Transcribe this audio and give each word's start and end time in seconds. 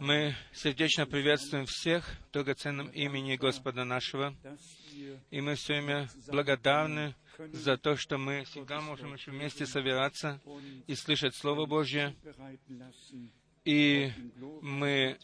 Мы 0.00 0.34
сердечно 0.52 1.06
приветствуем 1.06 1.66
всех 1.66 2.04
в 2.28 2.32
драгоценном 2.32 2.88
имени 2.88 3.36
Господа 3.36 3.84
нашего, 3.84 4.34
и 5.30 5.40
мы 5.40 5.54
все 5.54 5.74
время 5.74 6.08
благодарны 6.28 7.14
за 7.52 7.76
то, 7.76 7.96
что 7.96 8.18
мы 8.18 8.44
всегда 8.44 8.80
можем 8.80 9.14
еще 9.14 9.30
вместе 9.30 9.66
собираться 9.66 10.40
и 10.86 10.94
слышать 10.94 11.34
Слово 11.34 11.66
Божье, 11.66 12.14
и 13.64 14.10
мы 14.62 15.18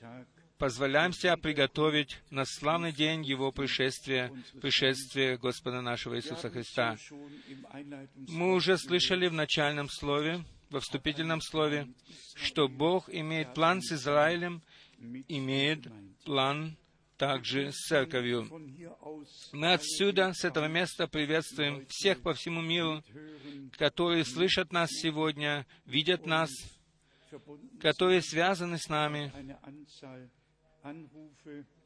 позволяем 0.58 1.12
себя 1.12 1.36
приготовить 1.36 2.20
на 2.30 2.44
славный 2.44 2.92
день 2.92 3.24
Его 3.24 3.50
пришествия, 3.50 4.32
пришествия 4.60 5.36
Господа 5.36 5.80
нашего 5.80 6.16
Иисуса 6.16 6.50
Христа. 6.50 6.96
Мы 8.28 8.54
уже 8.54 8.78
слышали 8.78 9.26
в 9.26 9.32
начальном 9.32 9.88
слове, 9.88 10.44
во 10.72 10.80
вступительном 10.80 11.40
слове, 11.40 11.88
что 12.34 12.68
Бог 12.68 13.08
имеет 13.08 13.54
план 13.54 13.80
с 13.80 13.92
Израилем, 13.92 14.62
имеет 15.28 15.86
план 16.24 16.76
также 17.16 17.70
с 17.70 17.86
церковью. 17.86 18.48
Мы 19.52 19.74
отсюда, 19.74 20.32
с 20.32 20.44
этого 20.44 20.66
места, 20.66 21.06
приветствуем 21.06 21.86
всех 21.88 22.20
по 22.22 22.34
всему 22.34 22.62
миру, 22.62 23.02
которые 23.78 24.24
слышат 24.24 24.72
нас 24.72 24.90
сегодня, 24.90 25.66
видят 25.84 26.26
нас, 26.26 26.50
которые 27.80 28.22
связаны 28.22 28.78
с 28.78 28.88
нами. 28.88 29.32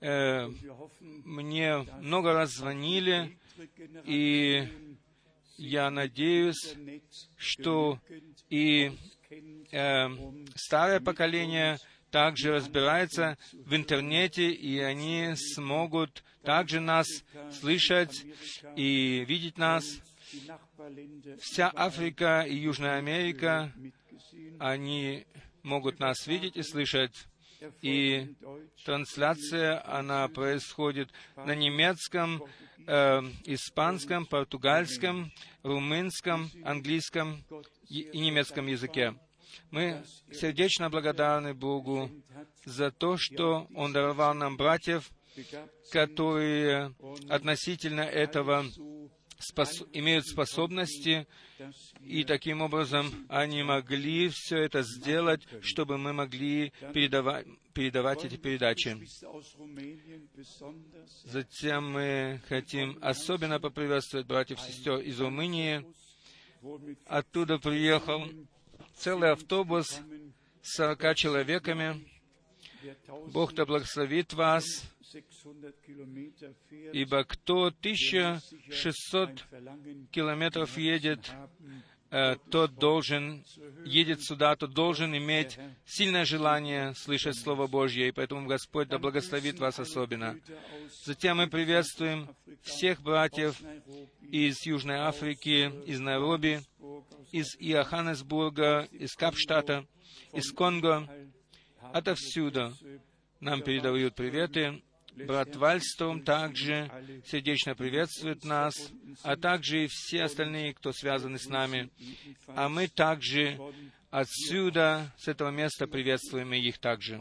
Э, 0.01 0.49
мне 1.01 1.87
много 2.01 2.33
раз 2.33 2.53
звонили, 2.53 3.39
и 4.05 4.67
я 5.57 5.91
надеюсь, 5.91 6.75
что 7.37 8.01
и 8.49 8.93
э, 9.73 10.09
старое 10.55 11.01
поколение 11.01 11.79
также 12.11 12.53
разбирается 12.53 13.37
в 13.53 13.75
интернете, 13.75 14.51
и 14.51 14.79
они 14.79 15.35
смогут 15.37 16.23
также 16.43 16.81
нас 16.81 17.07
слышать 17.53 18.25
и 18.77 19.25
видеть 19.27 19.59
нас. 19.59 19.85
Вся 21.41 21.71
Африка 21.75 22.45
и 22.49 22.57
Южная 22.57 22.99
Америка, 22.99 23.73
они 24.59 25.27
могут 25.63 25.99
нас 25.99 26.27
видеть 26.27 26.57
и 26.57 26.63
слышать. 26.63 27.27
И 27.83 28.35
трансляция, 28.85 29.83
она 29.87 30.29
происходит 30.29 31.11
на 31.37 31.55
немецком, 31.55 32.43
э, 32.87 33.21
испанском, 33.45 34.27
португальском, 34.27 35.33
румынском, 35.63 36.51
английском 36.65 37.45
и 37.89 38.19
немецком 38.19 38.67
языке. 38.67 39.15
Мы 39.71 40.05
сердечно 40.33 40.91
благодарны 40.91 41.55
Богу 41.55 42.11
за 42.65 42.91
то, 42.91 43.17
что 43.17 43.67
Он 43.75 43.93
даровал 43.93 44.35
нам 44.35 44.57
братьев, 44.57 45.11
которые 45.91 46.95
относительно 47.29 48.03
этого 48.03 48.65
спос... 49.39 49.85
имеют 49.93 50.27
способности, 50.27 51.27
и 52.01 52.25
таким 52.25 52.63
образом 52.63 53.27
они 53.29 53.63
могли 53.63 54.29
все 54.29 54.59
это 54.59 54.83
сделать, 54.83 55.43
чтобы 55.63 55.99
мы 55.99 56.13
могли 56.13 56.73
передавать, 56.93 57.47
передавать 57.73 58.25
эти 58.25 58.37
передачи. 58.37 58.97
Затем 61.25 61.93
мы 61.93 62.41
хотим 62.49 62.99
особенно 63.01 63.61
поприветствовать 63.61 64.27
братьев 64.27 64.59
и 64.59 64.73
сестер 64.73 64.99
из 64.99 65.21
Румынии. 65.21 65.87
Оттуда 67.07 67.59
приехал 67.59 68.25
целый 68.95 69.33
автобус 69.33 70.01
с 70.63 70.77
40 70.77 71.15
человеками. 71.15 72.16
Бог 73.33 73.55
да 73.55 73.65
благословит 73.65 74.33
вас, 74.33 74.65
ибо 76.93 77.25
кто 77.25 77.67
1600 77.67 79.45
километров 80.11 80.77
едет, 80.77 81.31
э, 82.11 82.37
тот 82.51 82.75
должен, 82.75 83.45
едет 83.85 84.23
сюда, 84.23 84.57
тот 84.57 84.73
должен 84.73 85.17
иметь 85.17 85.59
сильное 85.85 86.25
желание 86.25 86.95
слышать 86.95 87.37
Слово 87.37 87.67
Божье, 87.67 88.09
и 88.09 88.13
поэтому 88.13 88.47
Господь 88.47 88.89
да 88.89 88.99
благословит 88.99 89.59
вас 89.59 89.79
особенно. 89.79 90.39
Затем 91.05 91.39
мы 91.39 91.49
приветствуем 91.49 92.29
всех 92.63 93.03
братьев 93.03 93.61
из 94.23 94.65
Южной 94.67 94.97
Африки, 94.97 95.73
из 95.87 96.01
Найроби, 96.01 96.61
из 97.33 97.57
Иоханнесбурга, 97.59 98.89
из 98.93 99.15
Капштата, 99.15 99.87
из 100.33 100.51
Конго, 100.53 101.09
отовсюду 101.93 102.75
нам 103.41 103.63
передают 103.63 104.15
приветы. 104.15 104.83
Брат 105.15 105.57
Вальстром 105.57 106.23
также 106.23 106.91
сердечно 107.27 107.75
приветствует 107.75 108.45
нас, 108.45 108.75
а 109.23 109.37
также 109.37 109.85
и 109.85 109.89
все 109.91 110.25
остальные, 110.25 110.75
кто 110.75 110.93
связаны 110.93 111.39
с 111.39 111.49
нами. 111.49 111.91
А 112.49 112.69
мы 112.69 112.87
также 112.89 113.59
отсюда, 114.11 115.15
с 115.19 115.29
этого 115.29 115.51
места, 115.51 115.87
приветствуем 115.87 116.53
их 116.53 116.79
также. 116.79 117.21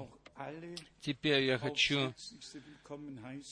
Теперь 0.99 1.43
я 1.43 1.57
хочу 1.57 2.13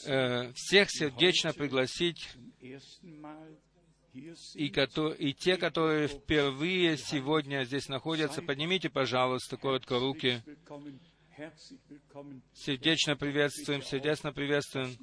э, 0.06 0.52
всех 0.54 0.92
сердечно 0.92 1.54
пригласить 1.54 2.28
и, 4.14 4.68
и 4.68 5.34
те, 5.34 5.58
которые 5.58 6.08
впервые 6.08 6.98
сегодня 6.98 7.64
здесь 7.64 7.90
находятся, 7.90 8.42
поднимите, 8.42 8.90
пожалуйста, 8.90 9.58
коротко 9.58 10.00
руки. 10.00 10.42
Сердечно 12.54 13.16
приветствуем, 13.16 13.82
сердечно 13.82 14.32
приветствуем. 14.32 14.96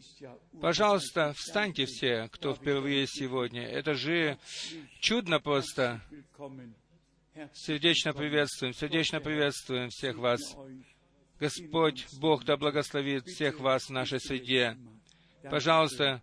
Пожалуйста, 0.61 1.33
встаньте 1.37 1.87
все, 1.87 2.29
кто 2.31 2.55
впервые 2.55 3.07
сегодня. 3.09 3.67
Это 3.67 3.95
же 3.95 4.39
чудно 5.01 5.41
просто. 5.41 6.01
Сердечно 7.53 8.13
приветствуем, 8.13 8.75
сердечно 8.75 9.21
приветствуем 9.21 9.89
всех 9.89 10.19
вас. 10.19 10.41
Господь, 11.41 12.07
Бог 12.21 12.45
да 12.45 12.57
благословит 12.57 13.27
всех 13.27 13.59
вас 13.59 13.87
в 13.87 13.91
нашей 13.91 14.21
среде. 14.21 14.77
Пожалуйста, 15.43 16.23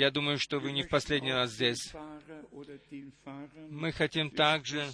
я 0.00 0.10
думаю, 0.10 0.38
что 0.38 0.58
вы 0.58 0.72
не 0.72 0.82
в 0.82 0.88
последний 0.88 1.32
раз 1.32 1.50
здесь. 1.50 1.92
Мы 3.68 3.92
хотим 3.92 4.30
также 4.30 4.88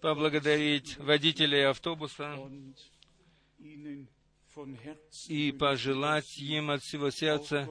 поблагодарить 0.00 0.98
водителей 0.98 1.68
автобуса 1.68 2.36
и 5.28 5.52
пожелать 5.52 6.38
им 6.38 6.72
от 6.72 6.82
всего 6.82 7.10
сердца, 7.10 7.68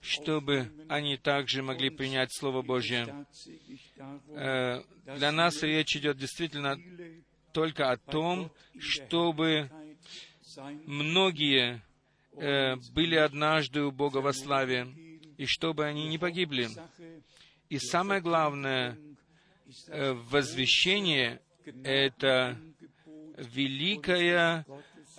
чтобы 0.00 0.72
они 0.88 1.18
также 1.18 1.62
могли 1.62 1.90
принять 1.90 2.32
Слово 2.32 2.62
Божье. 2.62 3.26
Э, 4.30 4.82
для 5.04 5.30
нас 5.30 5.62
речь 5.62 5.94
идет 5.94 6.16
действительно 6.16 6.80
только 7.52 7.90
о 7.90 7.98
том, 7.98 8.50
чтобы 8.78 9.70
многие 10.86 11.82
э, 12.32 12.76
были 12.94 13.16
однажды 13.16 13.82
у 13.82 13.92
Бога 13.92 14.18
во 14.18 14.32
славе, 14.32 14.88
и 15.38 15.46
чтобы 15.46 15.86
они 15.86 16.08
не 16.08 16.18
погибли. 16.18 16.68
И 17.70 17.78
самое 17.78 18.20
главное, 18.20 18.98
э, 19.86 20.12
возвещение— 20.12 21.40
это 21.84 22.58
великое 23.36 24.66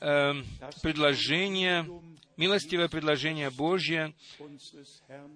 э, 0.01 0.33
предложение, 0.81 1.87
милостивое 2.37 2.89
предложение 2.89 3.49
Божье, 3.49 4.13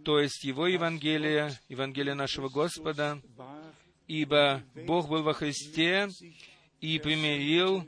то 0.04 0.20
есть 0.20 0.44
Его 0.44 0.68
Евангелие, 0.68 1.52
Евангелие 1.70 2.14
нашего 2.14 2.50
Господа, 2.50 3.22
ибо 4.08 4.64
Бог 4.86 5.08
был 5.08 5.24
во 5.24 5.34
Христе 5.34 6.10
и 6.82 7.00
примирил 7.00 7.88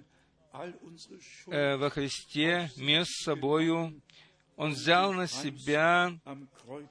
э, 1.48 1.76
во 1.76 1.90
Христе 1.90 2.72
мир 2.78 3.04
с 3.06 3.24
собою 3.24 4.02
он 4.56 4.72
взял 4.72 5.12
на 5.14 5.28
себя, 5.28 6.18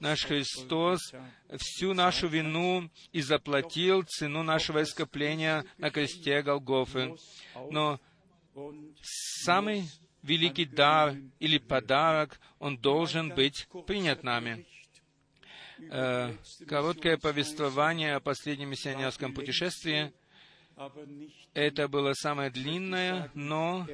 наш 0.01 0.25
Христос, 0.25 1.13
всю 1.57 1.95
нашу 1.95 2.29
вину 2.29 2.91
и 3.13 3.21
заплатил 3.23 4.03
цену 4.03 4.43
нашего 4.43 4.83
искупления 4.83 5.65
на 5.79 5.91
кресте 5.91 6.43
Голгофы. 6.43 7.17
Но 7.71 8.01
самый 9.03 9.89
великий 10.23 10.65
дар 10.65 11.17
или 11.39 11.59
подарок, 11.59 12.41
он 12.59 12.77
должен 12.79 13.31
быть 13.31 13.69
принят 13.87 14.23
нами. 14.23 14.67
Э, 15.91 16.35
короткое 16.69 17.19
повествование 17.19 18.15
о 18.15 18.21
последнем 18.21 18.71
миссионерском 18.71 19.35
путешествии. 19.35 20.13
Это 21.53 21.89
было 21.89 22.15
самое 22.15 22.51
длинное, 22.51 23.31
но 23.35 23.87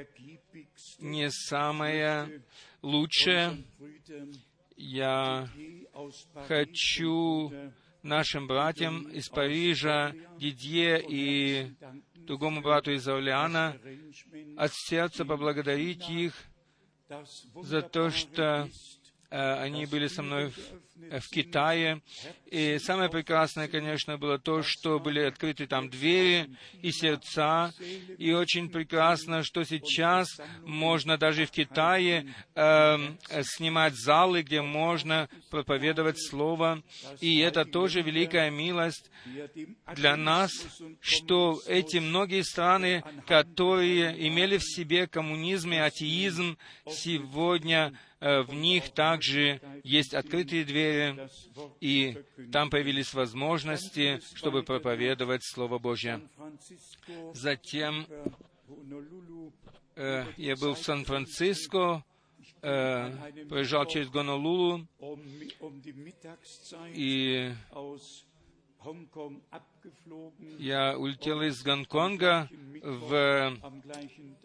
не 0.99 1.31
самое 1.31 2.43
лучше. 2.83 3.65
Я 4.77 5.49
хочу 6.47 7.53
нашим 8.03 8.47
братьям 8.47 9.03
из 9.11 9.29
Парижа, 9.29 10.15
Дидье 10.39 11.05
и 11.07 11.73
другому 12.15 12.63
брату 12.63 12.93
из 12.93 13.07
Орлеана, 13.07 13.77
от 14.57 14.73
сердца 14.73 15.25
поблагодарить 15.25 16.09
их 16.09 16.35
за 17.63 17.83
то, 17.83 18.11
что 18.11 18.69
они 19.31 19.87
были 19.87 20.09
со 20.09 20.23
мной 20.23 20.51
в, 20.51 21.21
в 21.21 21.29
Китае. 21.31 22.03
И 22.47 22.79
самое 22.79 23.09
прекрасное, 23.09 23.69
конечно, 23.69 24.19
было 24.19 24.39
то, 24.39 24.63
что 24.63 24.99
были 24.99 25.21
открыты 25.21 25.67
там 25.67 25.89
двери 25.89 26.51
и 26.83 26.91
сердца. 26.91 27.73
И 28.19 28.33
очень 28.33 28.69
прекрасно, 28.69 29.43
что 29.43 29.65
сейчас 29.65 30.29
можно 30.65 31.17
даже 31.17 31.47
в 31.47 31.51
Китае 31.51 32.35
э, 32.55 32.99
снимать 33.43 33.95
залы, 33.95 34.43
где 34.43 34.63
можно 34.63 35.29
проповедовать 35.51 36.21
Слово. 36.21 36.83
И 37.21 37.39
это 37.39 37.65
тоже 37.65 38.03
великая 38.03 38.51
милость 38.51 39.11
для 39.95 40.17
нас, 40.17 40.51
что 41.01 41.61
эти 41.67 41.99
многие 41.99 42.43
страны, 42.43 43.05
которые 43.27 44.29
имели 44.29 44.59
в 44.59 44.65
себе 44.65 45.07
коммунизм 45.07 45.73
и 45.73 45.77
атеизм, 45.77 46.59
сегодня 46.89 47.93
э, 47.93 48.10
в 48.21 48.53
них 48.53 48.91
также 48.91 49.61
есть 49.83 50.13
открытые 50.15 50.65
двери, 50.65 51.29
и 51.81 52.23
там 52.53 52.69
появились 52.69 53.15
возможности, 53.15 54.21
чтобы 54.35 54.63
проповедовать 54.63 55.43
Слово 55.45 55.79
Божье. 55.79 56.21
Затем 57.33 58.07
э, 59.97 60.25
я 60.37 60.57
был 60.57 60.75
в 60.75 60.79
Сан-Франциско, 60.79 62.05
э, 62.63 63.47
проезжал 63.49 63.87
через 63.87 64.11
Гонолулу, 64.11 64.87
и 66.95 67.53
я 70.59 70.99
улетел 70.99 71.43
из 71.43 71.63
Гонконга 71.63 72.49
в, 72.83 73.57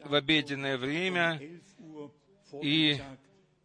в 0.03 0.13
обеденное 0.13 0.77
время 0.77 1.41
и, 2.61 2.99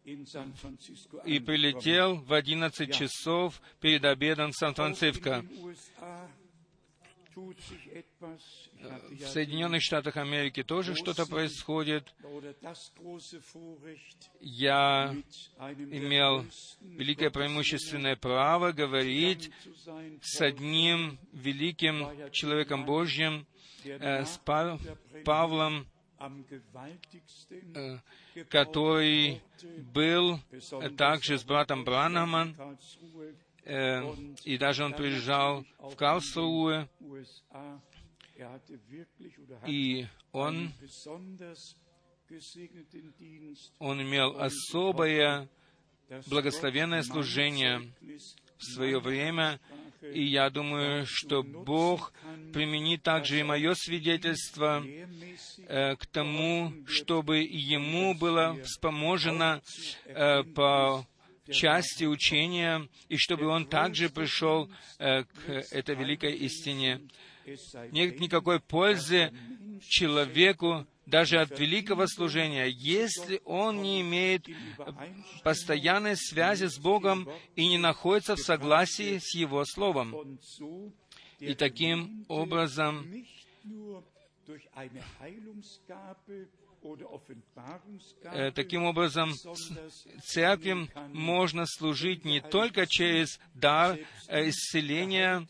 и 0.03 1.39
прилетел 1.39 2.15
в 2.17 2.33
11 2.33 2.93
часов 2.93 3.61
перед 3.79 4.03
обедом 4.05 4.51
в 4.51 4.55
Сан-Франциско. 4.55 5.45
В 7.33 9.25
Соединенных 9.25 9.81
Штатах 9.81 10.17
Америки 10.17 10.63
тоже 10.63 10.95
что-то 10.95 11.25
происходит. 11.25 12.13
Я 14.41 15.15
имел 15.91 16.45
великое 16.81 17.29
преимущественное 17.29 18.15
право 18.15 18.71
говорить 18.71 19.51
с 20.21 20.41
одним 20.41 21.19
великим 21.31 22.31
человеком 22.31 22.85
Божьим, 22.85 23.45
э, 23.85 24.25
с 24.25 24.39
Павлом, 25.23 25.81
э, 25.81 25.85
который 28.49 29.41
был 29.93 30.39
также 30.97 31.37
с 31.37 31.43
братом 31.43 31.83
Бранаман, 31.83 32.55
э, 33.63 34.13
и 34.43 34.57
даже 34.57 34.83
он 34.83 34.93
приезжал 34.93 35.65
в 35.79 35.95
Карлсруhe, 35.95 36.87
и 39.67 40.07
он, 40.31 40.71
он 43.79 44.01
имел 44.01 44.39
особое 44.39 45.49
благословенное 46.27 47.03
служение 47.03 47.91
свое 48.63 48.99
время, 48.99 49.59
и 50.01 50.23
я 50.23 50.49
думаю, 50.49 51.05
что 51.07 51.43
Бог 51.43 52.11
применит 52.53 53.03
также 53.03 53.39
и 53.39 53.43
мое 53.43 53.73
свидетельство 53.75 54.83
э, 55.67 55.95
к 55.95 56.05
тому, 56.07 56.73
чтобы 56.87 57.39
ему 57.39 58.15
было 58.15 58.57
вспоможено 58.63 59.61
э, 60.05 60.43
по 60.43 61.05
части 61.49 62.05
учения, 62.05 62.87
и 63.09 63.17
чтобы 63.17 63.47
он 63.47 63.65
также 63.65 64.09
пришел 64.09 64.69
э, 64.97 65.23
к 65.23 65.49
этой 65.71 65.95
великой 65.95 66.33
истине. 66.33 67.01
Нет 67.91 68.19
никакой 68.19 68.59
пользы 68.59 69.31
человеку 69.87 70.87
даже 71.05 71.39
от 71.39 71.59
великого 71.59 72.07
служения, 72.07 72.67
если 72.67 73.41
он 73.45 73.81
не 73.81 74.01
имеет 74.01 74.47
постоянной 75.43 76.15
связи 76.15 76.65
с 76.65 76.77
Богом 76.77 77.27
и 77.55 77.67
не 77.67 77.77
находится 77.77 78.35
в 78.35 78.39
согласии 78.39 79.17
с 79.19 79.35
Его 79.35 79.65
Словом. 79.65 80.39
И 81.39 81.53
таким 81.55 82.25
образом 82.27 83.05
Э, 88.23 88.51
таким 88.51 88.85
образом, 88.85 89.33
церкви 90.23 90.89
можно 91.13 91.65
служить 91.67 92.25
не 92.25 92.41
только 92.41 92.87
через 92.87 93.39
дар 93.53 93.99
э, 94.27 94.49
исцеления, 94.49 95.47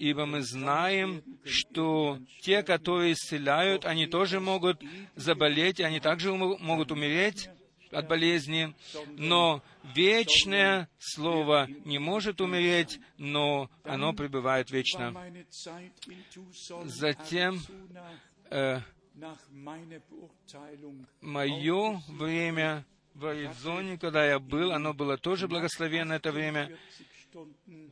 ибо 0.00 0.24
мы 0.24 0.42
знаем, 0.42 1.22
что 1.44 2.18
те, 2.40 2.62
которые 2.62 3.12
исцеляют, 3.12 3.84
они 3.84 4.06
тоже 4.06 4.40
могут 4.40 4.82
заболеть, 5.14 5.80
они 5.80 6.00
также 6.00 6.32
могут 6.32 6.90
умереть 6.90 7.50
от 7.92 8.08
болезни, 8.08 8.74
но 9.18 9.62
вечное 9.94 10.88
Слово 10.98 11.68
не 11.84 11.98
может 11.98 12.40
умереть, 12.40 12.98
но 13.18 13.70
оно 13.84 14.14
пребывает 14.14 14.70
вечно. 14.70 15.14
Затем 16.84 17.60
э, 18.50 18.80
Мое 21.20 22.02
время 22.08 22.86
в 23.14 23.26
Аризоне, 23.26 23.98
когда 23.98 24.24
я 24.24 24.38
был, 24.38 24.72
оно 24.72 24.94
было 24.94 25.18
тоже 25.18 25.46
благословенно 25.46 26.14
это 26.14 26.32
время. 26.32 26.78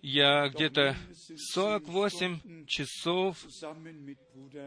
Я 0.03 0.49
где-то 0.49 0.97
48 1.53 2.67
часов, 2.67 3.37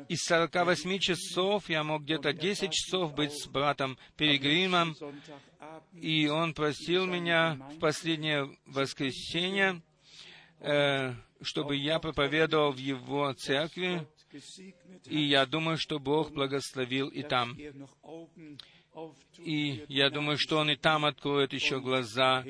из 0.08 0.24
48 0.24 1.00
часов 1.00 1.70
я 1.70 1.84
мог 1.84 2.04
где-то 2.04 2.34
10 2.34 2.72
часов 2.72 3.14
быть 3.14 3.34
с 3.34 3.48
братом 3.48 3.98
Перегримом, 4.18 4.96
и 5.94 6.28
он 6.28 6.54
просил 6.54 7.06
меня 7.06 7.56
в 7.74 7.80
последнее 7.80 8.50
воскресенье, 8.66 9.82
э, 10.60 11.14
чтобы 11.42 11.76
я 11.76 12.00
проповедовал 12.00 12.72
в 12.72 12.78
его 12.78 13.34
церкви, 13.34 14.08
и 15.06 15.20
я 15.20 15.46
думаю, 15.46 15.78
что 15.78 16.00
Бог 16.00 16.32
благословил 16.32 17.08
и 17.10 17.24
там. 17.24 17.58
И 19.38 19.86
я 19.88 20.10
думаю, 20.10 20.38
что 20.38 20.58
Он 20.58 20.70
и 20.70 20.76
там 20.76 21.06
откроет 21.06 21.54
еще 21.54 21.80
глаза 21.80 22.44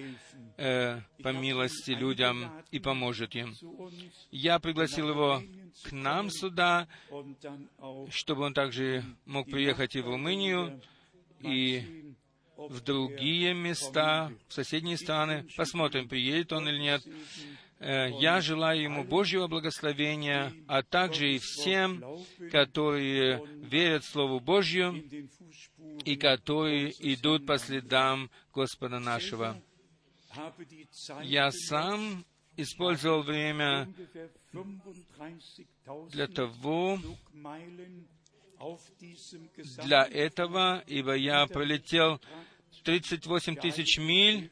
э, 0.57 0.99
по 1.21 1.29
милости 1.29 1.91
людям 1.91 2.51
и 2.71 2.79
поможет 2.79 3.35
им. 3.35 3.55
Я 4.31 4.59
пригласил 4.59 5.09
его 5.09 5.43
к 5.83 5.91
нам 5.91 6.29
сюда, 6.29 6.87
чтобы 8.09 8.43
он 8.43 8.53
также 8.53 9.03
мог 9.25 9.49
приехать 9.49 9.95
и 9.95 10.01
в 10.01 10.07
Румынию, 10.07 10.81
и 11.39 12.13
в 12.57 12.81
другие 12.81 13.53
места, 13.53 14.31
в 14.47 14.53
соседние 14.53 14.97
страны. 14.97 15.47
Посмотрим, 15.55 16.07
приедет 16.07 16.53
он 16.53 16.67
или 16.67 16.79
нет. 16.79 17.03
Э, 17.81 18.11
я 18.19 18.41
желаю 18.41 18.83
ему 18.83 19.03
Божьего 19.03 19.47
благословения, 19.47 20.53
а 20.67 20.83
также 20.83 21.33
и 21.33 21.39
всем, 21.39 22.03
которые 22.51 23.43
верят 23.57 24.05
Слову 24.05 24.39
Божью 24.39 25.03
и 26.05 26.15
которые 26.15 26.93
идут 26.99 27.47
по 27.47 27.57
следам 27.57 28.29
Господа 28.53 28.99
нашего. 28.99 29.59
Я 31.23 31.49
сам 31.51 32.23
использовал 32.55 33.23
время 33.23 33.91
для 36.11 36.27
того, 36.27 36.99
для 39.83 40.05
этого, 40.05 40.83
ибо 40.85 41.15
я 41.15 41.47
пролетел 41.47 42.21
38 42.83 43.55
тысяч 43.55 43.97
миль 43.97 44.51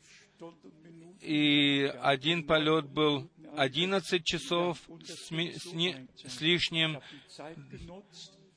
и 1.21 1.91
один 2.01 2.43
полет 2.43 2.85
был 2.85 3.29
11 3.55 4.23
часов 4.23 4.77
с, 5.03 5.31
не, 5.31 6.07
с 6.15 6.41
лишним, 6.41 6.99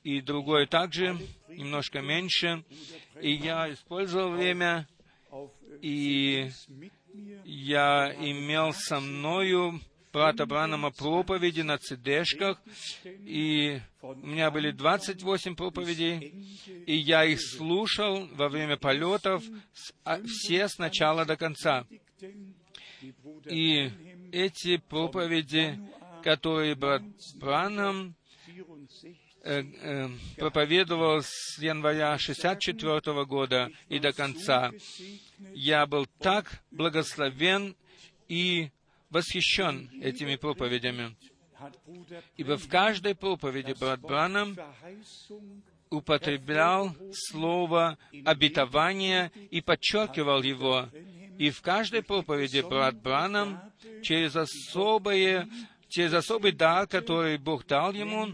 и 0.04 0.21
другой 0.21 0.66
также 0.66 1.19
немножко 1.49 2.00
меньше. 2.00 2.64
И 3.21 3.33
я 3.33 3.73
использовал 3.73 4.31
время, 4.31 4.88
и 5.81 6.50
я 7.45 8.14
имел 8.21 8.73
со 8.73 9.00
мною 9.00 9.81
брата 10.12 10.45
Бранама 10.45 10.90
проповеди 10.90 11.62
на 11.62 11.78
цд 11.78 12.07
и 13.04 13.81
у 14.02 14.14
меня 14.26 14.50
были 14.50 14.71
28 14.71 15.57
проповедей, 15.57 16.35
и 16.87 16.97
я 16.97 17.25
их 17.25 17.40
слушал 17.40 18.28
во 18.33 18.49
время 18.49 18.76
полетов, 18.76 19.42
а, 20.04 20.21
все 20.26 20.69
с 20.69 20.78
начала 20.78 21.25
до 21.25 21.37
конца. 21.37 21.87
И 23.47 23.91
эти 24.33 24.76
проповеди, 24.76 25.79
которые 26.23 26.75
брат 26.75 27.02
Бранам 27.35 28.14
э, 29.43 29.62
э, 29.62 30.09
проповедовал 30.37 31.23
с 31.23 31.59
января 31.59 32.17
64 32.19 33.25
года 33.25 33.71
и 33.88 33.99
до 33.99 34.12
конца, 34.12 34.71
я 35.55 35.87
был 35.87 36.07
так 36.21 36.62
благословен 36.71 37.76
и 38.29 38.71
восхищен 39.11 39.91
этими 40.00 40.37
проповедями. 40.37 41.17
Ибо 42.37 42.57
в 42.57 42.69
каждой 42.69 43.14
проповеди 43.14 43.75
брат 43.79 44.00
Бранам 44.00 44.57
употреблял 45.91 46.97
слово 47.12 47.99
обетование 48.25 49.31
и 49.50 49.61
подчеркивал 49.61 50.43
его. 50.43 50.88
И 51.42 51.50
в 51.50 51.61
каждой 51.61 52.04
проповеди 52.04 52.61
брат 52.61 53.02
Бранам 53.02 53.61
через 54.04 54.37
особые, 54.37 55.49
через 55.88 56.14
особый 56.14 56.52
дар, 56.52 56.87
который 56.87 57.37
Бог 57.37 57.66
дал 57.66 57.92
ему, 57.92 58.28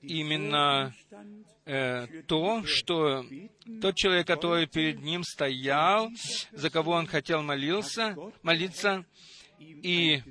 именно 0.00 0.94
э, 1.66 2.06
то, 2.26 2.62
что 2.64 3.22
тот 3.82 3.96
человек, 3.96 4.26
который 4.26 4.66
перед 4.66 5.02
ним 5.02 5.24
стоял, 5.24 6.08
за 6.52 6.70
кого 6.70 6.92
он 6.92 7.06
хотел 7.06 7.42
молился, 7.42 8.16
молиться, 8.42 9.04
и 9.82 10.22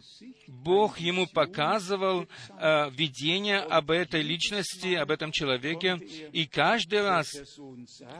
Бог 0.47 0.99
ему 0.99 1.27
показывал 1.27 2.27
э, 2.57 2.89
видение 2.91 3.59
об 3.59 3.91
этой 3.91 4.21
личности, 4.21 4.93
об 4.95 5.11
этом 5.11 5.31
человеке, 5.31 5.97
и 6.31 6.45
каждый 6.45 7.01
раз 7.01 7.59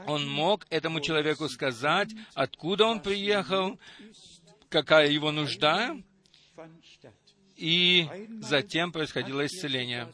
он 0.06 0.28
мог 0.28 0.66
этому 0.70 1.00
человеку 1.00 1.48
сказать, 1.48 2.10
откуда 2.34 2.86
он 2.86 3.00
приехал, 3.00 3.78
какая 4.68 5.08
его 5.08 5.32
нужда, 5.32 5.96
и 7.56 8.08
затем 8.40 8.92
происходило 8.92 9.46
исцеление. 9.46 10.12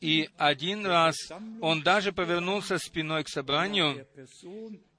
И 0.00 0.28
один 0.38 0.86
раз 0.86 1.16
он 1.60 1.82
даже 1.82 2.12
повернулся 2.12 2.78
спиной 2.78 3.24
к 3.24 3.28
собранию 3.28 4.06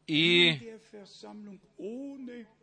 и, 0.07 0.77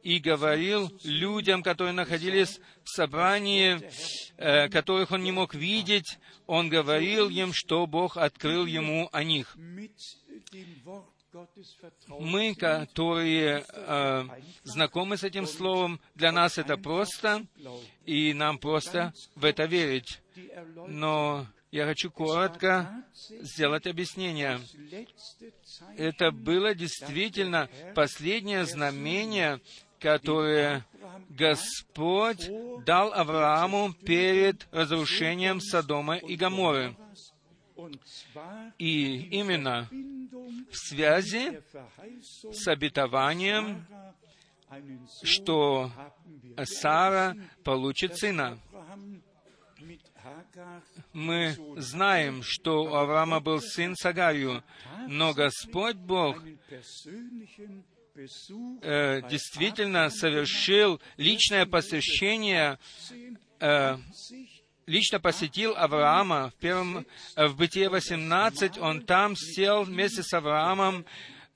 и 0.03 0.19
говорил 0.19 0.91
людям, 1.05 1.63
которые 1.63 1.93
находились 1.93 2.61
в 2.85 2.89
собрании, 2.89 3.81
э, 4.37 4.69
которых 4.69 5.11
он 5.11 5.23
не 5.23 5.33
мог 5.33 5.55
видеть, 5.55 6.19
он 6.47 6.69
говорил 6.69 7.29
им, 7.29 7.53
что 7.53 7.87
Бог 7.87 8.17
открыл 8.17 8.67
ему 8.67 9.09
о 9.13 9.25
них. 9.25 9.57
Мы, 12.09 12.55
которые 12.55 13.65
э, 13.69 14.25
знакомы 14.65 15.17
с 15.17 15.23
этим 15.25 15.47
словом, 15.47 16.01
для 16.15 16.33
нас 16.33 16.59
это 16.59 16.77
просто, 16.77 17.47
и 18.05 18.35
нам 18.35 18.59
просто 18.59 19.13
в 19.37 19.45
это 19.45 19.65
верить. 19.65 20.21
Но 20.89 21.47
я 21.71 21.87
хочу 21.87 22.11
коротко 22.11 23.05
сделать 23.15 23.87
объяснение. 23.87 24.61
Это 25.97 26.33
было 26.33 26.75
действительно 26.75 27.69
последнее 27.95 28.65
знамение, 28.65 29.61
которое 30.01 30.85
Господь 31.29 32.51
дал 32.85 33.13
Аврааму 33.13 33.93
перед 33.93 34.67
разрушением 34.73 35.61
Содома 35.61 36.17
и 36.17 36.35
Гаморы. 36.35 36.97
И 38.79 39.29
именно 39.31 39.89
в 40.71 40.77
связи 40.77 41.61
с 42.53 42.69
обетованием, 42.69 43.87
что 45.23 45.91
Сара 46.65 47.35
получит 47.65 48.17
сына. 48.17 48.59
Мы 51.13 51.57
знаем, 51.77 52.43
что 52.43 52.85
у 52.85 52.95
Авраама 52.95 53.41
был 53.41 53.61
сын 53.61 53.97
Сагарью, 53.97 54.63
но 55.09 55.33
Господь 55.33 55.97
Бог 55.97 56.37
э, 58.83 59.23
действительно 59.29 60.11
совершил 60.11 61.01
личное 61.17 61.67
посвящение, 61.67 62.79
э, 63.61 63.97
лично 64.91 65.21
посетил 65.21 65.75
Авраама 65.77 66.51
в, 66.51 66.61
первом, 66.61 67.07
э, 67.37 67.47
в 67.47 67.57
Бытие 67.57 67.89
18, 67.89 68.79
он 68.79 69.03
там 69.03 69.37
сел 69.37 69.85
вместе 69.85 70.23
с 70.23 70.33
Авраамом, 70.35 71.05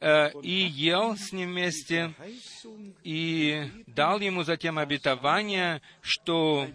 Э, 0.07 0.31
и 0.43 0.53
ел 0.53 1.17
с 1.17 1.33
ним 1.33 1.53
вместе, 1.53 2.15
и 3.05 3.71
дал 3.87 4.21
ему 4.21 4.43
затем 4.43 4.79
обетование, 4.79 5.81
что 6.03 6.69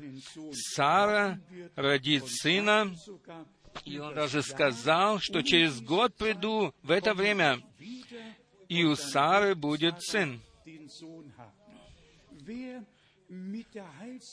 Сара 0.51 1.39
родит 1.75 2.23
сына, 2.27 2.95
и 3.85 3.99
он 3.99 4.15
даже 4.15 4.41
сказал, 4.41 5.19
что 5.19 5.43
через 5.43 5.79
год 5.79 6.15
приду 6.15 6.73
в 6.81 6.89
это 6.89 7.13
время, 7.13 7.61
и 8.67 8.83
у 8.83 8.95
Сары 8.95 9.53
будет 9.53 10.01
сын. 10.01 10.41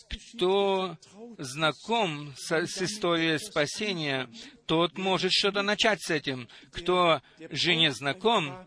Кто 0.09 0.97
знаком 1.39 2.33
с, 2.37 2.51
с 2.51 2.83
историей 2.83 3.39
спасения, 3.39 4.29
тот 4.67 4.97
может 4.97 5.33
что-то 5.33 5.63
начать 5.63 6.01
с 6.03 6.11
этим. 6.11 6.49
Кто 6.73 7.21
же 7.51 7.77
не 7.77 7.93
знаком, 7.93 8.67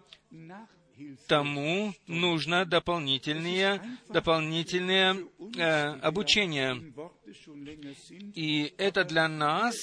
тому 1.28 1.94
нужно 2.08 2.66
дополнительные, 2.66 3.82
дополнительные 4.10 5.28
э, 5.58 5.94
обучения. 6.02 6.76
И 8.36 8.74
это 8.78 9.04
для 9.04 9.28
нас, 9.28 9.76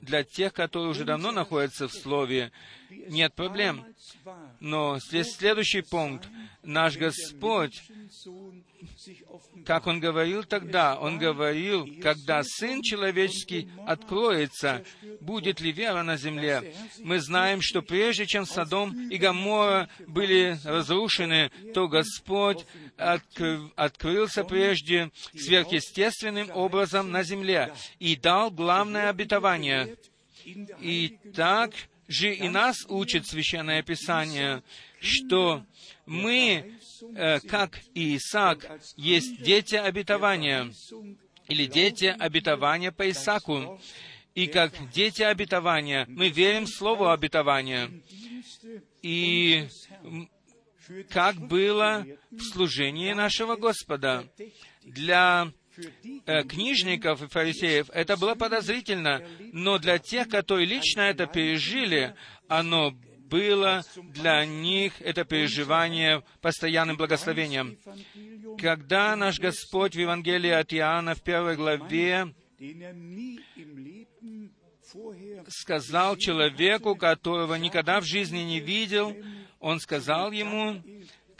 для 0.00 0.24
тех, 0.24 0.52
которые 0.52 0.90
уже 0.90 1.04
давно 1.04 1.32
находятся 1.32 1.88
в 1.88 1.92
Слове, 1.92 2.52
нет 3.08 3.34
проблем. 3.34 3.84
Но 4.60 4.98
следующий 5.00 5.82
пункт. 5.82 6.28
Наш 6.62 6.96
Господь, 6.96 7.82
как 9.64 9.88
Он 9.88 9.98
говорил 9.98 10.44
тогда, 10.44 10.96
Он 10.96 11.18
говорил, 11.18 11.88
когда 12.00 12.42
Сын 12.44 12.82
Человеческий 12.82 13.68
откроется, 13.84 14.84
будет 15.20 15.60
ли 15.60 15.72
вера 15.72 16.04
на 16.04 16.16
земле. 16.16 16.72
Мы 17.00 17.18
знаем, 17.20 17.60
что 17.60 17.82
прежде 17.82 18.26
чем 18.26 18.46
Содом 18.46 19.10
и 19.10 19.16
Гамора 19.16 19.88
были 20.06 20.56
разрушены, 20.62 21.50
то 21.74 21.88
Господь 21.88 22.64
открылся 22.96 24.44
прежде 24.44 25.10
сверхъестественным 25.34 26.51
образом 26.52 27.10
на 27.10 27.22
земле 27.22 27.72
и 27.98 28.16
дал 28.16 28.50
главное 28.50 29.08
обетование. 29.08 29.96
И 30.80 31.18
так 31.34 31.72
же 32.08 32.34
и 32.34 32.48
нас 32.48 32.76
учит 32.88 33.26
Священное 33.26 33.82
Писание, 33.82 34.62
что 35.00 35.64
мы, 36.06 36.78
э, 37.14 37.40
как 37.40 37.80
и 37.94 38.16
Исаак, 38.16 38.80
есть 38.96 39.42
дети 39.42 39.76
обетования, 39.76 40.72
или 41.48 41.66
дети 41.66 42.06
обетования 42.06 42.92
по 42.92 43.08
Исааку. 43.10 43.80
И 44.34 44.46
как 44.46 44.72
дети 44.92 45.22
обетования, 45.22 46.06
мы 46.08 46.30
верим 46.30 46.64
в 46.64 46.70
слово 46.70 47.12
обетования. 47.12 47.90
И 49.02 49.68
как 51.10 51.36
было 51.36 52.06
в 52.30 52.40
служении 52.40 53.12
нашего 53.12 53.56
Господа. 53.56 54.26
Для 54.84 55.52
книжников 56.48 57.22
и 57.22 57.28
фарисеев 57.28 57.90
это 57.92 58.16
было 58.16 58.34
подозрительно, 58.34 59.22
но 59.52 59.78
для 59.78 59.98
тех, 59.98 60.28
которые 60.28 60.66
лично 60.66 61.02
это 61.02 61.26
пережили, 61.26 62.14
оно 62.48 62.92
было 63.32 63.82
для 63.96 64.44
них 64.44 65.00
это 65.00 65.24
переживание 65.24 66.22
постоянным 66.42 66.98
благословением. 66.98 67.78
Когда 68.58 69.16
наш 69.16 69.40
Господь 69.40 69.96
в 69.96 69.98
Евангелии 69.98 70.50
от 70.50 70.74
Иоанна 70.74 71.14
в 71.14 71.22
первой 71.22 71.56
главе 71.56 72.34
сказал 75.48 76.16
человеку, 76.16 76.94
которого 76.94 77.54
никогда 77.54 78.00
в 78.00 78.04
жизни 78.04 78.40
не 78.40 78.60
видел, 78.60 79.16
он 79.60 79.80
сказал 79.80 80.32
ему, 80.32 80.82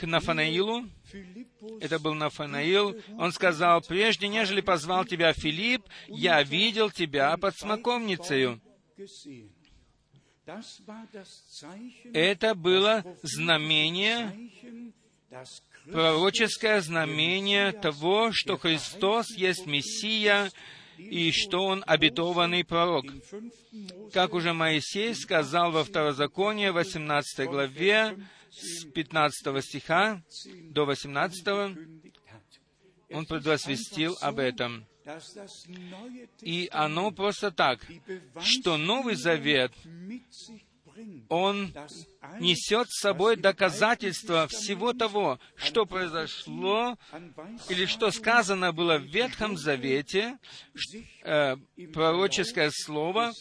к 0.03 0.07
Нафанаилу, 0.07 0.89
это 1.81 2.01
был 2.01 2.15
Нафанаил, 2.15 3.01
он 3.19 3.31
сказал, 3.31 3.83
«Прежде, 3.83 4.27
нежели 4.27 4.61
позвал 4.61 5.05
тебя 5.05 5.33
Филипп, 5.33 5.85
я 6.09 6.43
видел 6.43 6.91
тебя 6.91 7.37
под 7.37 7.57
смоковницею». 7.57 8.61
Это 12.13 12.57
было 12.57 13.05
знамение, 13.23 14.53
пророческое 15.85 16.81
знамение 16.81 17.71
того, 17.71 18.33
что 18.33 18.59
Христос 18.59 19.31
есть 19.37 19.67
Мессия, 19.67 20.51
и 20.99 21.31
что 21.31 21.65
он 21.65 21.85
обетованный 21.87 22.65
пророк. 22.65 23.07
Как 24.13 24.35
уже 24.35 24.53
Моисей 24.53 25.15
сказал 25.15 25.71
во 25.71 25.85
Второзаконии, 25.85 26.71
18 26.71 27.49
главе, 27.49 28.17
с 28.53 28.85
15 28.85 29.65
стиха 29.65 30.23
до 30.71 30.85
18. 30.85 31.49
Он 33.11 33.27
предвосвестил 33.27 34.17
об 34.21 34.39
этом. 34.39 34.87
И 36.41 36.69
оно 36.71 37.11
просто 37.11 37.51
так, 37.51 37.81
что 38.41 38.77
Новый 38.77 39.17
Завет, 39.17 39.73
он 41.29 41.73
несет 42.41 42.91
с 42.91 43.01
собой 43.01 43.37
доказательства 43.37 44.47
всего 44.49 44.93
того, 44.93 45.39
что 45.57 45.87
произошло 45.87 46.97
или 47.69 47.87
что 47.87 48.11
сказано 48.11 48.73
было 48.73 48.99
в 48.99 49.05
Ветхом 49.05 49.57
Завете, 49.57 50.39
э, 51.25 51.57
пророческое 51.93 52.71
слово, 52.73 53.33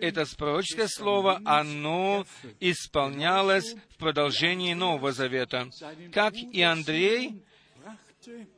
это 0.00 0.24
пророческое 0.36 0.88
слово, 0.88 1.40
оно 1.44 2.26
исполнялось 2.60 3.74
в 3.90 3.96
продолжении 3.96 4.74
Нового 4.74 5.12
Завета. 5.12 5.68
Как 6.12 6.34
и 6.34 6.62
Андрей 6.62 7.42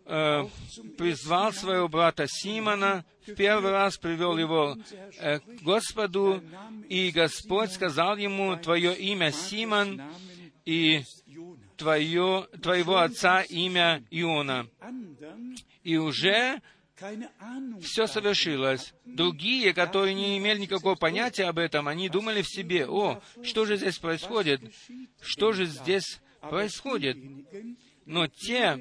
э, 0.07 0.45
призвал 0.97 1.53
своего 1.53 1.89
брата 1.89 2.27
Симона, 2.29 3.05
в 3.27 3.35
первый 3.35 3.71
раз 3.71 3.97
привел 3.97 4.37
его 4.39 4.77
э, 5.19 5.39
к 5.39 5.63
Господу, 5.63 6.43
и 6.89 7.11
Господь 7.11 7.73
сказал 7.73 8.17
ему, 8.17 8.57
«Твое 8.57 8.97
имя 8.97 9.31
Симон, 9.31 10.03
и 10.65 11.03
твое, 11.77 12.49
твоего 12.63 12.99
отца 12.99 13.43
имя 13.43 14.05
Иона». 14.11 14.67
И 15.83 15.97
уже 15.97 16.61
все 17.81 18.07
совершилось. 18.07 18.95
Другие, 19.05 19.73
которые 19.73 20.15
не 20.15 20.39
имели 20.39 20.61
никакого 20.61 20.95
понятия 20.95 21.45
об 21.45 21.59
этом, 21.59 21.89
они 21.89 22.09
думали 22.09 22.43
в 22.43 22.49
себе, 22.49 22.87
о, 22.87 23.23
что 23.43 23.65
же 23.65 23.77
здесь 23.77 23.99
происходит? 23.99 24.61
Что 25.21 25.53
же 25.53 25.65
здесь 25.65 26.21
происходит? 26.41 27.17
Но 28.05 28.27
те, 28.27 28.79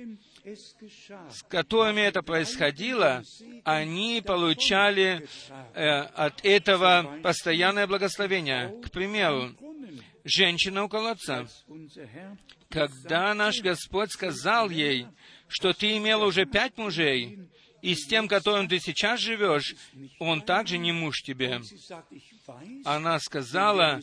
с 0.56 1.44
которыми 1.44 2.02
это 2.02 2.22
происходило, 2.22 3.24
они 3.64 4.22
получали 4.26 5.28
э, 5.74 5.88
от 5.88 6.44
этого 6.46 7.20
постоянное 7.24 7.88
благословение. 7.88 8.82
К 8.84 8.92
примеру, 8.92 9.56
женщина 10.24 10.84
у 10.84 10.90
колодца. 10.90 11.48
Когда 12.70 13.34
наш 13.34 13.62
Господь 13.62 14.12
сказал 14.12 14.70
ей, 14.70 15.08
что 15.48 15.74
ты 15.74 15.98
имела 15.98 16.26
уже 16.26 16.46
пять 16.46 16.78
мужей, 16.78 17.50
и 17.82 17.96
с 17.96 18.08
тем, 18.08 18.28
которым 18.28 18.68
ты 18.68 18.80
сейчас 18.80 19.20
живешь, 19.20 19.76
он 20.20 20.42
также 20.42 20.78
не 20.78 20.92
муж 20.92 21.22
тебе. 21.22 21.62
Она 22.84 23.20
сказала, 23.20 24.02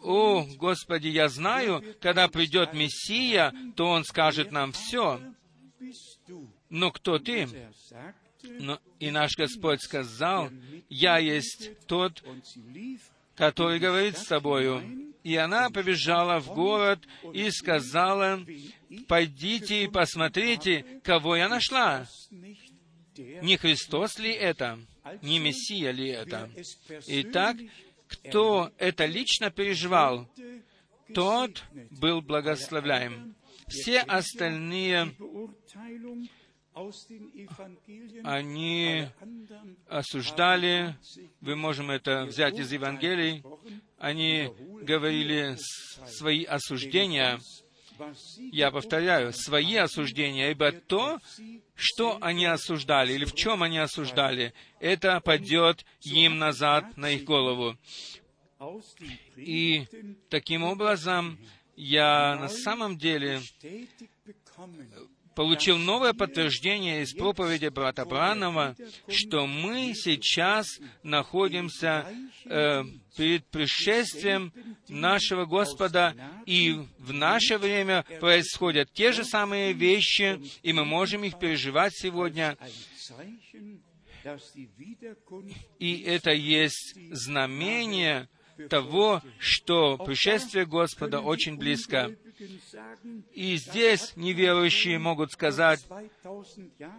«О, 0.00 0.46
Господи, 0.56 1.08
я 1.08 1.28
знаю, 1.28 1.82
когда 2.00 2.28
придет 2.28 2.72
Мессия, 2.72 3.52
то 3.74 3.88
Он 3.88 4.04
скажет 4.04 4.52
нам 4.52 4.72
все. 4.72 5.20
Но 6.70 6.92
кто 6.92 7.18
ты? 7.18 7.48
Но, 8.42 8.80
и 8.98 9.10
наш 9.10 9.36
Господь 9.36 9.82
сказал, 9.82 10.50
«Я 10.88 11.18
есть 11.18 11.72
тот, 11.86 12.24
который 13.34 13.78
говорит 13.78 14.16
с 14.16 14.24
тобою». 14.24 15.12
И 15.22 15.36
она 15.36 15.68
побежала 15.68 16.40
в 16.40 16.54
город 16.54 17.00
и 17.34 17.50
сказала, 17.50 18.40
«Пойдите 19.06 19.84
и 19.84 19.88
посмотрите, 19.88 21.00
кого 21.02 21.36
я 21.36 21.48
нашла. 21.48 22.06
Не 23.16 23.58
Христос 23.58 24.18
ли 24.18 24.32
это? 24.32 24.78
Не 25.20 25.38
Мессия 25.38 25.90
ли 25.90 26.08
это?» 26.08 26.48
Итак, 27.08 27.58
кто 28.06 28.72
это 28.78 29.04
лично 29.04 29.50
переживал, 29.50 30.26
тот 31.14 31.62
был 31.90 32.22
благословляем. 32.22 33.34
Все 33.68 34.00
остальные 34.00 35.14
они 38.24 39.06
осуждали, 39.88 40.96
вы 41.40 41.56
можем 41.56 41.90
это 41.90 42.24
взять 42.24 42.58
из 42.58 42.72
Евангелий, 42.72 43.42
они 43.98 44.52
говорили 44.82 45.56
свои 46.06 46.44
осуждения, 46.44 47.40
я 48.52 48.70
повторяю, 48.70 49.32
свои 49.32 49.76
осуждения, 49.76 50.50
ибо 50.50 50.72
то, 50.72 51.18
что 51.74 52.18
они 52.20 52.46
осуждали, 52.46 53.12
или 53.12 53.24
в 53.24 53.34
чем 53.34 53.62
они 53.62 53.78
осуждали, 53.78 54.54
это 54.78 55.20
падет 55.20 55.84
им 56.02 56.38
назад 56.38 56.96
на 56.96 57.10
их 57.10 57.24
голову. 57.24 57.76
И 59.36 59.86
таким 60.28 60.62
образом 60.64 61.38
я 61.76 62.36
на 62.36 62.48
самом 62.48 62.98
деле 62.98 63.40
получил 65.40 65.78
новое 65.78 66.12
подтверждение 66.12 67.00
из 67.00 67.14
проповеди 67.14 67.68
брата 67.68 68.04
Бранова, 68.04 68.76
что 69.08 69.46
мы 69.46 69.94
сейчас 69.94 70.66
находимся 71.02 72.06
э, 72.44 72.84
перед 73.16 73.46
пришествием 73.46 74.52
нашего 74.86 75.46
Господа, 75.46 76.14
и 76.44 76.78
в 76.98 77.14
наше 77.14 77.56
время 77.56 78.04
происходят 78.20 78.92
те 78.92 79.12
же 79.12 79.24
самые 79.24 79.72
вещи, 79.72 80.38
и 80.62 80.74
мы 80.74 80.84
можем 80.84 81.24
их 81.24 81.38
переживать 81.38 81.94
сегодня. 81.96 82.58
И 85.78 86.00
это 86.02 86.32
есть 86.32 86.98
знамение 87.12 88.28
того, 88.68 89.22
что 89.38 89.96
пришествие 89.96 90.66
Господа 90.66 91.20
очень 91.20 91.56
близко. 91.56 92.14
И 93.32 93.56
здесь 93.56 94.12
неверующие 94.16 94.98
могут 94.98 95.32
сказать, 95.32 95.86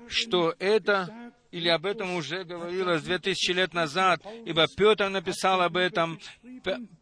что 0.08 0.56
это 0.60 1.34
или 1.52 1.68
об 1.68 1.86
этом 1.86 2.16
уже 2.16 2.44
говорилось 2.44 3.04
две 3.04 3.20
тысячи 3.20 3.52
лет 3.52 3.74
назад, 3.74 4.22
ибо 4.46 4.68
Петр 4.76 5.10
написал 5.10 5.62
об 5.62 5.78
этом, 5.78 6.20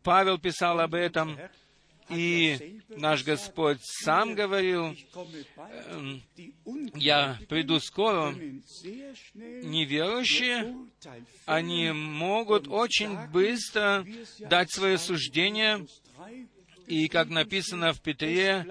Павел 0.04 0.40
писал 0.40 0.80
об 0.80 0.96
этом, 0.96 1.38
и 2.10 2.82
наш 2.90 3.24
Господь 3.24 3.78
сам 3.82 4.34
говорил, 4.34 4.96
эм, 5.92 6.24
«Я 6.96 7.38
приду 7.48 7.80
скоро». 7.80 8.34
Неверующие, 9.34 10.76
они 11.46 11.92
могут 11.92 12.68
очень 12.68 13.16
быстро 13.28 14.04
дать 14.40 14.72
свое 14.72 14.98
суждение, 14.98 15.86
и, 16.90 17.08
как 17.08 17.30
написано 17.30 17.94
в 17.94 18.02
Петре 18.02 18.66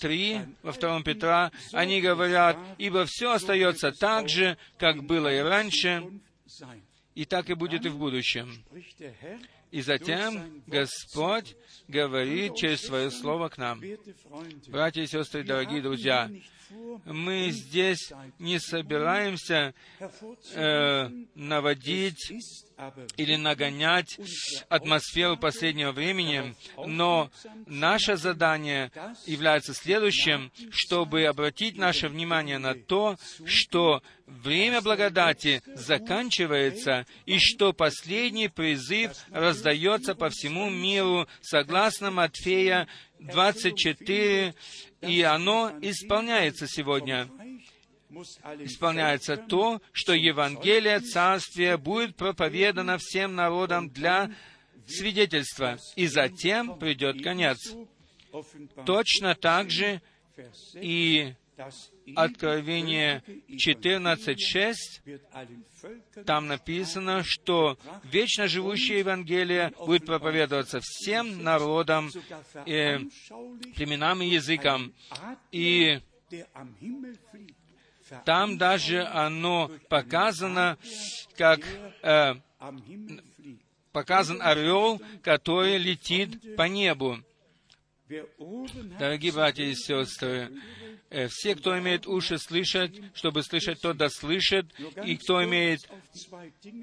3, 0.00 0.32
э, 0.32 0.46
во 0.62 0.72
втором 0.72 1.02
Петра, 1.02 1.50
они 1.72 2.00
говорят, 2.00 2.56
«Ибо 2.78 3.04
все 3.06 3.32
остается 3.32 3.92
так 3.92 4.28
же, 4.28 4.56
как 4.78 5.02
было 5.02 5.32
и 5.34 5.40
раньше, 5.40 6.04
и 7.14 7.24
так 7.24 7.50
и 7.50 7.54
будет 7.54 7.84
и 7.84 7.88
в 7.88 7.98
будущем». 7.98 8.64
И 9.72 9.80
затем 9.80 10.62
Господь 10.66 11.56
говорит 11.88 12.56
через 12.56 12.82
Свое 12.82 13.10
Слово 13.10 13.48
к 13.48 13.58
нам. 13.58 13.82
Братья 14.68 15.02
и 15.02 15.06
сестры, 15.06 15.42
дорогие 15.42 15.80
друзья, 15.80 16.30
мы 17.04 17.50
здесь 17.50 18.12
не 18.38 18.58
собираемся 18.58 19.74
э, 20.54 21.10
наводить 21.34 22.32
или 23.16 23.36
нагонять 23.36 24.18
атмосферу 24.68 25.36
последнего 25.36 25.92
времени, 25.92 26.54
но 26.86 27.30
наше 27.66 28.16
задание 28.16 28.90
является 29.26 29.74
следующим, 29.74 30.50
чтобы 30.70 31.24
обратить 31.24 31.76
наше 31.76 32.08
внимание 32.08 32.58
на 32.58 32.74
то, 32.74 33.16
что 33.44 34.02
время 34.26 34.80
благодати 34.80 35.62
заканчивается, 35.66 37.06
и 37.26 37.38
что 37.38 37.72
последний 37.72 38.48
призыв 38.48 39.12
раздается 39.30 40.14
по 40.14 40.30
всему 40.30 40.70
миру, 40.70 41.28
согласно 41.40 42.10
Матфея 42.10 42.88
24, 43.26 44.54
и 45.02 45.22
оно 45.22 45.72
исполняется 45.80 46.66
сегодня 46.66 47.28
исполняется 48.60 49.36
то, 49.36 49.80
что 49.92 50.12
Евангелие 50.12 51.00
Царствия 51.00 51.76
будет 51.76 52.14
проповедано 52.16 52.98
всем 52.98 53.34
народам 53.34 53.88
для 53.88 54.30
свидетельства, 54.86 55.78
и 55.96 56.06
затем 56.06 56.78
придет 56.78 57.22
конец. 57.22 57.74
Точно 58.84 59.34
так 59.34 59.70
же 59.70 60.00
и 60.74 61.34
Откровение 62.16 63.22
14.6, 63.48 66.24
там 66.24 66.46
написано, 66.46 67.22
что 67.24 67.76
вечно 68.04 68.48
живущее 68.48 69.00
Евангелие 69.00 69.72
будет 69.78 70.06
проповедоваться 70.06 70.80
всем 70.82 71.42
народам, 71.42 72.10
э, 72.66 73.00
племенам 73.76 74.22
и 74.22 74.28
языкам. 74.28 74.94
И 75.50 76.00
там 78.24 78.56
даже 78.58 79.04
оно 79.04 79.70
показано, 79.88 80.78
как 81.36 81.60
э, 82.02 82.34
показан 83.92 84.42
орел, 84.42 85.00
который 85.22 85.78
летит 85.78 86.56
по 86.56 86.62
небу. 86.62 87.18
Дорогие 88.98 89.32
братья 89.32 89.64
и 89.64 89.74
сестры, 89.74 90.50
э, 91.10 91.28
все, 91.28 91.54
кто 91.54 91.78
имеет 91.78 92.06
уши 92.06 92.38
слышать, 92.38 92.92
чтобы 93.14 93.42
слышать, 93.42 93.80
тот 93.80 93.96
да 93.96 94.08
слышит, 94.10 94.66
и 95.04 95.16
кто 95.16 95.42
имеет 95.44 95.88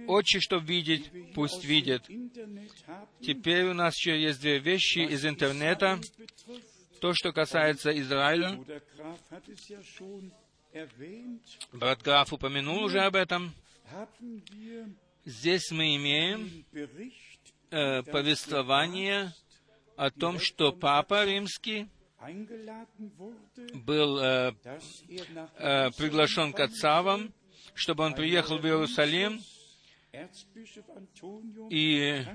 очи, 0.08 0.40
чтобы 0.40 0.66
видеть, 0.66 1.12
пусть 1.34 1.64
видит. 1.66 2.04
Теперь 3.22 3.66
у 3.66 3.74
нас 3.74 3.96
еще 3.98 4.20
есть 4.20 4.42
две 4.42 4.60
вещи 4.60 5.00
из 5.00 5.26
интернета. 5.26 6.00
То, 7.00 7.14
что 7.14 7.32
касается 7.32 7.98
Израиля, 8.00 8.60
брат 11.72 12.02
Граф 12.02 12.34
упомянул 12.34 12.84
уже 12.84 13.02
об 13.02 13.16
этом. 13.16 13.54
Здесь 15.26 15.70
мы 15.72 15.96
имеем 15.96 16.66
э, 17.72 18.04
повествование 18.04 19.34
о 20.00 20.12
том, 20.12 20.40
что 20.40 20.72
Папа 20.72 21.26
Римский 21.26 21.90
был 23.74 24.18
э, 24.20 24.54
э, 25.58 25.92
приглашен 25.92 26.54
к 26.54 26.62
отцавам, 26.62 27.34
чтобы 27.74 28.06
он 28.06 28.14
приехал 28.14 28.60
в 28.60 28.66
Иерусалим, 28.66 29.42
и 31.70 32.26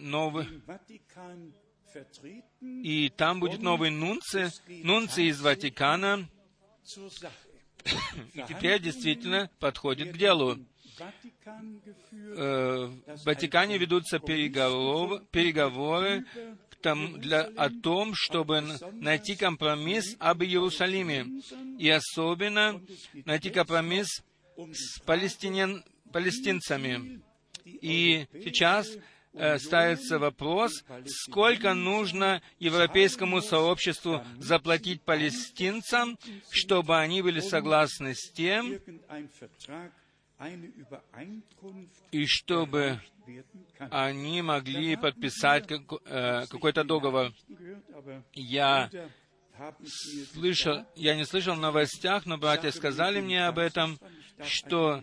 новый, 0.00 0.46
и 2.62 3.10
там 3.10 3.40
будет 3.40 3.60
новый 3.60 3.90
нунци, 3.90 4.50
нунци 4.66 5.24
из 5.24 5.42
Ватикана, 5.42 6.26
и 8.32 8.42
теперь 8.48 8.80
действительно 8.80 9.50
подходит 9.58 10.14
к 10.14 10.16
делу. 10.16 10.58
Э, 12.12 12.86
в 12.86 13.24
Ватикане 13.24 13.78
ведутся 13.78 14.18
переговоры, 14.18 15.24
переговоры 15.30 16.24
там, 16.82 17.18
для, 17.20 17.42
о 17.56 17.70
том, 17.70 18.14
чтобы 18.14 18.62
найти 18.92 19.36
компромисс 19.36 20.16
об 20.18 20.42
Иерусалиме. 20.42 21.26
И 21.78 21.88
особенно 21.88 22.80
найти 23.24 23.50
компромисс 23.50 24.22
с 24.56 25.00
палестинян, 25.00 25.82
палестинцами. 26.12 27.22
И 27.64 28.26
сейчас 28.44 28.88
э, 29.32 29.58
ставится 29.58 30.18
вопрос, 30.18 30.84
сколько 31.06 31.74
нужно 31.74 32.42
европейскому 32.58 33.40
сообществу 33.40 34.22
заплатить 34.38 35.02
палестинцам, 35.02 36.18
чтобы 36.50 36.98
они 36.98 37.22
были 37.22 37.40
согласны 37.40 38.14
с 38.14 38.30
тем, 38.30 38.78
и 42.10 42.26
чтобы 42.26 43.00
они 43.90 44.42
могли 44.42 44.96
подписать 44.96 45.70
э, 45.70 46.46
какой-то 46.46 46.84
договор. 46.84 47.32
Я 48.32 48.90
слышал, 50.32 50.84
я 50.96 51.14
не 51.16 51.24
слышал 51.24 51.54
в 51.54 51.60
новостях, 51.60 52.26
но 52.26 52.38
братья 52.38 52.70
сказали 52.70 53.20
мне 53.20 53.46
об 53.46 53.58
этом, 53.58 53.98
что 54.42 55.00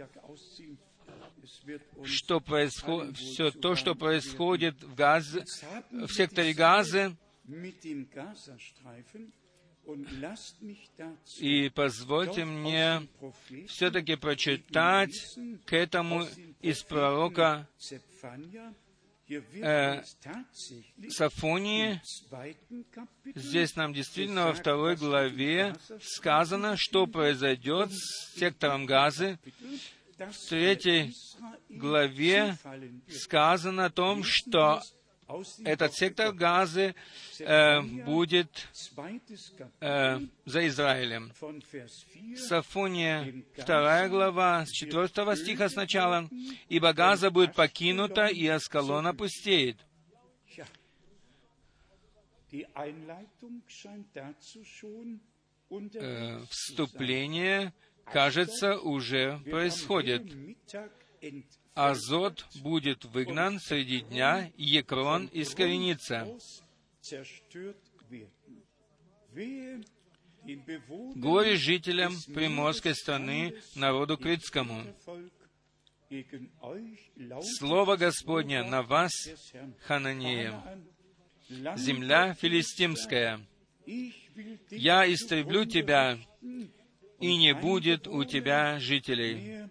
что 2.03 2.39
происходит, 2.39 3.17
все 3.17 3.51
то, 3.51 3.75
что 3.75 3.95
происходит 3.95 4.81
в 4.83 4.95
Газе, 4.95 5.45
в 5.89 6.09
секторе 6.09 6.53
Газы, 6.53 7.15
и 11.37 11.69
позвольте 11.69 12.45
мне 12.45 13.07
все-таки 13.67 14.15
прочитать 14.15 15.11
к 15.65 15.73
этому 15.73 16.25
из 16.61 16.83
пророка 16.83 17.67
э, 19.29 20.03
Сафонии. 21.09 22.01
Здесь 23.35 23.75
нам 23.75 23.93
действительно 23.93 24.47
во 24.47 24.53
второй 24.53 24.95
главе 24.95 25.75
сказано, 26.01 26.75
что 26.77 27.07
произойдет 27.07 27.91
с 27.91 28.37
сектором 28.37 28.85
Газы. 28.85 29.39
В 30.17 30.49
третьей 30.49 31.15
главе 31.69 32.57
сказано 33.09 33.85
о 33.85 33.89
том, 33.89 34.23
что 34.23 34.81
этот 35.63 35.93
сектор 35.93 36.33
Газы 36.33 36.95
э, 37.39 37.81
будет 37.81 38.67
э, 39.79 40.19
за 40.45 40.67
Израилем. 40.67 41.31
Сафония, 42.35 43.43
вторая 43.57 44.09
глава, 44.09 44.65
с 44.65 44.71
четвертого 44.71 45.35
стиха 45.35 45.69
сначала. 45.69 46.29
«Ибо 46.69 46.93
Газа 46.93 47.31
будет 47.31 47.53
покинута, 47.55 48.27
и 48.27 48.47
Аскалон 48.47 49.07
опустеет». 49.07 49.77
Э, 55.93 56.43
вступление, 56.49 57.73
кажется, 58.05 58.77
уже 58.77 59.39
происходит. 59.45 60.23
Азот 61.73 62.45
будет 62.61 63.05
выгнан 63.05 63.59
среди 63.59 64.01
дня, 64.01 64.51
и 64.57 64.63
Екрон 64.63 65.29
искоренится. 65.31 66.27
Горе 71.15 71.55
жителям 71.55 72.13
приморской 72.33 72.93
страны, 72.93 73.55
народу 73.75 74.17
критскому. 74.17 74.83
Слово 77.57 77.95
Господне 77.95 78.63
на 78.63 78.81
вас, 78.81 79.11
Хананея, 79.85 80.61
земля 81.47 82.33
филистимская. 82.33 83.39
Я 84.69 85.11
истреблю 85.11 85.65
тебя, 85.65 86.17
и 86.41 87.37
не 87.37 87.53
будет 87.53 88.07
у 88.07 88.25
тебя 88.25 88.77
жителей 88.79 89.69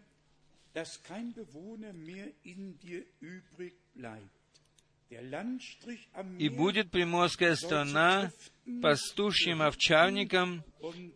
И 6.39 6.49
будет 6.49 6.91
приморская 6.91 7.57
страна 7.57 8.31
пастушьим 8.81 9.63
овчарником 9.63 10.63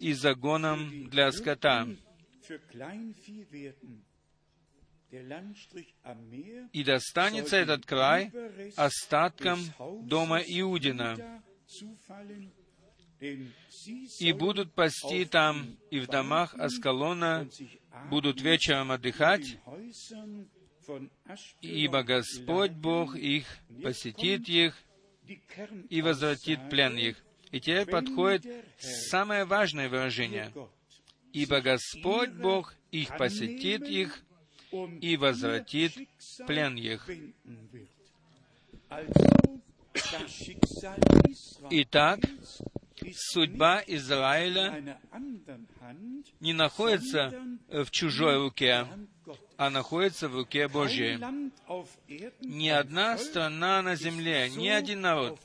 и 0.01 0.13
загоном 0.13 1.09
для 1.09 1.31
скота. 1.31 1.87
И 6.73 6.85
достанется 6.85 7.57
этот 7.57 7.87
край 7.87 8.33
остаткам 8.77 9.61
дома 10.03 10.41
Иудина, 10.41 11.43
и 13.21 14.33
будут 14.33 14.73
пасти 14.75 15.25
там 15.25 15.77
и 15.91 16.01
в 16.01 16.09
домах 16.09 16.55
Аскалона, 16.57 17.49
будут 18.11 18.41
вечером 18.41 18.91
отдыхать, 18.91 19.59
ибо 21.61 22.03
Господь 22.03 22.73
Бог 22.73 23.17
их 23.17 23.47
посетит 23.83 24.49
их 24.49 24.77
и 25.89 26.03
возвратит 26.03 26.69
плен 26.69 26.97
их. 26.97 27.25
И 27.51 27.61
теперь 27.61 27.87
подходит 27.87 28.47
самое 28.79 29.45
важное 29.45 29.89
выражение. 29.89 30.53
Ибо 31.33 31.61
Господь 31.61 32.31
Бог 32.31 32.75
их 32.91 33.17
посетит 33.17 33.83
их 33.83 34.23
и 35.01 35.17
возвратит 35.17 35.93
плен 36.47 36.77
их. 36.77 37.09
Итак, 41.71 42.21
судьба 43.15 43.83
Израиля 43.87 44.99
не 46.41 46.53
находится 46.53 47.33
в 47.69 47.91
чужой 47.91 48.39
руке, 48.39 48.87
а 49.57 49.71
находится 49.71 50.29
в 50.29 50.35
руке 50.35 50.69
Божьей. 50.69 51.19
Ни 52.41 52.69
одна 52.69 53.19
страна 53.19 53.83
на 53.83 53.97
земле, 53.97 54.51
ни 54.51 54.69
один 54.69 55.01
народ 55.01 55.41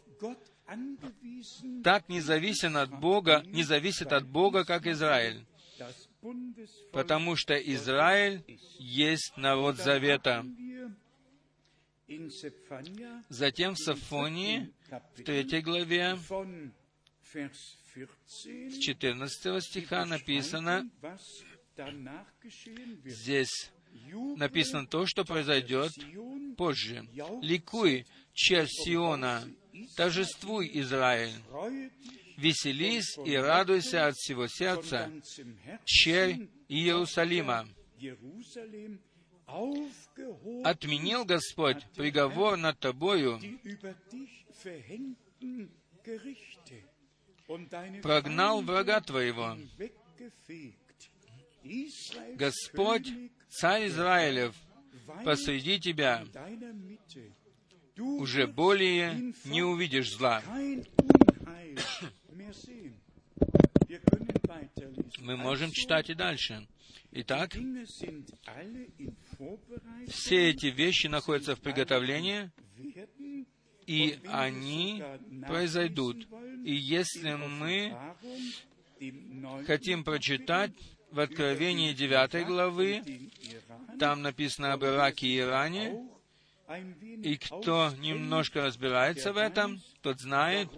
так 1.83 2.09
не 2.09 2.21
зависит 2.21 2.75
от 2.75 2.91
Бога, 2.99 3.43
не 3.45 3.63
зависит 3.63 4.11
от 4.13 4.27
Бога, 4.27 4.65
как 4.65 4.85
Израиль. 4.85 5.45
Потому 6.91 7.35
что 7.35 7.55
Израиль 7.55 8.43
есть 8.77 9.33
народ 9.37 9.77
завета. 9.77 10.45
Затем 13.29 13.75
в 13.75 13.79
Сафонии, 13.79 14.73
в 15.15 15.23
третьей 15.23 15.61
главе, 15.61 16.17
с 17.31 18.79
14 18.79 19.63
стиха 19.63 20.05
написано, 20.05 20.89
здесь 23.05 23.71
написано 24.37 24.87
то, 24.87 25.05
что 25.05 25.23
произойдет 25.23 25.91
позже. 26.57 27.07
«Ликуй, 27.41 28.05
червь 28.33 28.69
Сиона, 28.69 29.43
торжествуй, 29.95 30.69
Израиль, 30.73 31.33
веселись 32.37 33.17
и 33.23 33.35
радуйся 33.35 34.07
от 34.07 34.15
всего 34.15 34.47
сердца, 34.47 35.11
червь 35.85 36.47
Иерусалима, 36.67 37.67
отменил 40.63 41.25
Господь 41.25 41.83
приговор 41.95 42.57
над 42.57 42.79
тобою, 42.79 43.39
прогнал 48.01 48.61
врага 48.61 49.01
твоего. 49.01 49.57
Господь, 52.35 53.07
Царь 53.49 53.87
Израилев, 53.87 54.55
посреди 55.25 55.79
тебя, 55.79 56.25
уже 57.97 58.47
более 58.47 59.33
не 59.45 59.63
увидишь 59.63 60.11
зла. 60.11 60.41
Мы 65.19 65.35
можем 65.37 65.71
читать 65.71 66.09
и 66.09 66.13
дальше. 66.13 66.67
Итак, 67.11 67.55
все 70.07 70.49
эти 70.49 70.67
вещи 70.67 71.07
находятся 71.07 71.55
в 71.55 71.59
приготовлении, 71.59 72.51
и 73.89 74.19
они 74.27 75.03
произойдут. 75.47 76.27
И 76.63 76.75
если 76.75 77.33
мы 77.33 77.97
хотим 79.65 80.03
прочитать 80.03 80.71
в 81.09 81.19
Откровении 81.19 81.93
9 81.93 82.45
главы, 82.45 83.01
там 83.97 84.21
написано 84.21 84.73
об 84.73 84.83
Ираке 84.83 85.25
и 85.25 85.39
Иране, 85.39 86.07
и 87.23 87.35
кто 87.37 87.89
немножко 87.97 88.61
разбирается 88.61 89.33
в 89.33 89.37
этом, 89.37 89.81
тот 90.03 90.19
знает, 90.19 90.69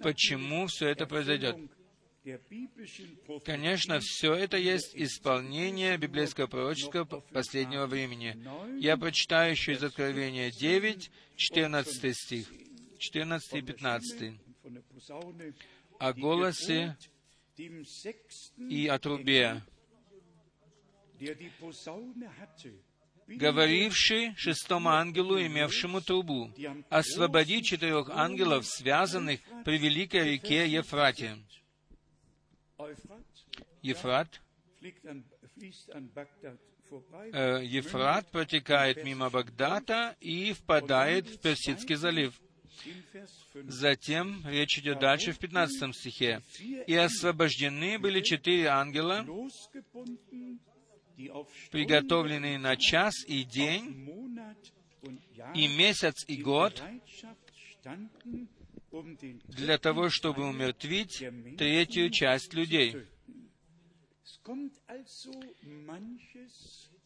почему 0.00 0.66
все 0.66 0.88
это 0.88 1.06
произойдет. 1.06 1.56
Конечно, 3.44 4.00
все 4.00 4.34
это 4.34 4.56
есть 4.56 4.92
исполнение 4.94 5.98
библейского 5.98 6.46
пророчества 6.46 7.04
последнего 7.04 7.86
времени. 7.86 8.36
Я 8.80 8.96
прочитаю 8.96 9.50
еще 9.50 9.72
из 9.72 9.84
Откровения 9.84 10.50
9, 10.50 11.10
14 11.36 12.16
стих, 12.16 12.50
14 12.98 13.54
и 13.54 13.60
15. 13.60 14.40
О 15.98 16.12
голосе 16.14 16.96
и 18.56 18.86
о 18.86 18.98
трубе, 18.98 19.62
говоривший 23.26 24.34
шестому 24.36 24.88
ангелу, 24.88 25.38
имевшему 25.38 26.00
трубу, 26.00 26.50
освободи 26.88 27.62
четырех 27.62 28.08
ангелов, 28.08 28.66
связанных 28.66 29.40
при 29.64 29.76
великой 29.76 30.32
реке 30.32 30.66
Ефрате. 30.66 31.36
Ефрат, 33.82 34.40
э, 37.32 37.64
Ефрат 37.64 38.30
протекает 38.30 39.04
мимо 39.04 39.30
Багдада 39.30 40.16
и 40.20 40.52
впадает 40.52 41.28
в 41.28 41.40
Персидский 41.40 41.96
залив. 41.96 42.38
Затем 43.54 44.42
речь 44.46 44.78
идет 44.78 44.98
дальше 44.98 45.32
в 45.32 45.38
15 45.38 45.94
стихе. 45.94 46.42
«И 46.86 46.94
освобождены 46.94 47.98
были 47.98 48.20
четыре 48.20 48.66
ангела, 48.68 49.24
приготовленные 51.70 52.58
на 52.58 52.76
час 52.76 53.14
и 53.26 53.44
день, 53.44 54.10
и 55.54 55.68
месяц 55.68 56.24
и 56.26 56.42
год, 56.42 56.82
для 59.48 59.78
того, 59.78 60.08
чтобы 60.10 60.44
умертвить 60.44 61.24
третью 61.58 62.10
часть 62.10 62.54
людей. 62.54 62.96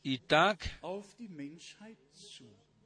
Итак, 0.05 0.59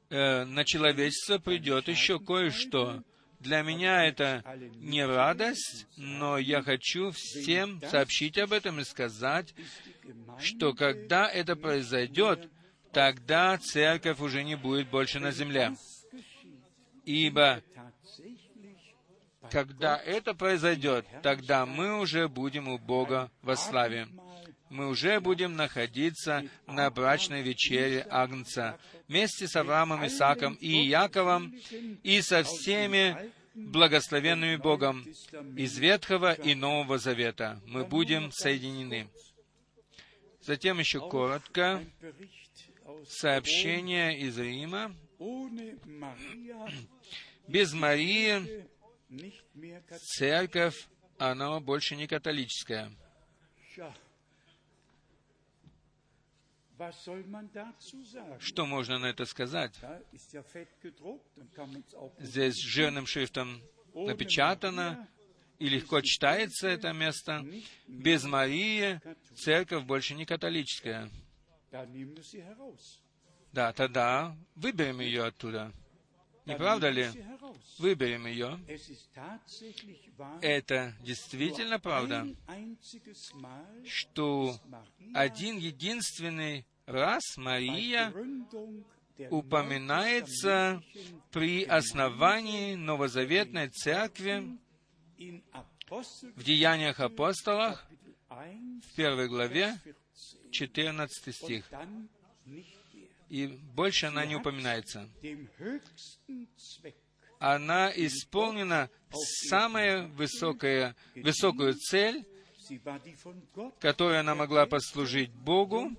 э, 0.09 0.45
на 0.45 0.65
человечество 0.65 1.37
придет 1.37 1.87
еще 1.87 2.19
кое-что. 2.19 3.03
Для 3.39 3.61
меня 3.61 4.05
это 4.05 4.43
не 4.75 5.05
радость, 5.05 5.85
но 5.97 6.37
я 6.37 6.61
хочу 6.61 7.11
всем 7.11 7.81
сообщить 7.81 8.37
об 8.37 8.53
этом 8.53 8.79
и 8.79 8.83
сказать, 8.85 9.53
что 10.39 10.73
когда 10.73 11.29
это 11.29 11.55
произойдет, 11.55 12.49
тогда 12.93 13.57
церковь 13.57 14.21
уже 14.21 14.43
не 14.43 14.55
будет 14.55 14.89
больше 14.89 15.19
на 15.19 15.31
земле. 15.31 15.75
Ибо 17.05 17.61
когда 19.53 19.97
это 19.97 20.33
произойдет, 20.33 21.05
тогда 21.21 21.67
мы 21.67 21.99
уже 21.99 22.27
будем 22.27 22.67
у 22.67 22.79
Бога 22.79 23.29
во 23.43 23.55
славе. 23.55 24.07
Мы 24.71 24.87
уже 24.87 25.19
будем 25.19 25.55
находиться 25.55 26.43
на 26.65 26.89
брачной 26.89 27.43
вечере 27.43 28.07
Агнца 28.09 28.79
вместе 29.07 29.47
с 29.47 29.55
Авраамом, 29.55 30.07
Исаком 30.07 30.55
и 30.55 30.69
Яковом 30.69 31.53
и 32.01 32.19
со 32.23 32.41
всеми 32.43 33.31
благословенными 33.53 34.55
Богом 34.55 35.05
из 35.55 35.77
Ветхого 35.77 36.33
и 36.33 36.55
Нового 36.55 36.97
Завета. 36.97 37.61
Мы 37.67 37.85
будем 37.85 38.31
соединены. 38.31 39.07
Затем 40.41 40.79
еще 40.79 40.99
коротко 40.99 41.83
сообщение 43.07 44.17
из 44.17 44.35
Рима. 44.39 44.95
Без 47.47 47.73
Марии 47.73 48.65
церковь, 49.99 50.87
она 51.17 51.59
больше 51.59 51.95
не 51.95 52.07
католическая. 52.07 52.91
Что 58.39 58.65
можно 58.65 58.99
на 58.99 59.05
это 59.07 59.25
сказать? 59.25 59.79
Здесь 62.19 62.55
жирным 62.57 63.05
шрифтом 63.05 63.61
напечатано, 63.93 65.07
и 65.59 65.69
легко 65.69 66.01
читается 66.01 66.67
это 66.67 66.91
место. 66.93 67.45
Без 67.87 68.23
Марии 68.23 68.99
церковь 69.35 69.83
больше 69.85 70.15
не 70.15 70.25
католическая. 70.25 71.09
Да, 73.51 73.71
тогда 73.71 74.35
выберем 74.55 74.99
ее 74.99 75.25
оттуда. 75.25 75.71
Не 76.45 76.55
правда 76.55 76.89
ли? 76.89 77.09
Выберем 77.79 78.27
ее. 78.27 78.59
Это 80.41 80.93
действительно 81.01 81.79
правда, 81.79 82.27
что 83.85 84.55
один 85.13 85.57
единственный 85.57 86.65
раз 86.85 87.37
Мария 87.37 88.13
упоминается 89.29 90.83
при 91.31 91.63
основании 91.63 92.75
Новозаветной 92.75 93.69
Церкви 93.69 94.57
в 95.89 96.43
Деяниях 96.43 96.99
апостолах 96.99 97.87
в 98.29 98.95
первой 98.95 99.27
главе, 99.27 99.77
14 100.51 101.35
стих 101.35 101.69
и 103.33 103.47
больше 103.47 104.05
она 104.05 104.27
не 104.27 104.35
упоминается. 104.35 105.09
Она 107.39 107.91
исполнена 107.95 108.91
самая 109.49 110.03
высокая, 110.09 110.95
высокую 111.15 111.73
цель, 111.73 112.27
которой 113.79 114.19
она 114.19 114.35
могла 114.35 114.67
послужить 114.67 115.31
Богу. 115.31 115.91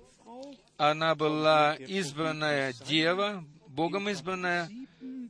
Она 0.77 1.13
была 1.13 1.75
избранная 1.75 2.73
дева, 2.87 3.45
Богом 3.67 4.07
избранная, 4.07 4.69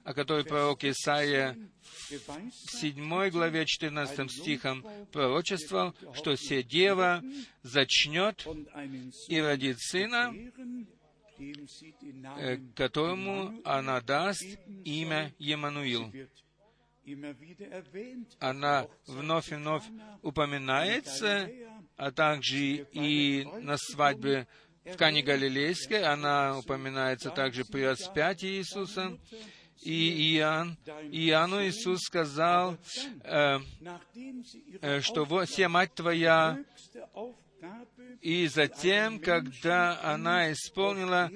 о 0.03 0.13
которой 0.13 0.45
пророк 0.45 0.83
Исаия 0.83 1.57
в 2.09 2.71
7 2.71 3.29
главе 3.31 3.65
14 3.65 4.31
стихом 4.31 4.85
пророчествовал, 5.11 5.95
что 6.13 6.35
«се 6.35 6.61
дева 6.61 7.23
зачнет 7.63 8.47
и 9.27 9.39
родит 9.39 9.79
сына, 9.79 10.31
которому 12.75 13.61
она 13.63 14.01
даст 14.01 14.43
имя 14.83 15.33
Емануил. 15.37 16.11
Она 18.39 18.87
вновь 19.05 19.51
и 19.51 19.55
вновь 19.55 19.83
упоминается, 20.21 21.49
а 21.97 22.11
также 22.11 22.87
и 22.91 23.45
на 23.61 23.77
свадьбе 23.77 24.47
в 24.85 24.97
Кане 24.97 25.23
Галилейской, 25.23 26.03
она 26.03 26.59
упоминается 26.59 27.31
также 27.31 27.65
при 27.65 27.83
распятии 27.83 28.57
Иисуса. 28.57 29.17
И 29.81 30.37
Иоанн, 30.37 30.77
Иоанну 31.11 31.63
Иисус 31.63 31.99
сказал, 32.01 32.77
э, 33.23 33.59
э, 34.81 35.01
что 35.01 35.45
«Се 35.45 35.67
мать 35.67 35.93
твоя 35.93 36.63
и 38.21 38.47
затем, 38.47 39.19
когда 39.19 40.01
она 40.01 40.51
исполнила 40.51 41.32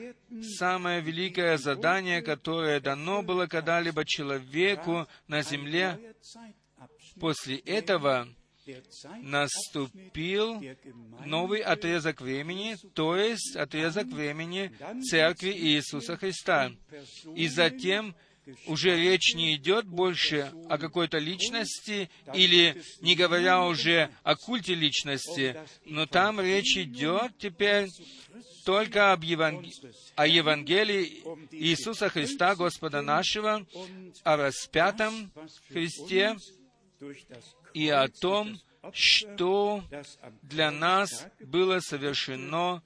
самое 0.58 1.02
великое 1.02 1.58
задание, 1.58 2.22
которое 2.22 2.80
дано 2.80 3.22
было 3.22 3.48
когда-либо 3.48 4.06
человеку 4.06 5.08
на 5.28 5.42
земле, 5.44 6.00
после 7.20 7.58
этого 7.58 8.28
наступил 9.22 10.62
новый 11.26 11.62
отрезок 11.62 12.22
времени, 12.22 12.78
то 12.94 13.16
есть 13.16 13.56
отрезок 13.56 14.08
времени 14.08 14.72
Церкви 15.04 15.52
Иисуса 15.52 16.18
Христа. 16.18 16.72
И 17.36 17.48
затем 17.48 18.16
уже 18.66 18.96
речь 18.96 19.34
не 19.36 19.56
идет 19.56 19.86
больше 19.86 20.52
о 20.70 20.78
какой-то 20.78 21.18
личности 21.18 22.10
или 22.34 22.82
не 23.02 23.16
говоря 23.16 23.66
уже 23.66 24.10
о 24.24 24.36
культе 24.36 24.76
личности, 24.76 25.56
но 25.86 26.06
там 26.06 26.40
речь 26.40 26.78
идет 26.78 27.38
теперь 27.38 27.90
только 28.66 29.12
об 29.12 29.24
Еванг... 29.24 29.66
о 30.16 30.28
Евангелии 30.28 31.24
Иисуса 31.52 32.10
Христа, 32.10 32.56
Господа 32.56 33.02
нашего, 33.02 33.66
о 34.24 34.38
распятом 34.38 35.32
Христе 35.70 36.38
и 37.74 37.90
о 37.90 38.08
том, 38.08 38.60
что 38.94 39.84
для 40.42 40.72
нас 40.72 41.28
было 41.40 41.80
совершено 41.80 42.82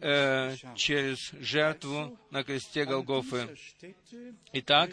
э, 0.00 0.54
через 0.76 1.32
жертву 1.40 2.18
на 2.30 2.44
кресте 2.44 2.84
Голгофы. 2.84 3.48
Итак, 4.52 4.90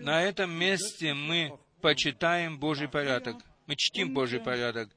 на 0.00 0.22
этом 0.22 0.50
месте 0.50 1.14
мы 1.14 1.58
почитаем 1.80 2.58
Божий 2.58 2.88
порядок. 2.88 3.36
Мы 3.66 3.74
чтим 3.76 4.14
Божий 4.14 4.40
порядок. 4.40 4.90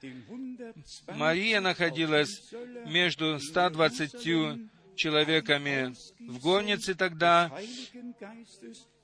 Мария 1.08 1.60
находилась 1.60 2.52
между 2.86 3.40
120 3.40 4.60
человеками 4.96 5.96
в 6.20 6.40
горнице 6.40 6.94
тогда. 6.94 7.52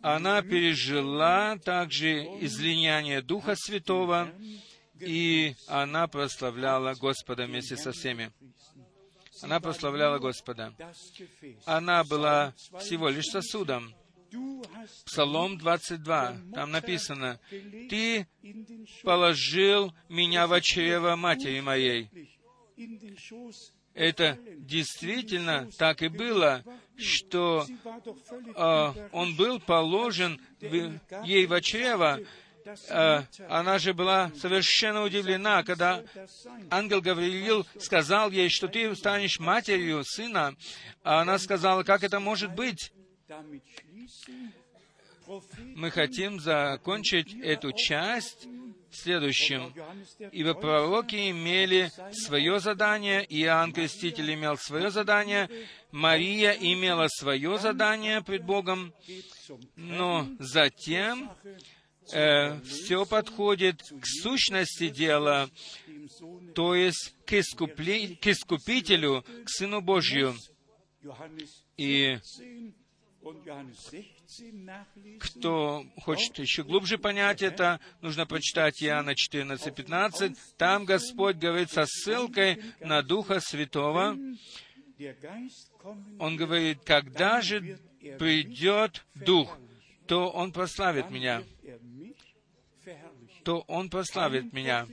Она 0.02 0.42
пережила 0.44 1.58
также 1.58 2.24
излияние 2.42 3.22
Духа 3.22 3.56
Святого, 3.56 4.32
и 5.00 5.56
она 5.68 6.08
прославляла 6.08 6.94
Господа 6.94 7.46
вместе 7.46 7.78
со 7.78 7.92
всеми. 7.92 8.32
Она 9.42 9.60
прославляла 9.60 10.20
Господа. 10.20 10.74
Она 11.66 12.04
была 12.04 12.54
всего 12.80 13.10
лишь 13.10 13.26
сосудом. 13.26 13.94
Псалом 15.06 15.58
22, 15.58 16.38
там 16.54 16.72
написано, 16.72 17.40
«Ты 17.90 18.28
положил 19.04 19.94
меня 20.10 20.48
в 20.48 20.60
чрево 20.62 21.16
матери 21.16 21.62
моей». 21.62 22.10
Это 23.94 24.38
действительно 24.58 25.70
так 25.78 26.02
и 26.02 26.10
было, 26.10 26.66
что 26.98 27.66
э, 27.66 29.10
он 29.14 29.38
был 29.38 29.62
положен 29.62 30.38
в, 30.60 31.00
ей 31.24 31.46
в 31.46 31.62
чрево, 31.62 32.20
она 33.50 33.80
же 33.80 33.94
была 33.94 34.32
совершенно 34.36 35.04
удивлена, 35.04 35.64
когда 35.64 36.04
ангел 36.70 37.02
Гавриил 37.02 37.66
сказал 37.80 38.32
ей, 38.32 38.50
что 38.50 38.68
ты 38.68 38.96
станешь 38.96 39.40
матерью 39.40 40.04
сына. 40.04 40.56
А 41.04 41.22
она 41.22 41.38
сказала, 41.38 41.84
как 41.84 42.04
это 42.04 42.20
может 42.20 42.54
быть? 42.54 42.92
Мы 45.76 45.90
хотим 45.90 46.40
закончить 46.40 47.34
эту 47.42 47.72
часть 47.72 48.48
следующим. 48.92 49.74
Ибо 50.32 50.54
пророки 50.54 51.32
имели 51.32 51.92
свое 52.12 52.60
задание, 52.60 53.26
Иоанн 53.30 53.74
Креститель 53.74 54.34
имел 54.34 54.58
свое 54.58 54.90
задание, 54.90 55.50
Мария 55.92 56.52
имела 56.52 57.08
свое 57.08 57.58
задание 57.58 58.22
пред 58.22 58.44
Богом, 58.44 58.94
но 59.76 60.28
затем 60.40 61.32
э, 62.14 62.60
все 62.62 63.06
подходит 63.06 63.82
к 63.82 64.06
сущности 64.06 64.90
дела, 64.90 65.50
то 66.54 66.76
есть 66.76 67.16
к, 67.26 67.34
искупли, 67.34 68.16
к 68.16 68.28
искупителю, 68.28 69.24
к 69.44 69.50
Сыну 69.50 69.82
Божью. 69.82 70.36
И 71.78 72.18
кто 75.20 75.84
хочет 75.98 76.40
еще 76.40 76.64
глубже 76.64 76.98
понять 76.98 77.42
это, 77.42 77.80
нужно 78.02 78.26
прочитать 78.26 78.84
Иоанна 78.84 79.16
14, 79.16 79.74
15. 79.74 80.38
Там 80.58 80.86
Господь 80.86 81.38
говорит 81.38 81.72
со 81.72 81.86
ссылкой 81.86 82.62
на 82.80 83.02
Духа 83.02 83.40
Святого. 83.40 84.18
Он 86.20 86.38
говорит, 86.38 86.80
когда 86.86 87.42
же 87.42 87.80
придет 88.20 89.06
Дух, 89.16 89.58
то 90.08 90.30
Он 90.30 90.52
прославит 90.52 91.10
меня 91.10 91.44
то 93.46 93.60
Он 93.68 93.90
прославит 93.90 94.52
меня. 94.54 94.88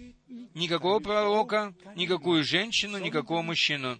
Никакого 0.54 1.00
пророка, 1.00 1.74
никакую 1.96 2.44
женщину, 2.44 2.98
никакого 2.98 3.40
мужчину. 3.40 3.98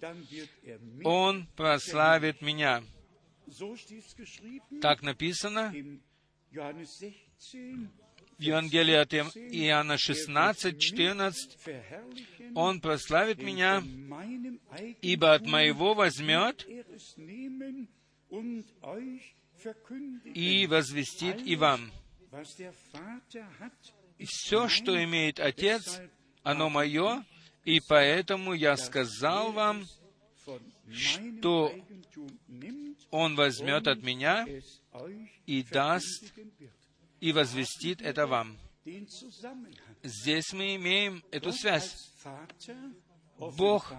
Он 1.03 1.47
прославит 1.55 2.41
меня. 2.41 2.83
Так 4.79 5.01
написано 5.01 5.73
в 6.51 8.41
Евангелии 8.41 8.93
от 8.93 9.13
Иоанна 9.13 9.97
16, 9.97 10.79
14. 10.79 11.57
Он 12.55 12.79
прославит 12.79 13.41
меня, 13.41 13.83
ибо 15.01 15.33
от 15.33 15.47
моего 15.47 15.95
возьмет 15.95 16.67
и 20.35 20.67
возвестит 20.67 21.41
и 21.45 21.55
вам. 21.55 21.91
Все, 24.19 24.67
что 24.67 25.03
имеет 25.03 25.39
Отец, 25.39 25.99
оно 26.43 26.69
мое, 26.69 27.23
и 27.65 27.79
поэтому 27.79 28.53
я 28.53 28.77
сказал 28.77 29.51
вам, 29.51 29.85
что 30.91 31.73
Он 33.11 33.35
возьмет 33.35 33.87
от 33.87 34.01
меня 34.03 34.45
и 35.45 35.63
даст, 35.63 36.33
и 37.19 37.31
возвестит 37.31 38.01
это 38.01 38.27
вам. 38.27 38.57
Здесь 40.03 40.51
мы 40.51 40.75
имеем 40.75 41.23
эту 41.31 41.53
связь. 41.53 41.95
Бог, 43.37 43.93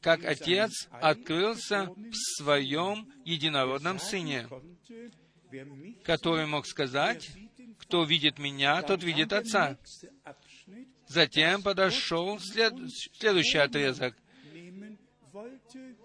как 0.00 0.24
Отец, 0.24 0.88
открылся 0.90 1.86
в 1.86 2.14
Своем 2.36 3.12
единородном 3.24 3.98
Сыне, 3.98 4.48
который 6.04 6.46
мог 6.46 6.66
сказать, 6.66 7.30
кто 7.78 8.04
видит 8.04 8.38
меня, 8.38 8.82
тот 8.82 9.02
видит 9.02 9.32
Отца. 9.32 9.76
Затем 11.06 11.62
подошел 11.62 12.38
след... 12.38 12.72
следующий 13.18 13.58
отрезок. 13.58 14.16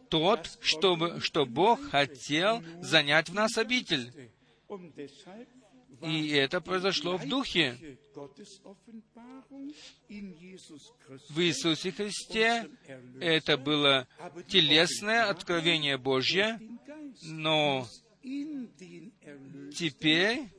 Тот, 0.09 0.57
чтобы, 0.61 1.19
что 1.21 1.45
Бог 1.45 1.89
хотел 1.89 2.63
занять 2.81 3.29
в 3.29 3.33
нас 3.33 3.57
обитель. 3.57 4.11
И 6.01 6.29
это 6.29 6.61
произошло 6.61 7.17
в 7.17 7.27
Духе. 7.27 7.97
В 11.29 11.39
Иисусе 11.39 11.91
Христе 11.91 12.69
это 13.19 13.57
было 13.57 14.07
телесное 14.47 15.29
откровение 15.29 15.97
Божье, 15.97 16.59
но 17.23 17.87
теперь 19.75 20.49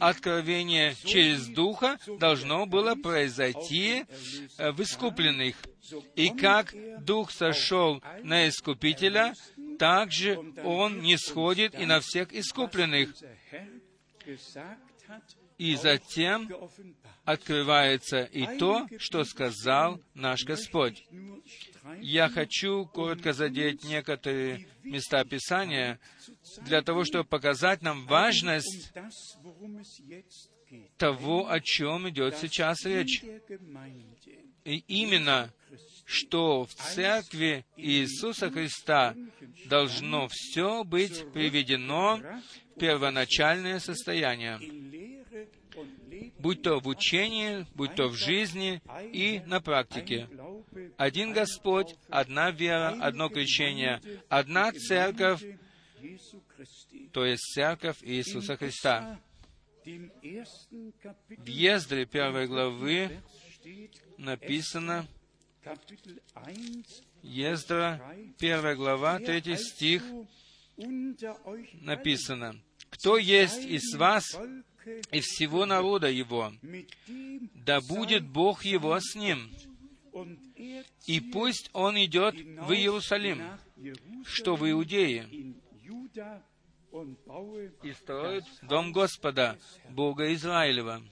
откровение 0.00 0.94
через 1.04 1.46
Духа 1.48 1.98
должно 2.18 2.66
было 2.66 2.94
произойти 2.94 4.04
э, 4.58 4.70
в 4.72 4.80
искупленных. 4.82 5.56
И 6.16 6.30
как 6.30 6.74
Дух 7.04 7.30
сошел 7.30 8.02
на 8.22 8.48
Искупителя, 8.48 9.34
так 9.78 10.12
же 10.12 10.38
Он 10.64 11.00
не 11.00 11.16
сходит 11.16 11.74
и 11.74 11.86
на 11.86 12.00
всех 12.00 12.32
искупленных. 12.32 13.14
И 15.56 15.74
затем 15.74 16.50
открывается 17.24 18.22
и 18.22 18.58
то, 18.58 18.86
что 18.98 19.24
сказал 19.24 20.00
наш 20.14 20.44
Господь. 20.44 21.04
Я 22.00 22.28
хочу 22.28 22.86
коротко 22.86 23.32
задеть 23.32 23.84
некоторые 23.84 24.68
места 24.82 25.24
Писания 25.24 25.98
для 26.62 26.82
того, 26.82 27.04
чтобы 27.04 27.24
показать 27.24 27.82
нам 27.82 28.06
важность 28.06 28.92
того, 30.96 31.50
о 31.50 31.60
чем 31.60 32.08
идет 32.08 32.36
сейчас 32.36 32.84
речь. 32.84 33.22
И 34.64 34.84
именно, 34.88 35.52
что 36.04 36.66
в 36.66 36.74
Церкви 36.74 37.64
Иисуса 37.76 38.50
Христа 38.50 39.14
должно 39.66 40.28
все 40.30 40.84
быть 40.84 41.32
приведено 41.32 42.20
в 42.74 42.78
первоначальное 42.78 43.78
состояние, 43.78 44.58
будь 46.38 46.62
то 46.62 46.80
в 46.80 46.86
учении, 46.86 47.66
будь 47.74 47.94
то 47.94 48.08
в 48.08 48.14
жизни 48.14 48.80
и 49.12 49.40
на 49.46 49.60
практике. 49.60 50.28
Один 50.96 51.32
Господь, 51.32 51.94
одна 52.08 52.50
вера, 52.50 52.96
одно 53.00 53.28
крещение, 53.28 54.00
одна 54.28 54.72
церковь, 54.72 55.42
то 57.12 57.24
есть 57.24 57.42
церковь 57.54 57.98
Иисуса 58.02 58.56
Христа. 58.56 59.18
В 59.84 61.46
Ездре 61.46 62.04
первой 62.04 62.46
главы 62.46 63.20
написано, 64.18 65.06
Ездра, 67.22 68.00
первая 68.38 68.76
глава, 68.76 69.18
третий 69.18 69.56
стих, 69.56 70.02
написано, 71.80 72.60
«Кто 72.90 73.18
есть 73.18 73.64
из 73.64 73.94
вас, 73.94 74.24
из 75.10 75.24
всего 75.24 75.66
народа 75.66 76.08
его, 76.10 76.52
да 77.54 77.80
будет 77.80 78.26
Бог 78.26 78.64
его 78.64 78.98
с 79.00 79.14
ним, 79.14 79.50
и 81.06 81.20
пусть 81.20 81.70
он 81.72 81.96
идет 81.98 82.34
в 82.34 82.72
Иерусалим, 82.72 83.42
что 84.24 84.56
в 84.56 84.68
Иудее, 84.68 85.28
и 87.82 87.92
строит 87.92 88.44
дом 88.62 88.92
Господа, 88.92 89.58
Бога 89.90 90.32
Израилева. 90.32 91.02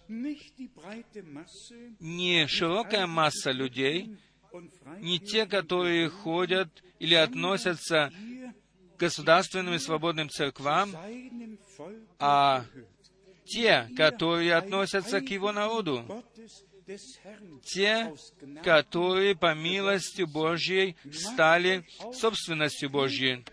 Не 2.01 2.47
широкая 2.47 3.07
масса 3.07 3.51
людей, 3.53 4.17
не 5.01 5.19
те, 5.21 5.47
которые 5.47 6.09
ходят 6.09 6.69
или 6.99 7.15
относятся 7.15 8.11
к 8.97 9.01
государственным 9.01 9.75
и 9.75 9.79
свободным 9.79 10.31
церквам, 10.31 10.97
а 12.19 12.65
те, 13.47 13.89
которые 13.97 14.55
относятся 14.55 15.21
к 15.21 15.29
Его 15.29 15.53
народу, 15.53 16.25
те, 17.65 18.15
которые 18.63 19.35
по 19.35 19.55
милости 19.55 20.23
Божьей 20.23 20.97
стали 21.13 21.85
собственностью 22.13 22.91
Божьей. 22.91 23.45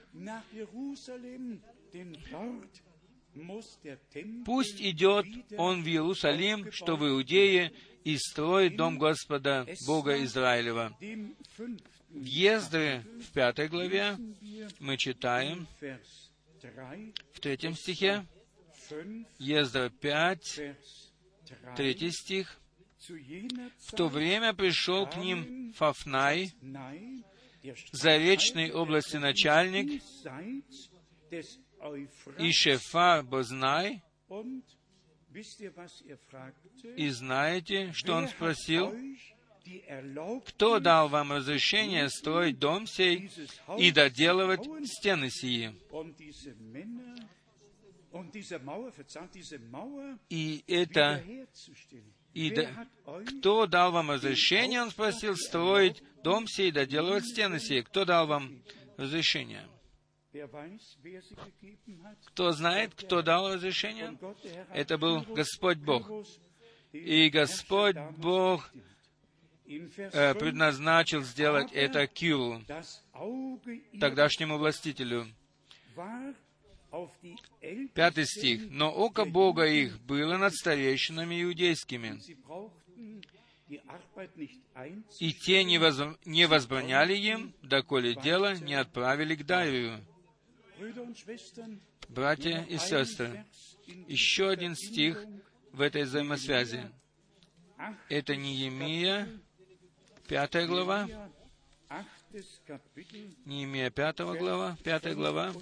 Пусть 4.45 4.79
идет 4.79 5.25
он 5.57 5.83
в 5.83 5.87
Иерусалим, 5.87 6.71
что 6.71 6.95
в 6.95 7.07
Иудее, 7.07 7.71
и 8.03 8.17
строит 8.17 8.75
дом 8.75 8.97
Господа, 8.97 9.65
Бога 9.87 10.23
Израилева. 10.23 10.95
В 12.09 12.23
Ездре, 12.23 13.03
в 13.21 13.31
пятой 13.31 13.69
главе, 13.69 14.17
мы 14.79 14.97
читаем, 14.97 15.67
в 17.33 17.39
третьем 17.39 17.75
стихе, 17.75 18.25
Ездра 19.39 19.89
5, 19.89 20.61
третий 21.75 22.11
стих, 22.11 22.59
«В 23.79 23.91
то 23.95 24.07
время 24.07 24.53
пришел 24.53 25.05
к 25.07 25.17
ним 25.17 25.73
Фафнай, 25.73 26.53
заречной 27.91 28.71
области 28.71 29.17
начальник, 29.17 30.01
и 32.39 32.51
Шефар 32.51 33.23
Бознай, 33.23 34.01
и 36.95 37.09
знаете, 37.09 37.91
что 37.93 38.13
он 38.13 38.27
спросил? 38.27 38.95
Кто 40.45 40.79
дал 40.79 41.07
вам 41.07 41.31
разрешение 41.31 42.09
строить 42.09 42.59
дом 42.59 42.85
сей 42.85 43.31
и 43.77 43.91
доделывать 43.91 44.61
стены 44.85 45.29
сии? 45.29 45.73
И 50.30 50.64
это 50.68 51.24
и 52.34 52.49
да, 52.49 52.88
кто 53.28 53.68
дал 53.68 53.91
вам 53.91 54.11
разрешение, 54.11 54.82
он 54.82 54.89
спросил, 54.89 55.36
строить 55.36 56.01
дом 56.24 56.47
сей 56.47 56.72
доделывать 56.72 57.26
стены 57.26 57.59
сии? 57.59 57.82
Кто 57.82 58.05
дал 58.05 58.26
вам 58.28 58.64
разрешение? 58.97 59.68
Кто 62.26 62.51
знает, 62.51 62.95
кто 62.95 63.22
дал 63.22 63.53
разрешение? 63.53 64.18
Это 64.74 64.97
был 64.97 65.22
Господь 65.22 65.78
Бог. 65.78 66.09
И 66.91 67.30
Господь 67.30 67.97
Бог 68.18 68.72
э, 69.66 70.34
предназначил 70.34 71.22
сделать 71.22 71.72
это 71.72 72.07
Киру, 72.07 72.61
тогдашнему 73.99 74.57
властителю. 74.57 75.28
Пятый 77.93 78.25
стих. 78.25 78.69
«Но 78.69 78.91
око 78.91 79.25
Бога 79.25 79.65
их 79.65 79.99
было 80.01 80.37
над 80.37 80.53
старейшинами 80.53 81.41
иудейскими, 81.41 82.19
и 85.19 85.33
те 85.33 85.63
не, 85.63 85.79
воз... 85.79 85.99
не 86.25 86.45
возбраняли 86.45 87.15
им, 87.15 87.53
доколе 87.63 88.13
дело 88.15 88.55
не 88.55 88.75
отправили 88.75 89.35
к 89.35 89.45
Дарию, 89.45 89.99
Братья 92.09 92.63
и 92.69 92.77
сестры, 92.77 93.45
еще 94.07 94.49
один 94.49 94.75
стих 94.75 95.23
в 95.71 95.81
этой 95.81 96.03
взаимосвязи. 96.03 96.91
Это 98.09 98.35
Неемия, 98.35 99.27
пятая 100.27 100.67
глава, 100.67 101.07
Неемия, 103.45 103.89
пятая 103.89 104.37
глава, 104.37 104.77
пятая 104.83 105.15
глава. 105.15 105.53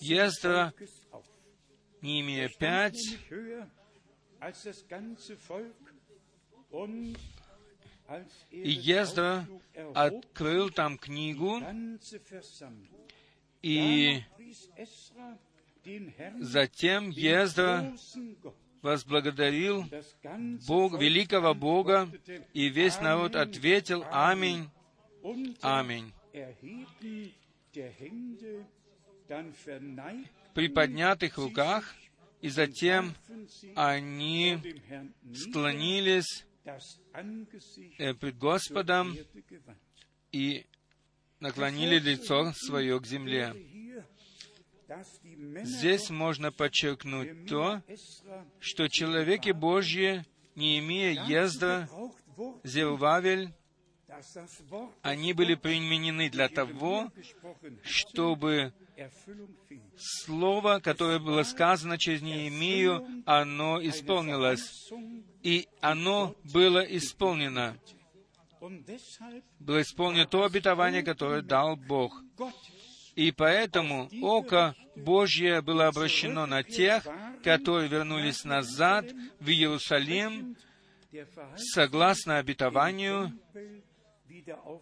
Ездра, 0.00 0.72
Неемия 2.00 2.48
5, 2.48 2.94
и 8.50 8.70
Ездра 8.70 9.46
открыл 9.94 10.70
там 10.70 10.96
книгу, 10.96 11.60
и 13.62 14.22
затем 16.40 17.10
Ездра 17.10 17.94
возблагодарил 18.82 19.84
Бог, 20.66 21.00
великого 21.00 21.54
Бога, 21.54 22.08
и 22.52 22.68
весь 22.68 23.00
народ 23.00 23.36
ответил 23.36 24.04
«Аминь, 24.10 24.68
Аминь». 25.60 26.12
При 30.54 30.68
поднятых 30.68 31.36
руках, 31.36 31.94
и 32.40 32.48
затем 32.48 33.14
они 33.74 34.58
склонились 35.34 36.46
Э, 37.98 38.14
пред 38.14 38.38
Господом 38.38 39.16
и 40.32 40.66
наклонили 41.38 41.98
лицо 42.00 42.52
свое 42.54 42.98
к 43.00 43.06
земле. 43.06 43.54
Здесь 45.64 46.10
можно 46.10 46.52
подчеркнуть 46.52 47.46
то, 47.48 47.82
что 48.60 48.88
человеки 48.88 49.50
Божьи, 49.50 50.24
не 50.54 50.78
имея 50.78 51.24
езда, 51.24 51.88
Зерувавель, 52.62 53.52
они 55.02 55.32
были 55.32 55.54
применены 55.54 56.30
для 56.30 56.48
того, 56.48 57.10
чтобы 57.82 58.72
слово, 59.96 60.78
которое 60.80 61.18
было 61.18 61.42
сказано 61.42 61.98
через 61.98 62.22
Неемию, 62.22 63.04
оно 63.26 63.80
исполнилось. 63.82 64.90
И 65.42 65.68
оно 65.80 66.34
было 66.52 66.80
исполнено. 66.80 67.76
Было 69.58 69.82
исполнено 69.82 70.26
то 70.26 70.44
обетование, 70.44 71.02
которое 71.02 71.42
дал 71.42 71.76
Бог. 71.76 72.22
И 73.16 73.32
поэтому 73.32 74.08
око 74.22 74.76
Божье 74.94 75.60
было 75.62 75.88
обращено 75.88 76.46
на 76.46 76.62
тех, 76.62 77.04
которые 77.42 77.88
вернулись 77.88 78.44
назад 78.44 79.10
в 79.40 79.48
Иерусалим 79.48 80.56
согласно 81.56 82.38
обетованию 82.38 83.32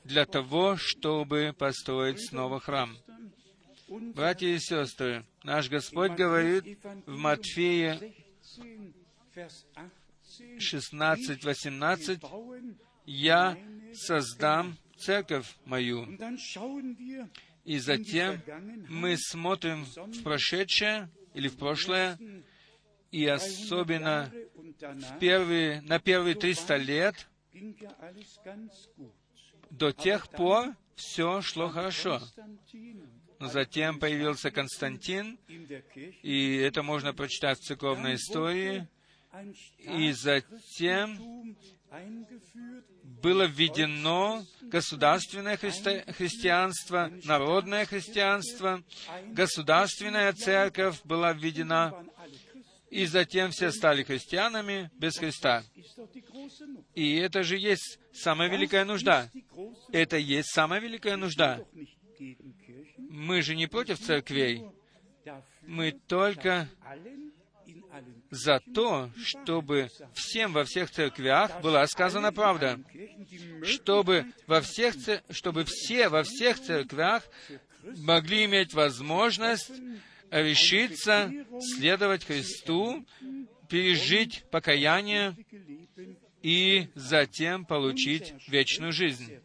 для 0.02 0.26
того, 0.26 0.76
чтобы 0.76 1.54
построить 1.56 2.28
снова 2.28 2.58
храм. 2.58 2.98
Братья 3.88 4.48
и 4.48 4.58
сестры, 4.58 5.24
наш 5.44 5.68
Господь 5.68 6.10
говорит 6.12 6.78
в 7.06 7.16
Матфея 7.16 8.00
16-18, 10.58 12.76
«Я 13.06 13.56
создам 13.94 14.76
церковь 14.96 15.54
мою». 15.66 16.08
И 17.64 17.78
затем 17.78 18.42
мы 18.88 19.16
смотрим 19.16 19.84
в 19.84 20.22
прошедшее 20.22 21.08
или 21.32 21.48
в 21.48 21.56
прошлое, 21.56 22.18
и 23.10 23.26
особенно 23.26 24.30
в 24.80 25.18
первые, 25.18 25.80
на 25.82 25.98
первые 25.98 26.34
300 26.34 26.76
лет, 26.76 27.28
до 29.70 29.92
тех 29.92 30.28
пор 30.28 30.74
все 30.94 31.40
шло 31.40 31.68
хорошо. 31.68 32.20
Но 33.38 33.48
затем 33.48 33.98
появился 33.98 34.50
Константин, 34.50 35.38
и 36.22 36.56
это 36.56 36.82
можно 36.82 37.12
прочитать 37.12 37.58
в 37.58 37.64
церковной 37.64 38.14
истории, 38.14 38.86
и 39.78 40.12
затем 40.12 41.56
было 43.22 43.44
введено 43.44 44.44
государственное 44.62 45.56
христи- 45.56 46.10
христианство, 46.12 47.10
народное 47.24 47.86
христианство, 47.86 48.82
государственная 49.28 50.32
церковь 50.32 51.00
была 51.04 51.32
введена, 51.32 52.04
и 52.90 53.06
затем 53.06 53.50
все 53.50 53.72
стали 53.72 54.02
христианами 54.02 54.90
без 54.98 55.16
Христа. 55.16 55.64
И 56.94 57.16
это 57.16 57.42
же 57.42 57.58
есть 57.58 57.98
самая 58.12 58.48
великая 58.48 58.84
нужда. 58.84 59.30
Это 59.90 60.16
есть 60.16 60.50
самая 60.52 60.80
великая 60.80 61.16
нужда. 61.16 61.64
Мы 62.98 63.42
же 63.42 63.56
не 63.56 63.66
против 63.66 63.98
церквей. 63.98 64.62
Мы 65.62 65.92
только 65.92 66.68
за 68.30 68.60
то, 68.74 69.10
чтобы 69.22 69.90
всем 70.14 70.52
во 70.52 70.64
всех 70.64 70.90
церквях 70.90 71.60
была 71.60 71.86
сказана 71.86 72.32
правда, 72.32 72.80
чтобы, 73.62 74.26
во 74.46 74.60
всех, 74.60 74.94
чтобы 75.30 75.64
все 75.64 76.08
во 76.08 76.22
всех 76.22 76.60
церквях 76.60 77.24
могли 77.98 78.44
иметь 78.44 78.74
возможность 78.74 79.70
решиться 80.30 81.30
следовать 81.60 82.24
Христу, 82.24 83.06
пережить 83.68 84.44
покаяние 84.50 85.36
и 86.42 86.88
затем 86.94 87.64
получить 87.64 88.34
вечную 88.48 88.92
жизнь. 88.92 89.38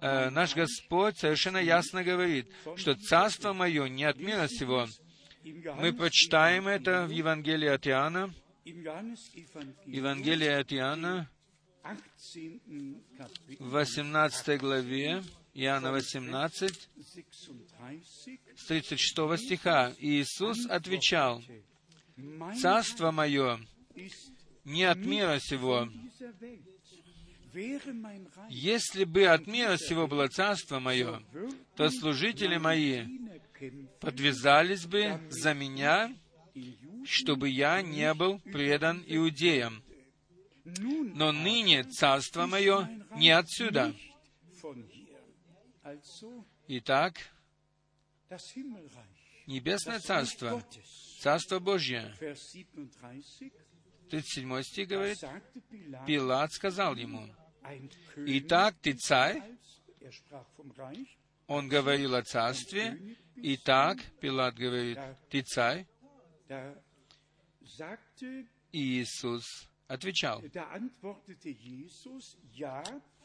Э, 0.00 0.30
наш 0.30 0.54
Господь 0.54 1.18
совершенно 1.18 1.58
ясно 1.58 2.02
говорит, 2.02 2.50
что 2.76 2.94
«Царство 2.94 3.52
Мое 3.52 3.86
не 3.86 4.04
от 4.04 4.18
мира 4.18 4.48
сего». 4.48 4.86
Мы 5.44 5.92
прочитаем 5.92 6.68
это 6.68 7.06
в 7.06 7.10
Евангелии 7.10 7.68
от 7.68 7.86
Иоанна, 7.86 8.32
Евангелие 8.64 10.56
от 10.56 10.72
Иоанна, 10.72 11.28
в 13.58 13.70
18 13.70 14.60
главе, 14.60 15.22
Иоанна 15.54 15.90
18, 15.90 16.88
с 18.56 18.66
36 18.66 19.44
стиха. 19.44 19.92
Иисус 19.98 20.66
отвечал, 20.66 21.42
«Царство 22.60 23.10
мое 23.10 23.58
не 24.64 24.84
от 24.84 24.98
мира 24.98 25.38
сего. 25.40 25.88
Если 28.48 29.04
бы 29.04 29.26
от 29.26 29.46
мира 29.46 29.76
сего 29.76 30.06
было 30.06 30.28
царство 30.28 30.78
мое, 30.78 31.22
то 31.76 31.90
служители 31.90 32.56
мои 32.56 33.06
подвязались 34.00 34.86
бы 34.86 35.20
за 35.30 35.54
меня, 35.54 36.14
чтобы 37.04 37.48
я 37.48 37.82
не 37.82 38.12
был 38.14 38.38
предан 38.40 39.02
иудеям. 39.06 39.82
Но 40.64 41.32
ныне 41.32 41.84
царство 41.84 42.46
мое 42.46 42.88
не 43.16 43.30
отсюда. 43.30 43.94
Итак, 46.68 47.14
Небесное 49.46 49.98
Царство, 49.98 50.62
Царство 51.20 51.58
Божье. 51.58 52.14
37 54.10 54.62
стих 54.62 54.88
говорит, 54.88 55.18
Пилат 56.06 56.52
сказал 56.52 56.94
ему, 56.96 57.28
«Итак, 58.16 58.76
ты 58.80 58.92
царь?» 58.92 59.42
Он 61.46 61.68
говорил 61.68 62.14
о 62.14 62.22
царстве. 62.22 63.16
«Итак, 63.36 63.98
Пилат 64.20 64.54
говорит, 64.54 64.98
ты 65.30 65.42
царь?» 65.42 65.86
Иисус 68.72 69.68
отвечал, 69.88 70.42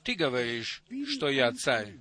«Ты 0.03 0.15
говоришь, 0.15 0.83
что 1.07 1.29
я 1.29 1.51
царь. 1.51 1.97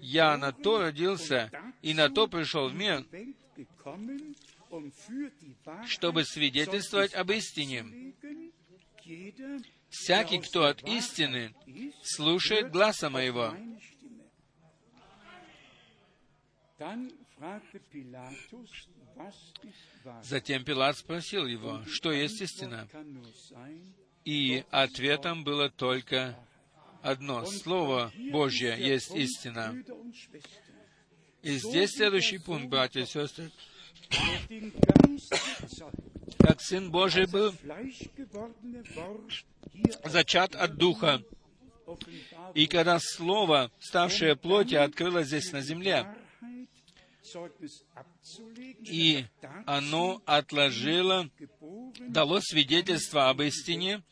Я 0.00 0.36
на 0.36 0.52
то 0.52 0.78
родился 0.78 1.50
и 1.82 1.94
на 1.94 2.08
то 2.08 2.26
пришел 2.26 2.68
в 2.68 2.74
мир, 2.74 3.06
чтобы 5.86 6.24
свидетельствовать 6.24 7.14
об 7.14 7.30
истине. 7.30 8.14
Всякий, 9.88 10.38
кто 10.38 10.64
от 10.64 10.82
истины, 10.88 11.54
слушает 12.02 12.70
гласа 12.70 13.10
моего. 13.10 13.54
Затем 20.22 20.64
Пилат 20.64 20.96
спросил 20.96 21.46
его, 21.46 21.82
что 21.86 22.10
есть 22.10 22.40
истина. 22.40 22.88
И 24.24 24.64
ответом 24.70 25.44
было 25.44 25.68
только 25.70 26.38
одно. 27.02 27.44
Слово 27.44 28.12
Божье 28.30 28.76
есть 28.78 29.14
истина. 29.14 29.82
И 31.42 31.56
здесь 31.56 31.92
следующий 31.92 32.38
пункт, 32.38 32.68
братья 32.68 33.00
и 33.00 33.06
сестры. 33.06 33.50
Как 36.38 36.60
Сын 36.60 36.90
Божий 36.90 37.26
был 37.26 37.54
зачат 40.04 40.54
от 40.54 40.76
Духа, 40.76 41.22
и 42.54 42.66
когда 42.66 42.98
Слово, 42.98 43.70
ставшее 43.78 44.36
плотью, 44.36 44.82
открылось 44.82 45.28
здесь 45.28 45.52
на 45.52 45.60
земле, 45.60 46.06
и 48.84 49.24
оно 49.66 50.22
отложило, 50.26 51.28
дало 51.98 52.40
свидетельство 52.40 53.28
об 53.28 53.42
истине, 53.42 54.02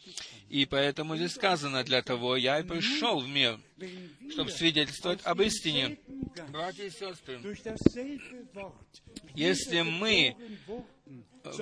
и 0.49 0.65
поэтому 0.67 1.17
здесь 1.17 1.35
сказано, 1.35 1.85
для 1.85 2.03
того 2.03 2.37
я 2.37 2.61
и 2.61 2.63
пришел 2.63 3.21
в 3.21 3.29
мир, 3.29 3.61
чтобы 4.31 4.51
свидетельствовать 4.51 5.21
об 5.25 5.41
истине. 5.43 5.99
Братья 6.49 6.85
и 6.85 6.91
сестры, 6.91 7.41
если 9.35 9.83
мы 9.83 10.37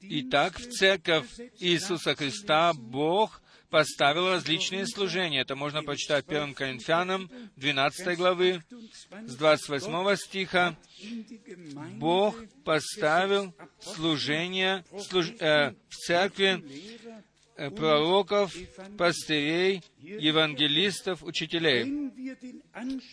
Итак, 0.03 0.59
в 0.59 0.71
церковь 0.71 1.27
Иисуса 1.59 2.15
Христа 2.15 2.73
Бог 2.75 3.40
поставил 3.71 4.29
различные 4.29 4.87
служения. 4.87 5.41
Это 5.41 5.57
можно 5.57 5.83
почитать 5.83 6.27
1 6.29 6.55
Коринфянам 6.55 7.31
12 7.57 8.17
главы, 8.17 8.63
с 9.27 9.37
28 9.37 10.17
стиха. 10.17 10.77
Бог 11.95 12.37
поставил 12.65 13.55
служение 13.81 14.85
служ, 14.99 15.31
э, 15.41 15.73
в 15.89 15.95
церкви 15.95 16.63
э, 17.57 17.71
пророков, 17.71 18.55
пастырей, 18.99 19.83
евангелистов, 19.99 21.23
учителей. 21.23 22.11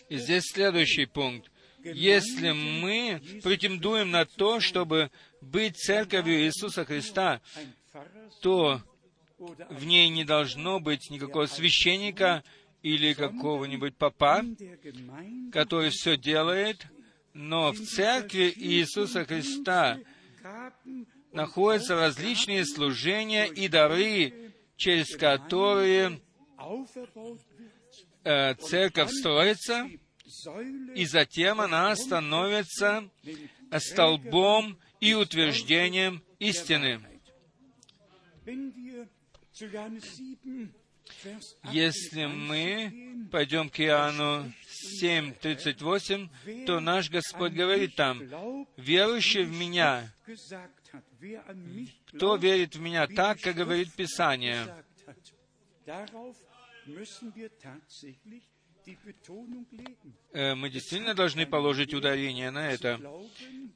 И 0.10 0.18
здесь 0.18 0.44
следующий 0.52 1.06
пункт. 1.06 1.52
Если 1.84 2.52
мы 2.52 3.22
претендуем 3.44 4.12
на 4.12 4.26
то, 4.26 4.60
чтобы 4.60 5.12
быть 5.42 5.78
церковью 5.78 6.46
Иисуса 6.46 6.84
Христа, 6.84 7.40
то 8.42 8.82
в 9.38 9.86
ней 9.86 10.10
не 10.10 10.24
должно 10.24 10.80
быть 10.80 11.10
никакого 11.10 11.46
священника 11.46 12.44
или 12.82 13.14
какого-нибудь 13.14 13.96
папа, 13.96 14.44
который 15.52 15.90
все 15.90 16.18
делает, 16.18 16.86
но 17.34 17.72
в 17.72 17.78
церкви 17.78 18.52
Иисуса 18.56 19.26
Христа 19.26 20.00
находятся 21.32 21.96
различные 21.96 22.66
служения 22.66 23.46
и 23.46 23.68
дары, 23.68 24.54
через 24.76 25.16
которые 25.16 26.20
э, 28.24 28.56
церковь 28.56 29.12
строится, 29.12 29.90
и 30.96 31.06
затем 31.06 31.62
она 31.62 31.96
становится 31.96 33.10
столбом 33.78 34.78
и 35.00 35.14
утверждением 35.14 36.24
истины. 36.40 37.02
Если 41.72 42.26
мы 42.26 43.28
пойдем 43.32 43.70
к 43.70 43.80
Иоанну 43.80 44.52
7.38, 45.02 46.66
то 46.66 46.80
наш 46.80 47.10
Господь 47.10 47.54
говорит 47.54 47.96
там, 47.96 48.20
«Верующий 48.78 49.44
в 49.44 49.52
Меня, 49.52 50.14
кто 52.08 52.36
верит 52.36 52.76
в 52.76 52.82
Меня 52.82 53.08
так, 53.08 53.40
как 53.40 53.56
говорит 53.56 53.94
Писание?» 53.96 54.84
Э, 60.34 60.56
мы 60.56 60.70
действительно 60.70 61.14
должны 61.14 61.46
положить 61.46 61.94
ударение 61.94 62.52
на 62.52 62.70
это. 62.70 63.00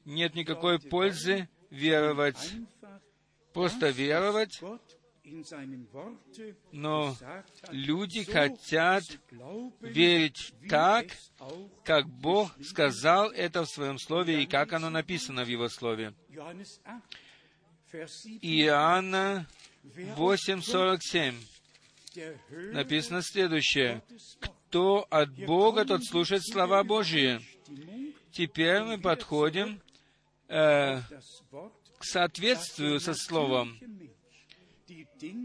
Нет 0.04 0.34
никакой 0.34 0.78
пользы 0.78 1.48
веровать, 1.70 2.52
просто 3.52 3.90
веровать, 3.90 4.60
но 6.72 7.16
люди 7.70 8.24
хотят 8.24 9.04
верить 9.80 10.52
так, 10.68 11.06
как 11.84 12.06
Бог 12.08 12.50
сказал 12.62 13.30
это 13.30 13.64
в 13.64 13.68
Своем 13.68 13.98
Слове 13.98 14.42
и 14.42 14.46
как 14.46 14.72
оно 14.72 14.90
написано 14.90 15.44
в 15.44 15.48
Его 15.48 15.68
Слове. 15.68 16.14
Иоанна 18.42 19.46
8.47 19.84 21.34
написано 22.72 23.22
следующее. 23.22 24.02
«Кто 24.40 25.06
от 25.10 25.30
Бога, 25.30 25.84
тот 25.84 26.04
слушает 26.04 26.44
слова 26.44 26.82
Божьи». 26.84 27.40
Теперь 28.32 28.82
мы 28.82 28.98
подходим 28.98 29.80
э, 30.48 31.00
к 31.98 32.04
соответствию 32.04 32.98
со 32.98 33.12
Словом. 33.12 33.78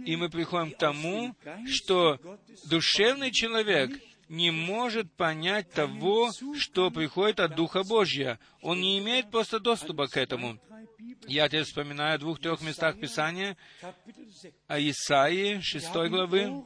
И 0.06 0.16
мы 0.16 0.30
приходим 0.30 0.72
к 0.72 0.78
тому, 0.78 1.36
что 1.68 2.20
душевный 2.66 3.32
человек 3.32 3.92
не 4.30 4.52
может 4.52 5.12
понять 5.14 5.72
того, 5.72 6.32
что 6.58 6.92
приходит 6.92 7.40
от 7.40 7.56
Духа 7.56 7.84
Божьего. 7.84 8.40
Он 8.62 8.82
не 8.82 9.00
имеет 9.00 9.32
просто 9.32 9.60
доступа 9.60 10.08
к 10.08 10.18
этому. 10.18 10.60
Я 11.28 11.48
теперь 11.48 11.64
вспоминаю 11.64 12.16
о 12.16 12.18
двух-трех 12.18 12.62
местах 12.62 13.00
Писания, 13.00 13.58
о 14.68 14.80
Исаии, 14.80 15.60
6 15.62 15.88
главы. 16.10 16.64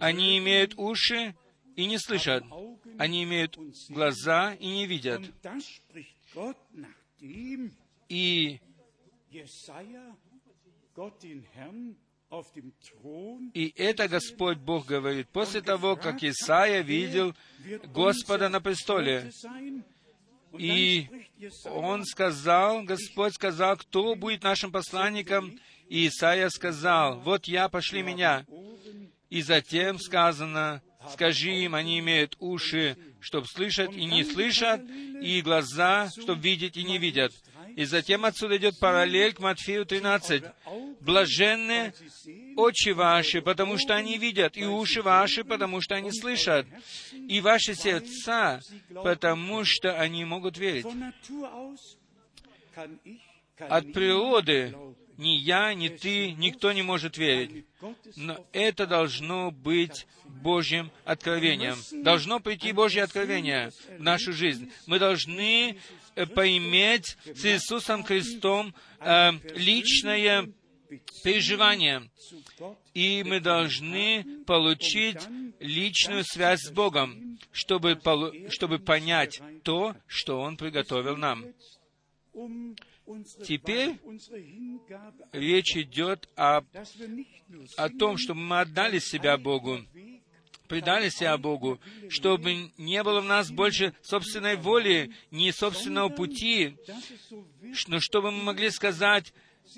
Они 0.00 0.38
имеют 0.38 0.74
уши 0.76 1.34
и 1.76 1.86
не 1.86 1.98
слышат. 1.98 2.44
Они 2.98 3.24
имеют 3.24 3.58
глаза 3.88 4.54
и 4.54 4.66
не 4.66 4.86
видят. 4.86 5.22
И 8.08 8.60
и 13.54 13.72
это 13.76 14.08
Господь 14.08 14.58
Бог 14.58 14.86
говорит 14.86 15.28
после 15.28 15.62
того, 15.62 15.96
как 15.96 16.22
Исаия 16.22 16.82
видел 16.82 17.34
Господа 17.94 18.48
на 18.48 18.60
престоле. 18.60 19.30
И 20.58 21.08
он 21.64 22.04
сказал, 22.04 22.82
Господь 22.82 23.34
сказал, 23.34 23.76
кто 23.76 24.14
будет 24.14 24.42
нашим 24.42 24.72
посланником? 24.72 25.58
И 25.88 26.08
Исаия 26.08 26.50
сказал, 26.50 27.20
вот 27.20 27.46
я, 27.46 27.68
пошли 27.68 28.02
меня. 28.02 28.44
И 29.30 29.42
затем 29.42 29.98
сказано, 29.98 30.82
скажи 31.12 31.50
им, 31.50 31.74
они 31.74 31.98
имеют 31.98 32.36
уши, 32.40 32.96
чтобы 33.20 33.46
слышать 33.46 33.94
и 33.94 34.04
не 34.04 34.24
слышат, 34.24 34.82
и 35.22 35.40
глаза, 35.42 36.10
чтобы 36.10 36.40
видеть 36.42 36.76
и 36.76 36.82
не 36.82 36.98
видят. 36.98 37.32
И 37.78 37.84
затем 37.84 38.24
отсюда 38.24 38.56
идет 38.56 38.76
параллель 38.80 39.34
к 39.34 39.38
Матфею 39.38 39.86
13. 39.86 40.42
Блаженны 40.98 41.94
очи 42.56 42.88
ваши, 42.88 43.40
потому 43.40 43.78
что 43.78 43.94
они 43.94 44.18
видят, 44.18 44.56
и 44.56 44.64
уши 44.64 45.00
ваши, 45.00 45.44
потому 45.44 45.80
что 45.80 45.94
они 45.94 46.10
слышат, 46.10 46.66
и 47.12 47.40
ваши 47.40 47.76
сердца, 47.76 48.60
потому 48.92 49.64
что 49.64 49.96
они 49.96 50.24
могут 50.24 50.58
верить. 50.58 50.86
От 53.60 53.92
природы 53.92 54.74
ни 55.16 55.36
я, 55.36 55.72
ни 55.74 55.88
ты, 55.88 56.32
никто 56.32 56.72
не 56.72 56.82
может 56.82 57.16
верить. 57.16 57.64
Но 58.16 58.44
это 58.52 58.86
должно 58.86 59.52
быть 59.52 60.06
Божьим 60.24 60.90
откровением. 61.04 61.76
Должно 62.02 62.40
прийти 62.40 62.72
Божье 62.72 63.04
откровение 63.04 63.70
в 63.70 64.00
нашу 64.00 64.32
жизнь. 64.32 64.72
Мы 64.86 64.98
должны 64.98 65.78
поиметь 66.26 67.16
с 67.24 67.44
Иисусом 67.44 68.04
Христом 68.04 68.74
э, 69.00 69.32
личное 69.54 70.48
переживание. 71.22 72.10
И 72.94 73.22
мы 73.24 73.40
должны 73.40 74.24
получить 74.46 75.18
личную 75.60 76.24
связь 76.24 76.60
с 76.60 76.70
Богом, 76.70 77.38
чтобы, 77.52 78.00
чтобы 78.50 78.78
понять 78.78 79.40
то, 79.62 79.94
что 80.06 80.40
Он 80.40 80.56
приготовил 80.56 81.16
нам. 81.16 81.44
Теперь 83.44 83.98
речь 85.32 85.76
идет 85.76 86.28
о, 86.36 86.62
о 87.76 87.88
том, 87.90 88.18
чтобы 88.18 88.40
мы 88.40 88.60
отдали 88.60 88.98
себя 88.98 89.38
Богу, 89.38 89.80
предали 90.68 91.08
себя 91.08 91.36
Богу, 91.36 91.80
чтобы 92.08 92.70
не 92.76 93.02
было 93.02 93.20
в 93.20 93.24
нас 93.24 93.50
больше 93.50 93.94
собственной 94.02 94.56
воли, 94.56 95.10
ни 95.30 95.50
собственного 95.50 96.08
пути, 96.08 96.76
но 97.86 98.00
чтобы 98.00 98.30
мы 98.30 98.42
могли 98.42 98.70
сказать, 98.70 99.32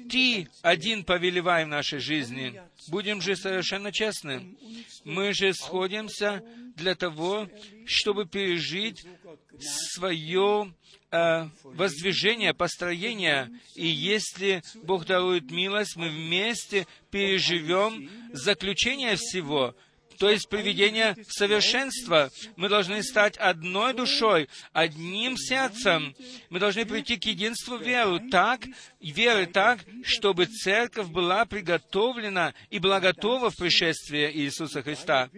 ты 0.09 0.49
один 0.63 1.05
повелевай 1.05 1.65
в 1.65 1.69
нашей 1.69 1.99
жизни. 1.99 2.61
Будем 2.89 3.21
же 3.21 3.37
совершенно 3.37 3.93
честны. 3.93 4.57
Мы 5.05 5.33
же 5.33 5.53
сходимся 5.53 6.43
для 6.77 6.95
того, 6.95 7.49
чтобы 7.87 8.27
пережить 8.27 9.05
свое 9.59 10.73
э, 11.11 11.49
воздвижение, 11.65 12.55
построение. 12.55 13.51
И 13.75 13.87
если 13.87 14.63
Бог 14.83 15.07
дарует 15.07 15.51
милость, 15.51 15.97
мы 15.97 16.09
вместе 16.09 16.87
переживем 17.11 18.09
заключение 18.33 19.17
всего, 19.17 19.75
то 20.21 20.29
есть 20.29 20.51
приведение 20.51 21.15
в 21.15 21.33
совершенство. 21.33 22.31
Мы 22.57 22.69
должны 22.69 23.03
стать 23.03 23.39
одной 23.39 23.95
душой, 23.95 24.51
одним 24.75 25.39
сердцем. 25.39 26.15
Мы 26.51 26.61
должны 26.61 26.85
прийти 26.85 27.17
к 27.17 27.25
единству 27.25 27.79
веры 27.79 28.29
так, 28.31 28.61
веры 29.01 29.47
так, 29.47 29.81
чтобы 30.05 30.45
церковь 30.45 31.09
была 31.09 31.47
приготовлена 31.47 32.53
и 32.69 32.79
была 32.79 33.01
готова 33.01 33.49
в 33.49 33.57
пришествии 33.57 34.31
Иисуса 34.31 34.83
Христа. 34.83 35.31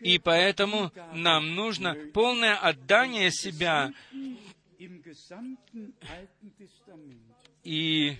И 0.00 0.18
поэтому 0.18 0.90
нам 1.14 1.54
нужно 1.54 1.94
полное 2.12 2.56
отдание 2.56 3.30
себя. 3.30 3.92
И 7.62 8.16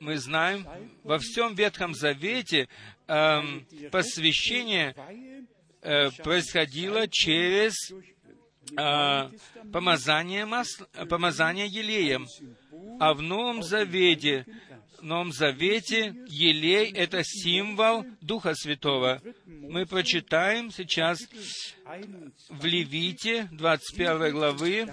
мы 0.00 0.18
знаем, 0.18 0.66
во 1.04 1.18
всем 1.18 1.54
Ветхом 1.54 1.94
Завете 1.94 2.68
э, 3.06 3.40
посвящение 3.90 4.94
э, 5.82 6.10
происходило 6.22 7.08
через 7.08 7.74
э, 7.90 9.30
помазание, 9.72 10.46
масла, 10.46 10.86
помазание 11.08 11.66
елеем. 11.66 12.26
А 13.00 13.14
в 13.14 13.22
Новом 13.22 13.62
Завете, 13.62 14.46
в 14.98 15.04
Новом 15.04 15.32
Завете 15.32 16.14
елей— 16.28 16.92
это 16.94 17.22
символ 17.24 18.04
Духа 18.20 18.54
Святого. 18.54 19.20
Мы 19.46 19.86
прочитаем 19.86 20.70
сейчас 20.70 21.18
в 22.48 22.64
Левите, 22.64 23.48
21 23.52 24.32
главы, 24.32 24.88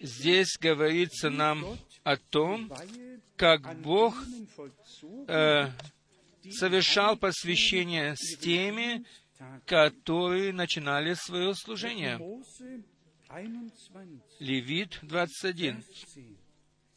здесь 0.00 0.56
говорится 0.58 1.30
нам 1.30 1.64
о 2.04 2.16
том, 2.16 2.72
как 3.40 3.80
Бог 3.80 4.14
э, 5.28 5.70
совершал 6.50 7.16
посвящение 7.16 8.14
с 8.14 8.36
теми, 8.36 9.06
которые 9.64 10.52
начинали 10.52 11.14
свое 11.14 11.54
служение. 11.54 12.20
Левит 14.40 14.98
21. 15.00 15.82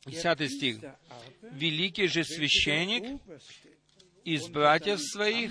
Десятый 0.06 0.50
стих. 0.50 0.80
«Великий 1.54 2.08
же 2.08 2.26
священник 2.26 3.22
из 4.26 4.50
братьев 4.50 5.00
своих, 5.00 5.50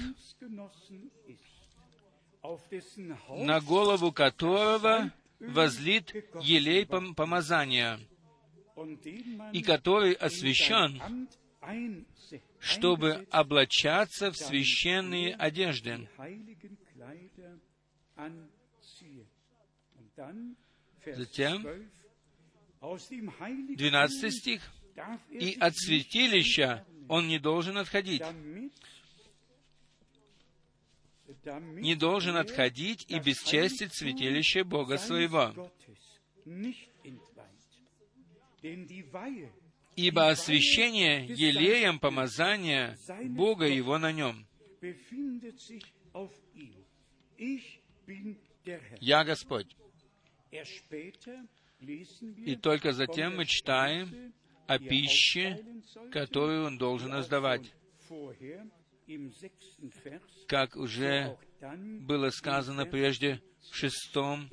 на 3.30 3.60
голову 3.62 4.12
которого 4.12 5.10
возлит 5.40 6.14
елей 6.42 6.84
помазания, 6.84 7.98
и 9.52 9.62
который 9.62 10.12
освящен, 10.12 11.28
чтобы 12.58 13.26
облачаться 13.30 14.30
в 14.30 14.36
священные 14.36 15.34
одежды. 15.34 16.08
Затем, 21.04 21.66
12 22.80 24.34
стих, 24.34 24.62
«И 25.30 25.56
от 25.58 25.74
святилища 25.76 26.84
он 27.08 27.26
не 27.28 27.38
должен 27.38 27.78
отходить, 27.78 28.22
не 31.44 31.94
должен 31.94 32.36
отходить 32.36 33.04
и 33.08 33.18
бесчестить 33.18 33.94
святилище 33.94 34.64
Бога 34.64 34.98
своего. 34.98 35.70
Ибо 39.94 40.30
освящение 40.30 41.26
елеем 41.26 41.98
помазания 41.98 42.96
Бога 43.24 43.66
Его 43.66 43.98
на 43.98 44.12
нем. 44.12 44.46
Я 49.00 49.24
Господь. 49.24 49.76
И 51.80 52.56
только 52.56 52.92
затем 52.92 53.36
мы 53.36 53.46
читаем 53.46 54.32
о 54.66 54.78
пище, 54.78 55.64
которую 56.10 56.66
Он 56.66 56.78
должен 56.78 57.12
раздавать 57.12 57.72
как 60.46 60.76
уже 60.76 61.36
было 62.00 62.30
сказано 62.30 62.86
прежде 62.86 63.42
в 63.70 63.74
шестом, 63.74 64.48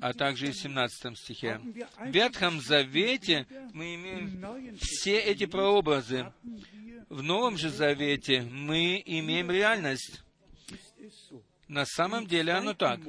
а 0.00 0.12
также 0.12 0.48
и 0.48 0.50
в 0.50 0.56
семнадцатом 0.56 1.16
стихе. 1.16 1.60
В 1.98 2.10
Ветхом 2.10 2.60
Завете 2.60 3.46
мы 3.72 3.94
имеем 3.96 4.76
все 4.80 5.18
эти 5.18 5.46
прообразы. 5.46 6.32
В 7.08 7.22
Новом 7.22 7.56
же 7.56 7.70
Завете 7.70 8.42
мы 8.42 9.02
имеем 9.04 9.50
реальность. 9.50 10.22
На 11.68 11.84
самом 11.84 12.26
деле 12.26 12.52
оно 12.52 12.74
так. 12.74 13.00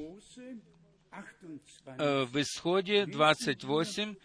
Э, 1.85 2.23
в 2.25 2.39
Исходе 2.39 3.05
28 3.05 4.15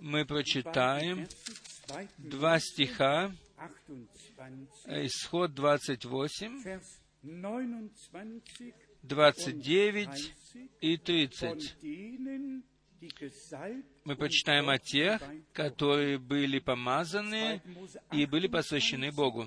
мы 0.00 0.24
прочитаем 0.26 1.26
два 2.18 2.58
стиха, 2.58 3.32
Исход 4.86 5.54
28, 5.54 6.80
29 9.02 10.34
и 10.80 10.96
30. 10.96 11.76
Мы 14.04 14.16
почитаем 14.16 14.68
о 14.68 14.78
тех, 14.78 15.20
которые 15.52 16.18
были 16.18 16.58
помазаны 16.58 17.60
и 18.12 18.26
были 18.26 18.46
посвящены 18.46 19.10
Богу. 19.10 19.46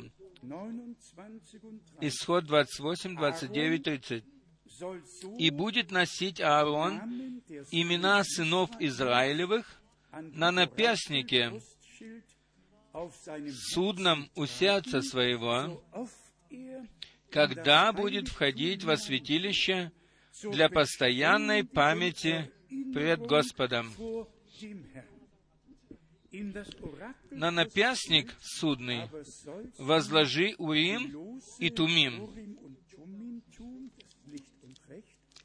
Исход 2.02 2.46
28, 2.46 3.16
29, 3.16 3.84
30. 3.84 4.24
«И 5.38 5.50
будет 5.52 5.92
носить 5.92 6.42
Аарон 6.42 7.42
имена 7.72 8.24
сынов 8.26 8.70
Израилевых 8.80 9.82
на 10.12 10.52
наперстнике 10.52 11.62
судном 13.74 14.30
у 14.36 14.46
сердца 14.46 15.02
своего, 15.02 15.82
когда 17.36 17.92
будет 17.92 18.30
входить 18.30 18.86
во 18.86 18.96
святилище 18.96 19.92
для 20.42 20.70
постоянной 20.70 21.66
памяти 21.66 22.50
пред 22.94 23.20
Господом. 23.20 23.94
На 27.32 27.52
напястник 27.52 28.34
судный 28.40 29.10
возложи 29.78 30.56
Урим 30.58 31.42
и 31.60 31.70
Тумим. 31.70 32.30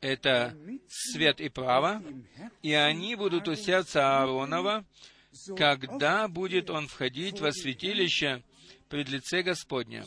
Это 0.00 0.56
свет 0.86 1.40
и 1.40 1.48
право, 1.48 2.04
и 2.62 2.72
они 2.72 3.16
будут 3.16 3.48
у 3.48 3.56
сердца 3.56 4.20
Ааронова, 4.20 4.84
когда 5.56 6.28
будет 6.28 6.70
он 6.70 6.86
входить 6.86 7.40
во 7.40 7.50
святилище 7.50 8.44
пред 8.88 9.08
лице 9.08 9.42
Господня. 9.42 10.04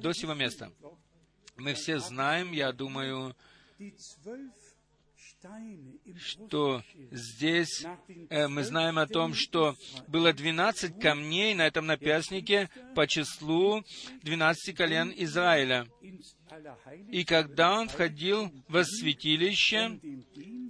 До 0.00 0.12
сего 0.12 0.34
места. 0.34 0.72
Мы 1.56 1.74
все 1.74 1.98
знаем, 1.98 2.52
я 2.52 2.72
думаю, 2.72 3.34
что 6.16 6.82
здесь 7.10 7.84
э, 8.30 8.48
мы 8.48 8.62
знаем 8.62 8.98
о 8.98 9.06
том, 9.06 9.34
что 9.34 9.76
было 10.06 10.32
12 10.32 11.00
камней 11.00 11.54
на 11.54 11.66
этом 11.66 11.86
наперстнике 11.86 12.70
по 12.94 13.06
числу 13.06 13.82
12 14.22 14.76
колен 14.76 15.12
Израиля. 15.16 15.88
И 17.08 17.24
когда 17.24 17.80
он 17.80 17.88
входил 17.88 18.52
во 18.68 18.84
святилище, 18.84 20.00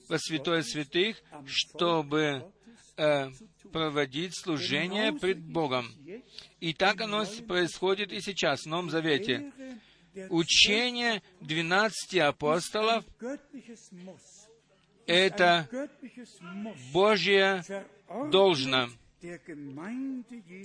во 0.09 0.19
святое 0.19 0.63
святых, 0.63 1.23
чтобы 1.45 2.51
э, 2.97 3.31
проводить 3.73 4.37
служение 4.39 5.13
пред 5.13 5.41
Богом. 5.41 5.89
И 6.61 6.73
так 6.75 7.01
оно 7.01 7.25
происходит 7.47 8.13
и 8.13 8.21
сейчас, 8.21 8.63
в 8.63 8.67
Новом 8.67 8.91
Завете. 8.91 9.53
Учение 10.29 11.23
двенадцати 11.41 12.19
апостолов— 12.19 13.05
это 15.07 15.69
Божье 16.93 17.65
должно. 18.31 18.89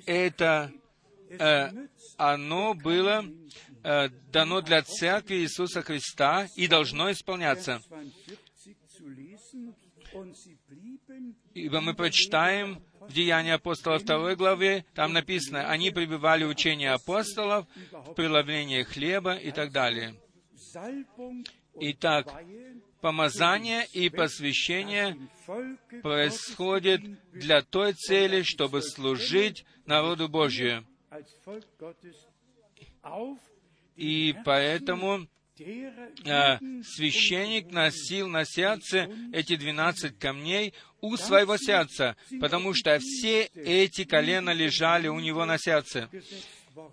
Это 0.05 0.71
э, 1.29 1.69
оно 2.17 2.73
было 2.73 3.25
э, 3.83 4.09
дано 4.31 4.61
для 4.61 4.81
Церкви 4.81 5.35
Иисуса 5.35 5.81
Христа 5.81 6.47
и 6.55 6.67
должно 6.67 7.11
исполняться. 7.11 7.81
Ибо 11.53 11.81
мы 11.81 11.93
прочитаем 11.93 12.81
в 12.99 13.13
Деянии 13.13 13.51
апостола 13.51 13.99
2 13.99 14.35
главе, 14.35 14.85
там 14.93 15.13
написано, 15.13 15.69
они 15.69 15.91
пребывали 15.91 16.43
в 16.43 16.49
учении 16.49 16.87
апостолов, 16.87 17.65
в 17.91 18.13
преломлении 18.13 18.83
хлеба 18.83 19.35
и 19.35 19.51
так 19.51 19.71
далее. 19.71 20.15
Итак, 21.79 22.33
помазание 23.01 23.85
и 23.93 24.09
посвящение 24.09 25.17
происходит 26.01 27.01
для 27.31 27.61
той 27.61 27.93
цели, 27.93 28.41
чтобы 28.43 28.81
служить 28.81 29.65
народу 29.85 30.27
Божию. 30.27 30.85
И 33.95 34.35
поэтому 34.45 35.27
а, 36.25 36.59
священник 36.83 37.71
носил 37.71 38.27
на 38.27 38.45
сердце 38.45 39.09
эти 39.33 39.55
двенадцать 39.55 40.19
камней 40.19 40.73
у 41.01 41.15
своего 41.17 41.57
сердца, 41.57 42.15
потому 42.39 42.73
что 42.73 42.97
все 42.99 43.43
эти 43.55 44.03
колена 44.03 44.51
лежали 44.51 45.07
у 45.07 45.19
него 45.19 45.45
на 45.45 45.57
сердце. 45.57 46.09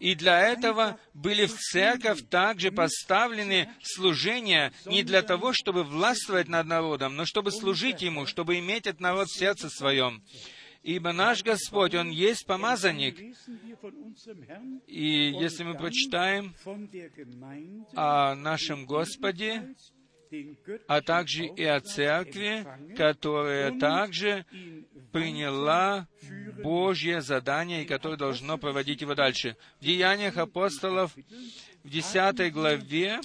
И 0.01 0.15
для 0.15 0.41
этого 0.41 0.99
были 1.13 1.47
в 1.47 1.55
церковь 1.59 2.27
также 2.31 2.73
поставлены 2.73 3.69
служения 3.83 4.73
не 4.87 5.03
для 5.03 5.23
того, 5.23 5.53
чтобы 5.53 5.85
властвовать 5.85 6.49
над 6.49 6.67
народом, 6.67 7.17
но 7.17 7.27
чтобы 7.27 7.51
служить 7.51 8.01
ему, 8.03 8.27
чтобы 8.27 8.59
иметь 8.59 8.87
этот 8.87 9.01
народ 9.01 9.29
в 9.29 9.39
сердце 9.39 9.69
своем. 9.69 10.23
Ибо 10.85 11.13
наш 11.13 11.43
Господь, 11.43 11.95
Он 11.95 12.11
есть 12.11 12.45
помазанник. 12.45 13.19
И 14.87 15.35
если 15.41 15.65
мы 15.65 15.79
прочитаем 15.79 16.55
о 17.97 18.35
нашем 18.35 18.85
Господе, 18.85 19.75
а 20.87 21.01
также 21.01 21.47
и 21.47 21.65
о 21.65 21.81
церкви, 21.81 22.67
которая 22.97 23.79
также 23.79 24.45
приняла 25.11 26.07
Божье 26.63 27.23
задание 27.23 27.85
и 27.85 27.87
которое 27.87 28.19
должно 28.19 28.59
проводить 28.59 29.01
его 29.01 29.15
дальше. 29.15 29.57
В 29.81 29.85
Деяниях 29.85 30.37
апостолов 30.37 31.17
в 31.83 31.89
10 31.89 32.53
главе 32.53 33.21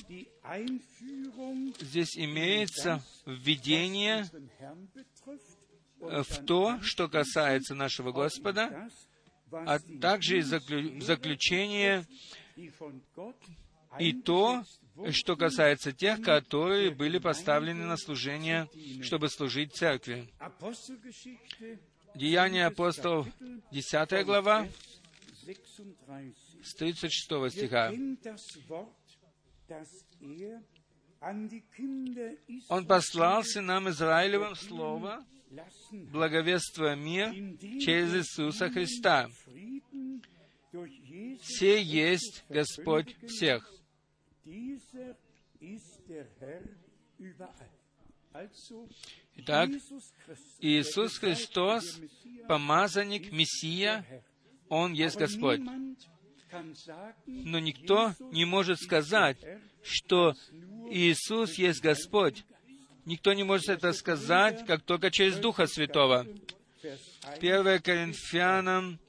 здесь 1.81 2.17
имеется 2.17 3.03
введение 3.25 4.29
в 5.99 6.45
то, 6.45 6.79
что 6.81 7.07
касается 7.09 7.75
нашего 7.75 8.11
Господа, 8.11 8.89
а 9.51 9.79
также 10.01 10.41
заключение 10.41 12.05
и 13.97 14.13
то, 14.13 14.63
что 15.11 15.35
касается 15.35 15.91
тех, 15.91 16.21
которые 16.21 16.91
были 16.91 17.17
поставлены 17.17 17.85
на 17.85 17.97
служение, 17.97 18.69
чтобы 19.01 19.29
служить 19.29 19.75
церкви. 19.75 20.29
Деяния 22.15 22.65
апостолов, 22.65 23.27
10 23.71 24.25
глава, 24.25 24.67
с 26.63 26.73
36 26.75 27.51
стиха. 27.51 27.91
Он 32.69 32.85
послал 32.87 33.43
сынам 33.43 33.89
Израилевым 33.89 34.55
Слово, 34.55 35.25
благовествуя 36.11 36.95
мир 36.95 37.31
через 37.79 38.15
Иисуса 38.15 38.69
Христа. 38.69 39.29
Все 41.41 41.81
есть 41.81 42.43
Господь 42.49 43.15
всех. 43.27 43.71
Итак, 49.35 49.69
Иисус 50.59 51.17
Христос, 51.17 51.99
помазанник, 52.47 53.31
Мессия, 53.31 54.05
Он 54.69 54.93
есть 54.93 55.17
Господь. 55.17 55.61
Но 57.25 57.59
никто 57.59 58.13
не 58.31 58.45
может 58.45 58.79
сказать, 58.79 59.37
что 59.81 60.33
Иисус 60.89 61.55
есть 61.55 61.81
Господь. 61.81 62.43
Никто 63.05 63.33
не 63.33 63.43
может 63.43 63.69
это 63.69 63.93
сказать, 63.93 64.65
как 64.65 64.81
только 64.83 65.11
через 65.11 65.37
Духа 65.37 65.67
Святого. 65.67 66.27
1 67.39 67.81
Коринфянам, 67.81 68.99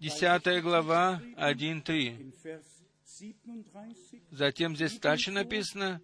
10 0.00 0.62
глава, 0.62 1.22
1-3. 1.36 2.32
Затем 4.30 4.74
здесь 4.74 4.98
дальше 4.98 5.30
написано, 5.30 6.00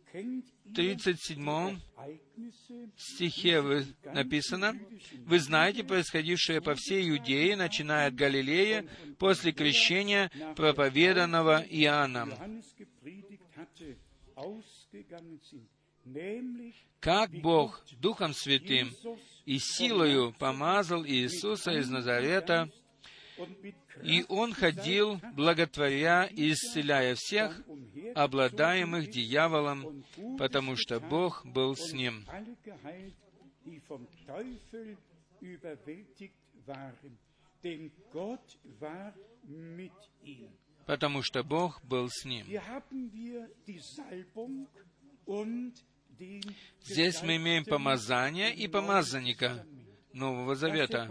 в 0.65 0.75
37 0.75 1.81
стихе 2.97 3.85
написано, 4.05 4.79
«Вы 5.27 5.41
знаете 5.41 5.83
происходившее 5.83 6.61
по 6.61 6.75
всей 6.77 7.11
Иудее, 7.11 7.57
начиная 7.57 8.09
от 8.09 8.15
Галилея, 8.15 8.87
после 9.19 9.53
крещения, 9.53 10.31
проповеданного 10.55 11.65
Иоанном, 11.69 12.33
как 17.01 17.31
Бог 17.31 17.83
Духом 18.01 18.35
Святым 18.35 18.95
и 19.47 19.59
силою 19.59 20.33
помазал 20.39 21.05
Иисуса 21.05 21.73
из 21.73 21.89
Назарета, 21.89 22.71
и 24.03 24.25
Он 24.29 24.53
ходил, 24.53 25.21
благотворя 25.35 26.27
и 26.27 26.53
исцеляя 26.53 27.15
всех, 27.17 27.61
обладаемых 28.15 29.11
дьяволом, 29.11 30.05
потому 30.39 30.77
что 30.77 31.01
Бог 31.01 31.45
был 31.47 31.75
с 31.75 31.93
ним. 31.93 32.27
Потому 40.87 41.23
что 41.23 41.43
Бог 41.43 41.83
был 41.85 42.09
с 42.11 42.25
ним. 42.25 42.47
Здесь 46.85 47.23
мы 47.23 47.37
имеем 47.37 47.65
помазание 47.65 48.55
и 48.55 48.69
помазанника 48.69 49.65
Нового 50.13 50.55
Завета. 50.55 51.11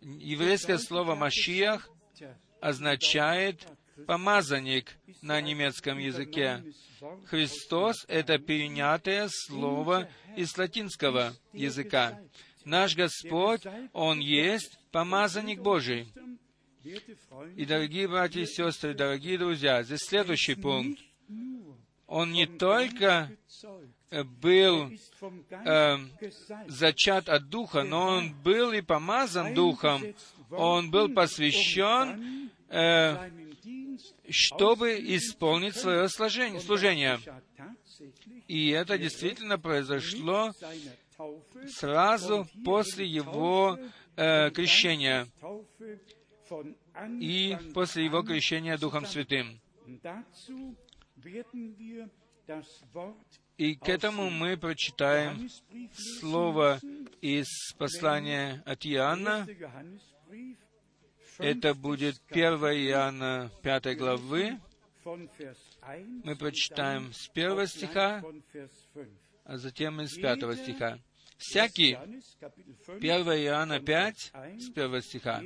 Еврейское 0.00 0.78
слово 0.78 1.14
«машиях» 1.14 1.90
означает 2.60 3.66
«помазанник» 4.06 4.96
на 5.22 5.40
немецком 5.40 5.98
языке. 5.98 6.62
Христос— 7.26 8.04
это 8.08 8.38
перенятое 8.38 9.28
слово 9.30 10.08
из 10.36 10.56
латинского 10.56 11.34
языка. 11.52 12.20
Наш 12.64 12.94
Господь, 12.94 13.62
Он 13.92 14.20
есть 14.20 14.78
помазанник 14.92 15.60
Божий. 15.60 16.12
И, 17.56 17.64
дорогие 17.64 18.06
братья 18.06 18.40
и 18.40 18.46
сестры, 18.46 18.94
дорогие 18.94 19.38
друзья, 19.38 19.82
здесь 19.82 20.00
следующий 20.00 20.54
пункт. 20.54 21.00
Он 22.06 22.32
не 22.32 22.46
только 22.46 23.30
был 24.40 24.90
э, 25.50 25.96
зачат 26.68 27.28
от 27.28 27.48
Духа, 27.48 27.82
но 27.82 28.06
он 28.18 28.34
был 28.42 28.72
и 28.72 28.80
помазан 28.80 29.54
Духом, 29.54 30.02
он 30.50 30.90
был 30.90 31.12
посвящен, 31.12 32.50
э, 32.68 33.30
чтобы 34.30 34.94
исполнить 34.94 35.76
свое 35.76 36.08
служение. 36.08 37.18
И 38.46 38.70
это 38.70 38.98
действительно 38.98 39.58
произошло 39.58 40.52
сразу 41.66 42.46
после 42.64 43.06
его 43.06 43.78
э, 44.16 44.50
крещения 44.50 45.26
и 47.20 47.56
после 47.74 48.04
его 48.04 48.22
крещения 48.22 48.78
Духом 48.78 49.06
Святым. 49.06 49.60
И 53.58 53.74
к 53.74 53.88
этому 53.88 54.30
мы 54.30 54.56
прочитаем 54.56 55.48
слово 56.20 56.78
из 57.20 57.48
послания 57.78 58.62
от 58.64 58.86
Иоанна. 58.86 59.46
Это 61.38 61.74
будет 61.74 62.20
1 62.30 62.42
Иоанна 62.44 63.50
5 63.62 63.96
главы. 63.96 64.60
Мы 65.04 66.36
прочитаем 66.36 67.12
с 67.12 67.28
1 67.34 67.66
стиха, 67.66 68.22
а 69.44 69.56
затем 69.56 70.00
из 70.00 70.14
5 70.14 70.58
стиха. 70.58 70.98
Всякий, 71.38 71.94
1 71.94 73.00
Иоанна 73.44 73.80
5, 73.80 74.32
с 74.58 74.70
1 74.70 75.02
стиха, 75.02 75.42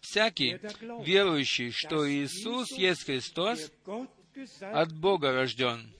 всякий, 0.00 0.60
верующий, 1.04 1.70
что 1.70 2.08
Иисус 2.08 2.72
есть 2.72 3.04
Христос, 3.04 3.72
от 4.60 4.92
Бога 4.92 5.32
рожден, 5.32 5.90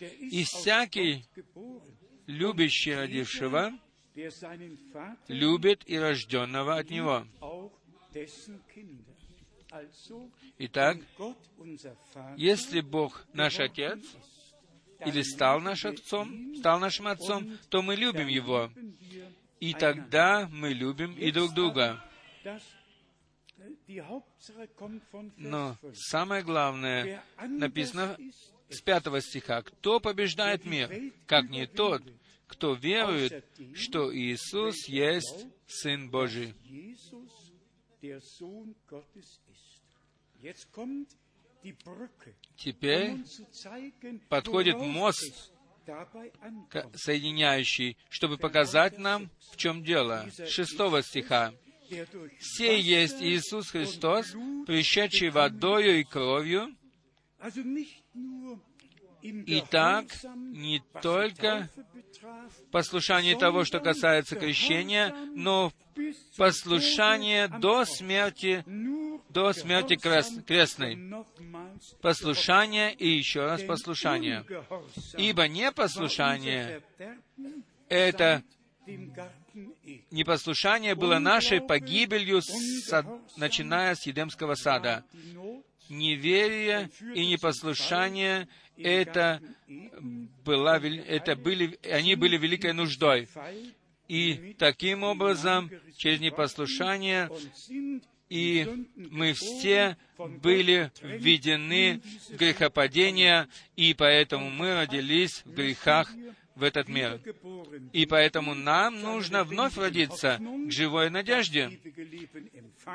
и 0.00 0.44
всякий, 0.44 1.24
любящий 2.26 2.94
родившего, 2.94 3.72
любит 5.28 5.82
и 5.86 5.98
рожденного 5.98 6.76
от 6.78 6.90
Него. 6.90 7.26
Итак, 10.58 10.98
если 12.36 12.80
Бог 12.80 13.26
наш 13.32 13.58
Отец, 13.60 14.00
или 15.04 15.22
стал 15.22 15.60
нашим 15.60 15.92
отцом, 15.92 16.54
стал 16.56 16.80
нашим 16.80 17.06
отцом, 17.08 17.58
то 17.68 17.82
мы 17.82 17.96
любим 17.96 18.28
Его. 18.28 18.70
И 19.60 19.74
тогда 19.74 20.48
мы 20.50 20.72
любим 20.72 21.12
и 21.14 21.30
друг 21.30 21.54
друга. 21.54 22.02
Но 25.36 25.76
самое 25.94 26.42
главное 26.42 27.22
написано 27.46 28.16
с 28.68 28.80
пятого 28.80 29.20
стиха. 29.20 29.62
«Кто 29.62 30.00
побеждает 30.00 30.64
мир, 30.64 31.12
как 31.26 31.48
не 31.50 31.66
тот, 31.66 32.02
кто 32.46 32.74
верует, 32.74 33.44
что 33.74 34.14
Иисус 34.14 34.88
есть 34.88 35.46
Сын 35.66 36.10
Божий?» 36.10 36.54
Теперь 42.56 43.16
подходит 44.28 44.76
мост, 44.76 45.52
соединяющий, 46.94 47.96
чтобы 48.08 48.38
показать 48.38 48.98
нам, 48.98 49.30
в 49.52 49.56
чем 49.56 49.82
дело. 49.82 50.28
Шестого 50.48 51.02
стиха. 51.02 51.52
«Сей 52.40 52.80
есть 52.80 53.20
Иисус 53.20 53.70
Христос, 53.70 54.32
пришедший 54.66 55.30
водою 55.30 56.00
и 56.00 56.04
кровью». 56.04 56.74
Итак, 59.22 60.06
не 60.36 60.82
только 61.02 61.68
послушание 62.70 63.36
того, 63.36 63.64
что 63.64 63.80
касается 63.80 64.36
крещения, 64.36 65.14
но 65.34 65.72
послушание 66.36 67.48
до 67.48 67.84
смерти, 67.84 68.64
до 69.30 69.52
смерти 69.52 69.96
крестной. 69.96 71.24
Послушание 72.00 72.94
и 72.94 73.08
еще 73.08 73.44
раз 73.46 73.62
послушание. 73.62 74.44
Ибо 75.16 75.48
непослушание— 75.48 76.82
это 77.88 78.42
непослушание 80.10 80.94
было 80.94 81.18
нашей 81.18 81.60
погибелью, 81.60 82.42
с, 82.42 83.04
начиная 83.36 83.94
с 83.94 84.06
Едемского 84.06 84.54
сада. 84.54 85.04
Неверие 85.88 86.90
и 87.14 87.26
непослушание— 87.26 88.48
это, 88.76 89.40
была, 90.44 90.78
это 90.78 91.36
были, 91.36 91.78
они 91.90 92.14
были 92.16 92.36
великой 92.36 92.72
нуждой. 92.72 93.28
И 94.08 94.54
таким 94.58 95.02
образом, 95.02 95.70
через 95.96 96.20
непослушание, 96.20 97.30
и 98.28 98.86
мы 98.96 99.32
все 99.32 99.96
были 100.18 100.90
введены 101.00 102.00
в 102.28 102.36
грехопадение, 102.36 103.48
и 103.76 103.94
поэтому 103.94 104.50
мы 104.50 104.74
родились 104.74 105.42
в 105.44 105.54
грехах 105.54 106.12
в 106.56 106.62
этот 106.62 106.88
мир. 106.88 107.20
И 107.92 108.06
поэтому 108.06 108.54
нам 108.54 109.00
нужно 109.00 109.44
вновь 109.44 109.76
родиться 109.76 110.38
к 110.40 110.72
живой 110.72 111.10
надежде. 111.10 111.78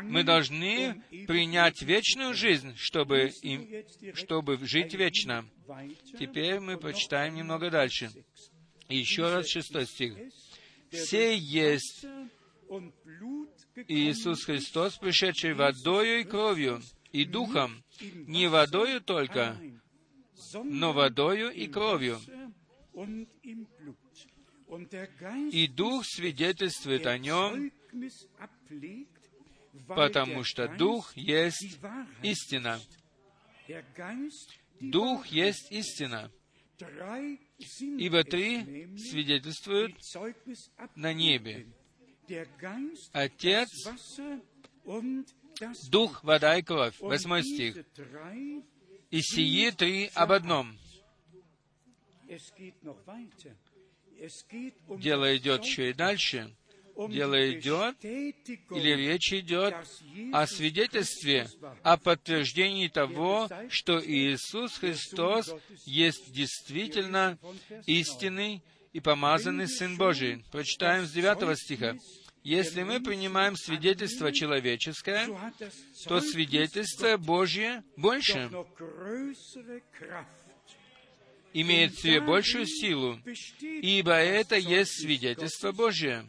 Мы 0.01 0.23
должны 0.23 1.01
принять 1.27 1.81
вечную 1.81 2.33
жизнь, 2.33 2.75
чтобы, 2.75 3.31
им, 3.43 3.67
чтобы 4.15 4.57
жить 4.65 4.93
вечно. 4.95 5.45
Теперь 6.19 6.59
мы 6.59 6.77
прочитаем 6.77 7.35
немного 7.35 7.69
дальше. 7.69 8.11
еще 8.89 9.31
раз 9.31 9.47
шестой 9.47 9.85
стих. 9.85 10.15
«Все 10.89 11.37
есть 11.37 12.05
Иисус 13.87 14.43
Христос, 14.43 14.97
пришедший 14.97 15.53
водою 15.53 16.19
и 16.19 16.23
кровью, 16.23 16.81
и 17.13 17.23
духом, 17.23 17.83
не 18.27 18.47
водою 18.47 18.99
только, 18.99 19.55
но 20.53 20.91
водою 20.91 21.51
и 21.51 21.67
кровью. 21.67 22.19
И 25.51 25.67
Дух 25.67 26.05
свидетельствует 26.05 27.05
о 27.05 27.17
нем, 27.17 27.71
потому 29.87 30.43
что 30.43 30.67
Дух 30.67 31.15
есть 31.15 31.77
истина. 32.21 32.79
Дух 34.79 35.27
есть 35.27 35.71
истина. 35.71 36.31
Ибо 37.79 38.23
три 38.23 38.87
свидетельствуют 38.97 39.95
на 40.95 41.13
небе. 41.13 41.67
Отец, 43.11 43.69
Дух, 45.89 46.23
вода 46.23 46.57
и 46.57 46.61
кровь. 46.61 46.99
Восьмой 46.99 47.43
стих. 47.43 47.77
И 49.11 49.21
сии 49.21 49.69
три 49.71 50.09
об 50.15 50.31
одном. 50.31 50.77
Дело 54.97 55.35
идет 55.35 55.65
еще 55.65 55.89
и 55.89 55.93
дальше. 55.93 56.55
Дело 57.09 57.51
идет, 57.51 57.95
или 58.03 58.95
речь 58.95 59.33
идет 59.33 59.73
о 60.33 60.45
свидетельстве, 60.45 61.47
о 61.83 61.97
подтверждении 61.97 62.89
того, 62.89 63.49
что 63.69 63.99
Иисус 64.03 64.77
Христос 64.77 65.53
есть 65.85 66.31
действительно 66.31 67.39
истинный 67.85 68.61
и 68.93 68.99
помазанный 68.99 69.67
Сын 69.67 69.97
Божий. 69.97 70.43
Прочитаем 70.51 71.05
с 71.05 71.11
9 71.11 71.57
стиха. 71.57 71.95
Если 72.43 72.81
мы 72.83 72.99
принимаем 72.99 73.55
свидетельство 73.55 74.31
человеческое, 74.31 75.29
то 76.07 76.19
свидетельство 76.19 77.17
Божье 77.17 77.83
больше 77.95 78.49
имеет 81.53 81.93
в 81.93 82.01
себе 82.01 82.21
большую 82.21 82.65
силу, 82.65 83.19
ибо 83.59 84.13
это 84.13 84.55
есть 84.55 85.01
свидетельство 85.01 85.71
Божье, 85.71 86.25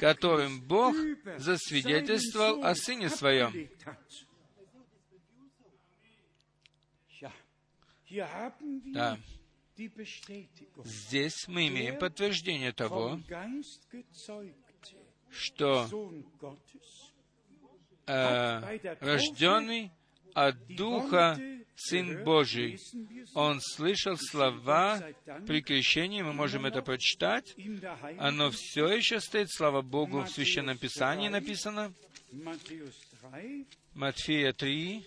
которым 0.00 0.60
Бог 0.62 0.94
засвидетельствовал 1.38 2.64
о 2.64 2.74
Сыне 2.74 3.08
Своем. 3.08 3.68
Да. 8.86 9.18
Здесь 10.84 11.46
мы 11.46 11.68
имеем 11.68 11.98
подтверждение 11.98 12.72
того, 12.72 13.20
что 15.30 15.86
э, 18.06 18.96
рожденный 19.00 19.92
от 20.34 20.56
Духа 20.68 21.38
Сын 21.76 22.24
Божий. 22.24 22.80
Он 23.34 23.60
слышал 23.60 24.16
слова 24.16 25.00
при 25.46 25.62
крещении, 25.62 26.22
мы 26.22 26.32
можем 26.32 26.66
это 26.66 26.82
прочитать. 26.82 27.54
Оно 28.18 28.50
все 28.50 28.88
еще 28.88 29.20
стоит, 29.20 29.50
слава 29.50 29.82
Богу, 29.82 30.22
в 30.22 30.28
Священном 30.28 30.76
Писании 30.76 31.28
написано. 31.28 31.92
Матфея 33.94 34.52
3, 34.52 35.06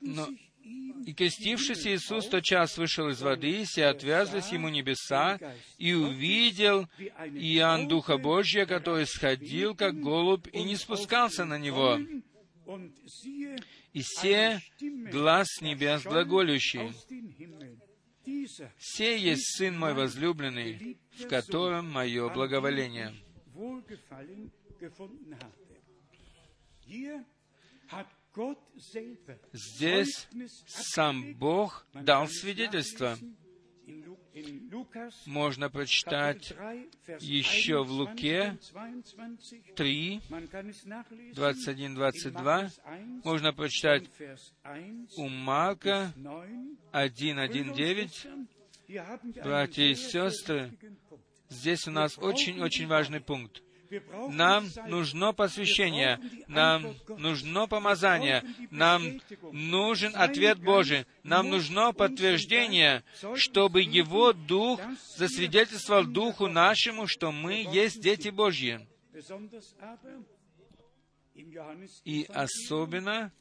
Но 0.00 0.28
и 1.04 1.12
крестившись 1.12 1.86
Иисус 1.86 2.26
тотчас 2.28 2.78
вышел 2.78 3.08
из 3.08 3.20
воды, 3.20 3.62
и 3.62 3.64
все 3.64 3.86
отвязались 3.86 4.48
ему 4.48 4.70
небеса, 4.70 5.38
и 5.76 5.92
увидел 5.92 6.88
Иоанн 6.98 7.86
Духа 7.88 8.16
Божия, 8.16 8.64
который 8.64 9.06
сходил, 9.06 9.74
как 9.74 10.00
голубь, 10.00 10.48
и 10.52 10.62
не 10.62 10.76
спускался 10.76 11.44
на 11.44 11.58
него. 11.58 11.98
И 13.92 14.00
все 14.00 14.62
глаз 14.80 15.60
небес 15.60 16.02
глаголющий. 16.02 16.92
«Все 18.78 19.18
есть 19.18 19.56
Сын 19.56 19.78
мой 19.78 19.92
возлюбленный, 19.92 20.98
в 21.12 21.28
котором 21.28 21.90
мое 21.90 22.30
благоволение». 22.30 23.12
Здесь 29.52 30.28
сам 30.66 31.34
Бог 31.34 31.86
дал 31.92 32.26
свидетельство. 32.28 33.16
Можно 35.26 35.70
прочитать 35.70 36.52
еще 37.20 37.84
в 37.84 37.90
Луке 37.92 38.58
3, 39.76 40.20
21-22. 41.34 42.70
Можно 43.24 43.52
прочитать 43.52 44.10
у 45.16 45.28
Марка 45.28 46.12
1, 46.90 47.38
1, 47.38 47.72
9. 47.74 48.26
Братья 49.42 49.84
и 49.84 49.94
сестры, 49.94 50.76
здесь 51.48 51.86
у 51.86 51.92
нас 51.92 52.18
очень-очень 52.18 52.88
важный 52.88 53.20
пункт. 53.20 53.62
Нам 54.30 54.68
нужно 54.86 55.32
посвящение, 55.32 56.20
нам 56.48 56.94
нужно 57.18 57.66
помазание, 57.66 58.42
нам 58.70 59.20
нужен 59.52 60.12
ответ 60.14 60.58
Божий, 60.58 61.06
нам 61.22 61.50
нужно 61.50 61.92
подтверждение, 61.92 63.02
чтобы 63.36 63.82
Его 63.82 64.32
Дух 64.32 64.80
засвидетельствовал 65.16 66.04
Духу 66.04 66.48
нашему, 66.48 67.06
что 67.06 67.32
мы 67.32 67.66
есть 67.72 68.00
дети 68.00 68.28
Божьи. 68.28 68.86
И 72.04 72.26
особенно 72.32 73.32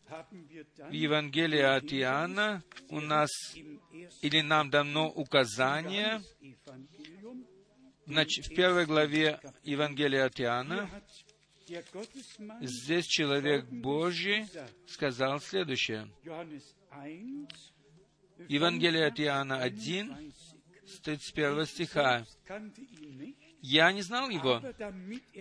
в 0.90 0.92
Евангелии 0.92 1.60
от 1.60 1.94
Иоанна 1.94 2.64
у 2.90 3.00
нас 3.00 3.30
или 4.22 4.42
нам 4.42 4.72
дано 4.72 5.10
указание 5.10 6.22
в 8.06 8.50
первой 8.56 8.86
главе 8.86 9.40
Евангелия 9.64 10.26
от 10.26 10.40
Иоанна, 10.40 10.90
здесь 12.62 13.06
человек 13.06 13.66
Божий 13.66 14.46
сказал 14.88 15.40
следующее. 15.40 16.10
Евангелие 18.50 19.06
от 19.06 19.20
Иоанна 19.20 19.62
1, 19.62 20.34
с 20.86 21.00
31 21.00 21.66
стиха. 21.66 22.26
«Я 23.62 23.92
не 23.94 24.02
знал 24.02 24.30
его, 24.30 24.62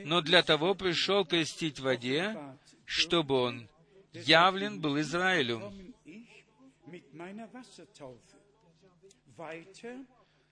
но 0.04 0.20
для 0.20 0.42
того 0.42 0.74
пришел 0.74 1.24
крестить 1.24 1.80
в 1.80 1.82
воде, 1.82 2.36
чтобы 2.84 3.34
он 3.34 3.68
явлен 4.12 4.80
был 4.80 5.00
Израилю». 5.00 5.72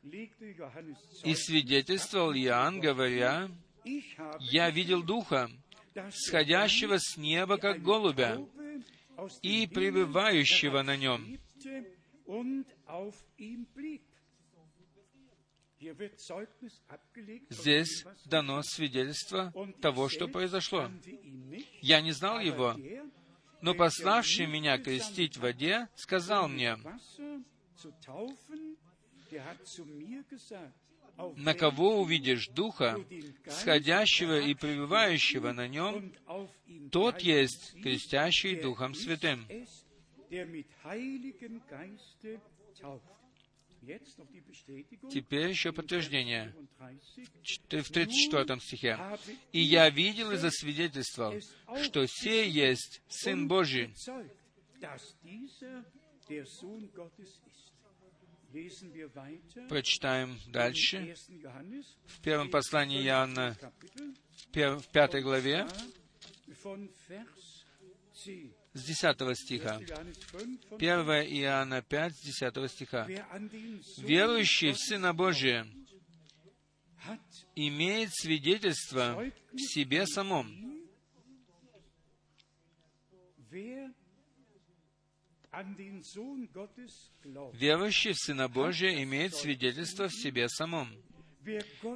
И 0.02 1.34
свидетельствовал 1.34 2.32
Иоанн, 2.32 2.80
говоря, 2.80 3.50
«Я 4.40 4.70
видел 4.70 5.02
Духа, 5.02 5.50
сходящего 6.12 6.98
с 6.98 7.16
неба, 7.16 7.58
как 7.58 7.82
голубя, 7.82 8.38
и 9.42 9.66
пребывающего 9.66 10.82
на 10.82 10.96
нем». 10.96 11.38
Здесь 17.48 18.04
дано 18.26 18.62
свидетельство 18.62 19.52
того, 19.80 20.08
что 20.08 20.28
произошло. 20.28 20.90
Я 21.80 22.00
не 22.00 22.12
знал 22.12 22.40
его, 22.40 22.76
но 23.62 23.74
пославший 23.74 24.46
меня 24.46 24.78
крестить 24.78 25.36
в 25.36 25.40
воде 25.40 25.88
сказал 25.94 26.48
мне, 26.48 26.76
на 31.36 31.54
кого 31.54 32.00
увидишь 32.00 32.48
Духа, 32.48 32.98
сходящего 33.48 34.40
и 34.40 34.54
пребывающего 34.54 35.52
на 35.52 35.68
нем, 35.68 36.12
тот 36.90 37.20
есть 37.20 37.74
крестящий 37.82 38.56
Духом 38.56 38.94
Святым. 38.94 39.46
Теперь 45.10 45.48
еще 45.48 45.72
подтверждение. 45.72 46.54
В 46.78 47.68
34 47.68 48.60
стихе. 48.60 48.98
«И 49.52 49.60
я 49.60 49.88
видел 49.90 50.30
и 50.32 50.36
засвидетельствовал, 50.36 51.40
что 51.82 52.06
сей 52.06 52.48
есть 52.50 53.02
Сын 53.08 53.48
Божий». 53.48 53.94
Прочитаем 59.68 60.38
дальше. 60.48 61.14
В 62.06 62.20
первом 62.20 62.50
послании 62.50 63.04
Иоанна, 63.04 63.56
в 64.52 64.88
пятой 64.88 65.22
главе, 65.22 65.66
с 68.72 68.84
10 68.84 69.36
стиха. 69.36 69.76
1 69.76 71.00
Иоанна 71.42 71.82
5, 71.82 72.16
с 72.16 72.20
10 72.20 72.70
стиха. 72.70 73.06
«Верующий 73.98 74.72
в 74.72 74.78
Сына 74.78 75.12
Божия 75.14 75.66
имеет 77.54 78.10
свидетельство 78.12 79.24
в 79.52 79.58
себе 79.58 80.06
самом». 80.06 80.70
Верующий 87.52 88.12
в 88.12 88.18
Сына 88.18 88.48
Божия 88.48 89.02
имеет 89.02 89.34
свидетельство 89.34 90.08
в 90.08 90.14
себе 90.14 90.48
самом. 90.48 90.88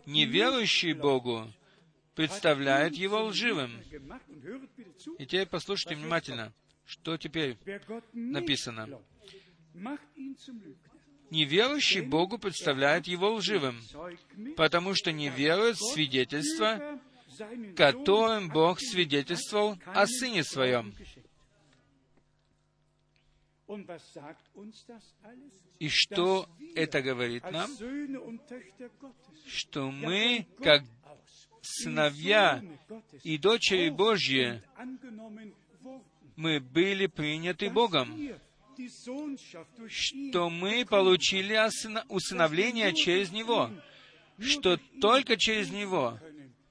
Неверующий 0.06 0.92
Богу 0.92 1.52
представляет 2.14 2.94
его 2.94 3.24
лживым. 3.24 3.80
И 5.18 5.26
теперь 5.26 5.46
послушайте 5.46 5.96
внимательно, 5.96 6.52
что 6.84 7.16
теперь 7.16 7.56
написано. 8.12 9.00
Неверующий 11.30 12.00
Богу 12.00 12.38
представляет 12.38 13.06
его 13.06 13.34
лживым, 13.34 13.80
потому 14.56 14.94
что 14.94 15.12
не 15.12 15.28
верует 15.28 15.76
в 15.76 15.92
свидетельство, 15.92 17.00
которым 17.76 18.48
Бог 18.48 18.80
свидетельствовал 18.80 19.78
о 19.86 20.06
Сыне 20.06 20.44
Своем. 20.44 20.94
И 25.78 25.88
что 25.88 26.48
это 26.74 27.02
говорит 27.02 27.44
нам? 27.50 27.70
Что 29.46 29.90
мы, 29.90 30.46
как 30.62 30.82
сыновья 31.62 32.62
и 33.22 33.38
дочери 33.38 33.88
Божьи, 33.90 34.62
мы 36.36 36.60
были 36.60 37.06
приняты 37.06 37.70
Богом, 37.70 38.16
что 39.88 40.50
мы 40.50 40.84
получили 40.84 41.58
усыновление 42.08 42.92
через 42.94 43.30
Него, 43.30 43.70
что 44.38 44.78
только 45.00 45.36
через 45.36 45.70
Него. 45.70 46.18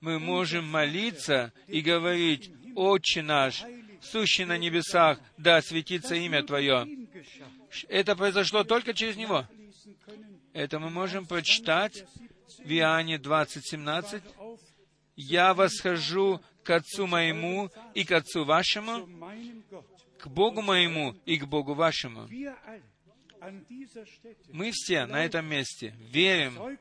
мы 0.01 0.19
можем 0.19 0.67
молиться 0.67 1.53
и 1.67 1.79
говорить, 1.79 2.51
«Отче 2.75 3.21
наш, 3.21 3.63
сущий 4.03 4.45
на 4.45 4.57
небесах, 4.57 5.19
да 5.37 5.61
светится 5.61 6.15
имя 6.15 6.43
Твое». 6.43 6.87
Это 7.89 8.15
произошло 8.15 8.63
только 8.63 8.93
через 8.93 9.15
Него. 9.15 9.47
Это 10.53 10.79
мы 10.79 10.89
можем 10.89 11.25
прочитать 11.25 12.05
в 12.59 12.71
Иоанне 12.71 13.17
20, 13.17 13.65
17. 13.65 14.23
«Я 15.15 15.53
восхожу 15.53 16.41
к 16.63 16.69
Отцу 16.69 17.07
моему 17.07 17.69
и 17.93 18.03
к 18.03 18.11
Отцу 18.11 18.45
вашему, 18.45 19.07
к 20.19 20.27
Богу 20.27 20.61
моему 20.61 21.15
и 21.25 21.37
к 21.37 21.45
Богу 21.45 21.73
вашему». 21.73 22.27
Мы 24.49 24.71
все 24.71 25.05
на 25.05 25.25
этом 25.25 25.45
месте 25.45 25.93
верим, 25.99 26.77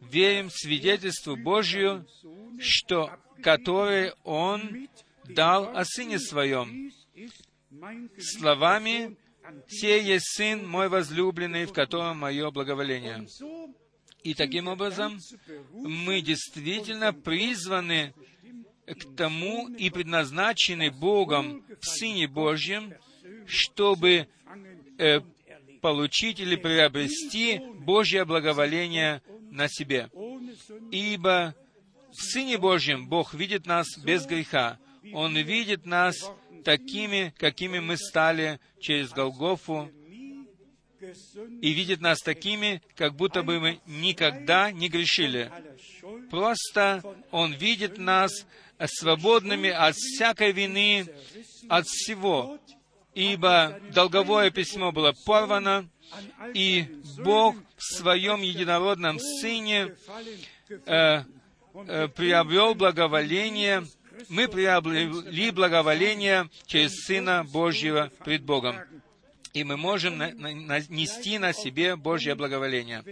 верим 0.00 0.48
свидетельству 0.50 1.36
Божию, 1.36 2.06
что, 2.60 3.10
которое 3.42 4.14
Он 4.22 4.88
дал 5.34 5.76
о 5.76 5.84
Сыне 5.84 6.18
Своем, 6.18 6.92
словами 8.18 9.16
«Сей 9.68 10.02
есть 10.02 10.36
Сын 10.36 10.66
мой 10.68 10.88
возлюбленный, 10.88 11.66
в 11.66 11.72
котором 11.72 12.18
мое 12.18 12.50
благоволение». 12.50 13.26
И 14.22 14.34
таким 14.34 14.68
образом 14.68 15.18
мы 15.72 16.20
действительно 16.20 17.12
призваны 17.12 18.12
к 18.86 19.16
тому 19.16 19.68
и 19.68 19.88
предназначены 19.88 20.90
Богом 20.90 21.64
в 21.80 21.86
Сыне 21.86 22.28
Божьем, 22.28 22.92
чтобы 23.46 24.28
э, 24.98 25.20
получить 25.80 26.40
или 26.40 26.56
приобрести 26.56 27.60
Божье 27.78 28.24
благоволение 28.24 29.22
на 29.50 29.68
себе. 29.68 30.10
Ибо 30.90 31.54
в 32.10 32.22
Сыне 32.22 32.58
Божьем 32.58 33.08
Бог 33.08 33.34
видит 33.34 33.66
нас 33.66 33.86
без 33.98 34.26
греха. 34.26 34.78
Он 35.12 35.36
видит 35.36 35.86
нас 35.86 36.16
такими, 36.64 37.34
какими 37.38 37.78
мы 37.78 37.96
стали 37.96 38.60
через 38.80 39.10
Голгофу, 39.10 39.90
и 41.62 41.70
видит 41.72 42.00
нас 42.00 42.20
такими, 42.20 42.82
как 42.94 43.14
будто 43.14 43.42
бы 43.42 43.58
мы 43.58 43.80
никогда 43.86 44.70
не 44.70 44.88
грешили. 44.88 45.50
Просто 46.30 47.02
Он 47.30 47.54
видит 47.54 47.98
нас 47.98 48.46
свободными 48.86 49.70
от 49.70 49.94
всякой 49.96 50.52
вины, 50.52 51.06
от 51.68 51.86
всего. 51.86 52.58
Ибо 53.14 53.80
долговое 53.92 54.50
письмо 54.50 54.92
было 54.92 55.14
порвано, 55.26 55.88
и 56.54 56.86
Бог 57.18 57.56
в 57.76 57.96
Своем 57.96 58.40
единородном 58.42 59.18
Сыне 59.18 59.94
э, 60.68 61.22
э, 61.74 62.08
приобрел 62.08 62.74
благоволение, 62.74 63.84
мы 64.28 64.48
приобрели 64.48 65.50
благоволение 65.50 66.48
через 66.66 67.04
Сына 67.04 67.44
Божьего 67.44 68.10
пред 68.24 68.42
Богом 68.42 68.76
и 69.52 69.64
мы 69.64 69.76
можем 69.76 70.18
нести 70.18 71.38
на 71.38 71.52
себе 71.52 71.96
Божье 71.96 72.34
благоволение. 72.34 73.04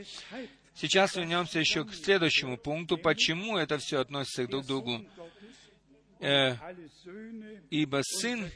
Сейчас 0.75 1.17
вернемся 1.17 1.59
еще 1.59 1.85
к 1.85 1.93
следующему 1.93 2.57
пункту, 2.57 2.97
почему 2.97 3.57
это 3.57 3.79
все 3.79 4.01
относится 4.01 4.47
друг 4.47 4.65
к 4.65 4.67
другу. 4.67 5.05
Э, 6.21 6.55
«Ибо 7.71 8.01
Сын 8.03 8.51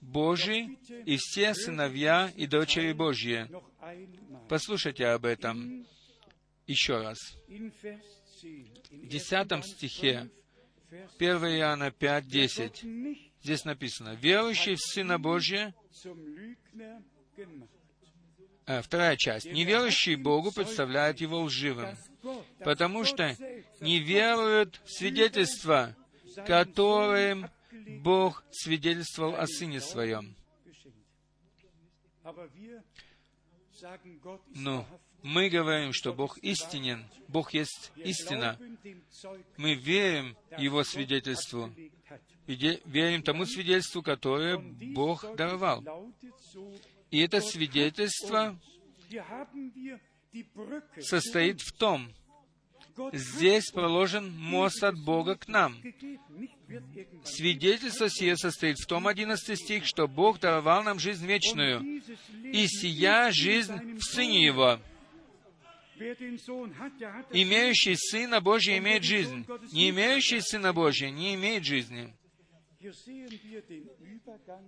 Божий 0.00 0.78
и 1.06 1.16
все 1.16 1.54
сыновья 1.54 2.30
и 2.36 2.46
дочери 2.46 2.92
Божьи». 2.92 3.48
Послушайте 4.48 5.06
об 5.06 5.24
этом 5.24 5.86
еще 6.66 7.00
раз. 7.00 7.18
В 8.90 9.06
десятом 9.06 9.62
стихе 9.62 10.30
1 10.90 11.36
Иоанна 11.58 11.90
5, 11.90 12.26
10 12.26 12.84
здесь 13.42 13.64
написано, 13.64 14.14
«Верующий 14.14 14.74
в 14.74 14.80
Сына 14.80 15.18
Божия 15.18 15.74
а, 18.66 18.82
вторая 18.82 19.16
часть. 19.16 19.46
Неверующий 19.46 20.16
Богу 20.16 20.52
представляет 20.52 21.20
его 21.20 21.40
лживым, 21.42 21.96
потому 22.60 23.04
что 23.04 23.34
не 23.80 23.98
веруют 23.98 24.80
в 24.84 24.90
свидетельство, 24.90 25.96
которым 26.46 27.50
Бог 28.02 28.44
свидетельствовал 28.50 29.36
о 29.36 29.46
Сыне 29.46 29.80
Своем. 29.80 30.36
Но 34.54 34.86
мы 35.22 35.48
говорим, 35.48 35.92
что 35.92 36.12
Бог 36.12 36.38
истинен, 36.38 37.04
Бог 37.28 37.52
есть 37.54 37.92
истина. 37.96 38.58
Мы 39.56 39.74
верим 39.74 40.36
Его 40.56 40.84
свидетельству 40.84 41.72
верим 42.54 43.22
тому 43.22 43.44
свидетельству, 43.44 44.02
которое 44.02 44.58
Бог 44.58 45.36
даровал. 45.36 45.84
И 47.10 47.20
это 47.20 47.40
свидетельство 47.40 48.58
состоит 51.00 51.60
в 51.60 51.72
том, 51.72 52.12
здесь 53.12 53.70
проложен 53.70 54.30
мост 54.36 54.82
от 54.82 54.98
Бога 54.98 55.36
к 55.36 55.48
нам. 55.48 55.76
Свидетельство 57.24 58.08
сие 58.10 58.36
состоит 58.36 58.78
в 58.78 58.86
том, 58.86 59.06
11 59.06 59.58
стих, 59.58 59.86
что 59.86 60.08
Бог 60.08 60.40
даровал 60.40 60.82
нам 60.82 60.98
жизнь 60.98 61.26
вечную, 61.26 62.02
и 62.44 62.66
сия 62.66 63.30
жизнь 63.30 63.96
в 63.98 64.02
Сыне 64.02 64.44
Его. 64.44 64.80
Имеющий 67.32 67.96
Сына 67.96 68.40
Божия 68.40 68.78
имеет 68.78 69.04
жизнь. 69.04 69.46
Не 69.72 69.90
имеющий 69.90 70.40
Сына 70.40 70.72
Божия 70.72 71.10
не 71.10 71.34
имеет 71.34 71.64
жизни. 71.64 72.14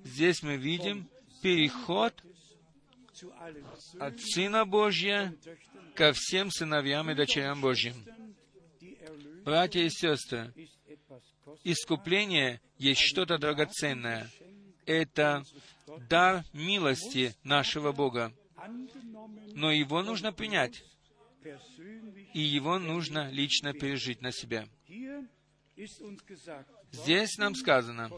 Здесь 0.05 0.43
мы 0.43 0.57
видим 0.57 1.09
переход 1.43 2.15
от 3.99 4.21
Сына 4.21 4.65
Божья 4.65 5.35
ко 5.95 6.13
всем 6.13 6.51
сыновьям 6.51 7.11
и 7.11 7.15
дочерям 7.15 7.61
Божьим. 7.61 7.95
Братья 9.45 9.81
и 9.81 9.91
сестры, 9.91 10.53
искупление 11.65 12.61
есть 12.79 13.01
что-то 13.01 13.39
драгоценное. 13.39 14.29
Это 14.87 15.45
дар 16.09 16.45
милости 16.53 17.35
нашего 17.45 17.93
Бога. 17.93 18.33
но 19.55 19.71
его 19.73 20.03
нужно 20.03 20.33
принять, 20.33 20.83
и 22.35 22.41
его 22.41 22.79
нужно 22.79 23.31
лично 23.31 23.73
пережить 23.73 24.21
на 24.21 24.33
себе. 24.33 24.69
Здесь 26.93 27.39
нам 27.39 27.55
сказано 27.55 28.11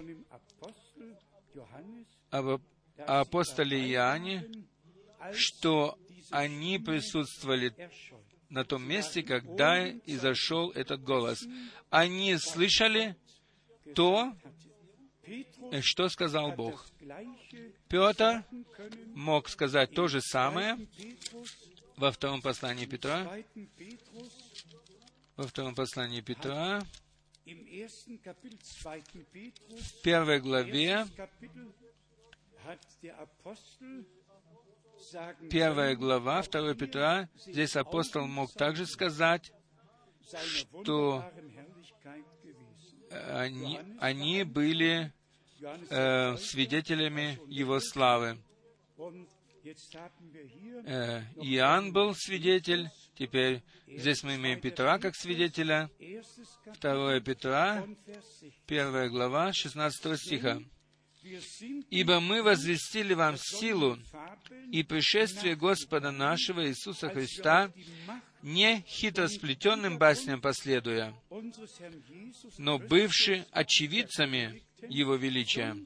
об 2.30 2.60
апостоле 2.98 3.90
Иоанне, 3.92 4.48
что 5.32 5.98
они 6.30 6.78
присутствовали 6.78 7.74
на 8.48 8.64
том 8.64 8.86
месте, 8.86 9.22
когда 9.22 9.88
изошел 10.06 10.70
этот 10.72 11.02
голос. 11.02 11.44
Они 11.90 12.36
слышали 12.36 13.16
то, 13.94 14.34
что 15.80 16.08
сказал 16.08 16.52
Бог. 16.52 16.86
Петр 17.88 18.44
мог 19.14 19.48
сказать 19.48 19.92
то 19.92 20.08
же 20.08 20.20
самое 20.20 20.76
во 21.97 22.12
втором 22.12 22.43
послании 22.43 22.86
Петра, 22.86 23.31
во 25.36 25.47
втором 25.47 25.74
послании 25.74 26.20
Петра, 26.20 26.82
в 29.70 30.02
первой 30.02 30.40
главе, 30.40 31.06
первая 35.51 35.97
глава, 35.97 36.43
2 36.43 36.74
Петра, 36.74 37.28
здесь 37.47 37.77
апостол 37.77 38.27
мог 38.27 38.52
также 38.52 38.86
сказать, 38.86 39.52
что 40.60 41.24
они, 43.10 43.81
они 43.98 44.44
были 44.44 45.12
э, 45.90 46.36
свидетелями 46.36 47.39
Его 47.48 47.81
славы. 47.81 48.39
Э, 49.64 51.22
Иоанн 51.36 51.93
был 51.93 52.14
свидетель, 52.16 52.89
теперь 53.14 53.62
здесь 53.86 54.24
мы 54.24 54.34
имеем 54.34 54.60
Петра 54.60 54.98
как 54.98 55.14
свидетеля. 55.14 55.89
2 56.80 57.20
Петра, 57.20 57.86
1 58.66 59.09
глава, 59.10 59.52
16 59.52 60.18
стиха. 60.18 60.60
«Ибо 61.90 62.18
мы 62.18 62.43
возвестили 62.43 63.14
вам 63.14 63.36
силу 63.39 63.97
и 64.72 64.82
пришествие 64.82 65.55
Господа 65.55 66.10
нашего 66.10 66.66
Иисуса 66.66 67.09
Христа, 67.10 67.72
не 68.43 68.82
хитросплетенным 68.89 69.98
басням 69.98 70.40
последуя, 70.40 71.14
но 72.59 72.80
бывши 72.80 73.47
очевидцами 73.52 74.64
Его 74.89 75.14
величия. 75.14 75.76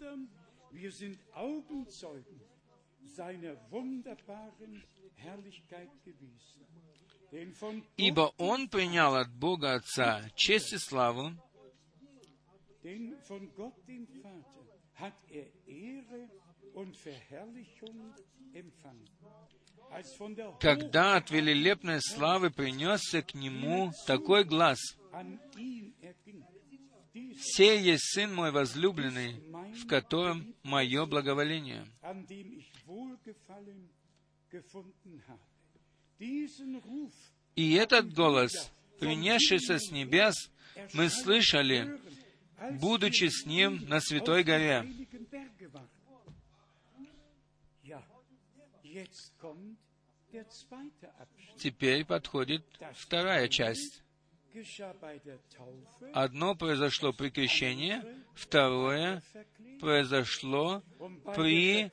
Ибо 7.96 8.32
Он 8.38 8.68
принял 8.68 9.14
от 9.14 9.30
Бога 9.32 9.74
Отца 9.74 10.22
честь 10.34 10.72
и 10.72 10.78
славу, 10.78 11.32
когда 20.60 21.16
от 21.16 21.30
велилепной 21.30 22.00
славы 22.00 22.50
принесся 22.50 23.22
к 23.22 23.34
Нему 23.34 23.92
такой 24.06 24.44
глаз. 24.44 24.78
«Сей 27.38 27.80
есть 27.80 28.12
Сын 28.12 28.34
мой 28.34 28.50
возлюбленный, 28.50 29.40
в 29.72 29.86
котором 29.86 30.54
мое 30.62 31.06
благоволение». 31.06 31.86
И 37.56 37.72
этот 37.74 38.12
голос, 38.12 38.70
принесшийся 39.00 39.78
с 39.78 39.90
небес, 39.90 40.50
мы 40.94 41.08
слышали, 41.08 42.00
будучи 42.80 43.28
с 43.28 43.46
Ним 43.46 43.86
на 43.88 44.00
Святой 44.00 44.44
горе. 44.44 44.84
Теперь 51.58 52.04
подходит 52.04 52.64
вторая 52.94 53.48
часть. 53.48 54.02
Одно 56.14 56.54
произошло 56.54 57.12
при 57.12 57.28
крещении, 57.28 58.02
второе 58.34 59.22
произошло 59.80 60.82
при 61.34 61.90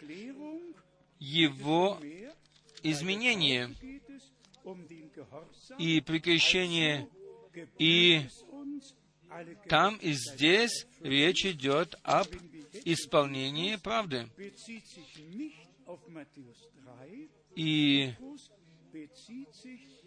его 1.23 1.99
изменении. 2.83 3.69
И 5.77 6.01
при 6.01 6.19
крещении, 6.19 7.07
и 7.79 8.21
там 9.67 9.95
и 9.97 10.13
здесь 10.13 10.85
речь 11.01 11.45
идет 11.45 11.95
об 12.03 12.27
исполнении 12.85 13.77
правды. 13.77 14.29
И 17.55 18.13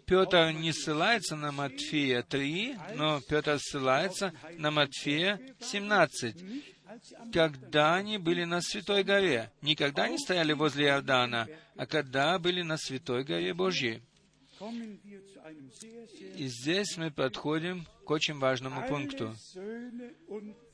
Петр 0.07 0.51
не 0.53 0.73
ссылается 0.73 1.35
на 1.35 1.51
Матфея 1.51 2.23
3, 2.23 2.77
но 2.95 3.21
Петр 3.23 3.59
ссылается 3.59 4.33
на 4.59 4.71
Матфея 4.71 5.41
17, 5.61 6.37
когда 7.33 7.97
они 7.97 8.19
были 8.19 8.45
на 8.45 8.61
Святой 8.61 9.05
горе. 9.05 9.51
Никогда 9.63 10.05
они 10.05 10.19
стояли 10.19 10.53
возле 10.53 10.87
Иордана, 10.87 11.49
а 11.77 11.87
когда 11.87 12.39
были 12.39 12.63
на 12.63 12.77
Святой 12.77 13.25
горе 13.25 13.55
Божьей. 13.55 14.03
И 16.37 16.47
здесь 16.47 16.97
мы 16.97 17.11
подходим 17.11 17.87
к 18.05 18.11
очень 18.11 18.39
важному 18.39 18.87
пункту. 18.89 19.35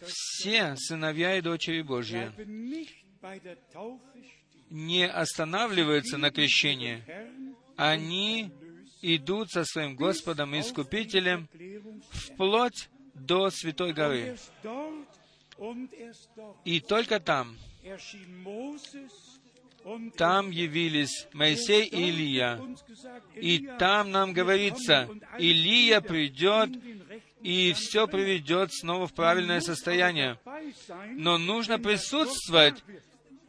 Все 0.06 0.76
сыновья 0.76 1.36
и 1.36 1.40
дочери 1.40 1.82
Божьи 1.82 2.30
не 4.70 5.06
останавливаются 5.06 6.16
на 6.16 6.30
крещении. 6.30 7.02
Они 7.76 8.50
идут 9.02 9.50
со 9.50 9.64
своим 9.64 9.96
Господом 9.96 10.54
и 10.54 10.60
Искупителем 10.60 11.48
вплоть 12.10 12.88
до 13.14 13.50
Святой 13.50 13.92
горы. 13.92 14.38
И 16.64 16.80
только 16.80 17.20
там, 17.20 17.56
там 20.16 20.50
явились 20.50 21.26
Моисей 21.32 21.86
и 21.86 22.08
Илия. 22.08 22.60
И 23.34 23.68
там 23.78 24.10
нам 24.10 24.32
говорится, 24.32 25.08
Илия 25.38 26.00
придет 26.00 26.70
и 27.42 27.72
все 27.72 28.06
приведет 28.06 28.72
снова 28.72 29.06
в 29.06 29.14
правильное 29.14 29.60
состояние. 29.60 30.38
Но 31.16 31.38
нужно 31.38 31.78
присутствовать 31.78 32.82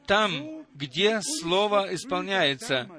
там, 0.08 0.66
где 0.74 1.22
Слово 1.22 1.94
исполняется. 1.94 2.90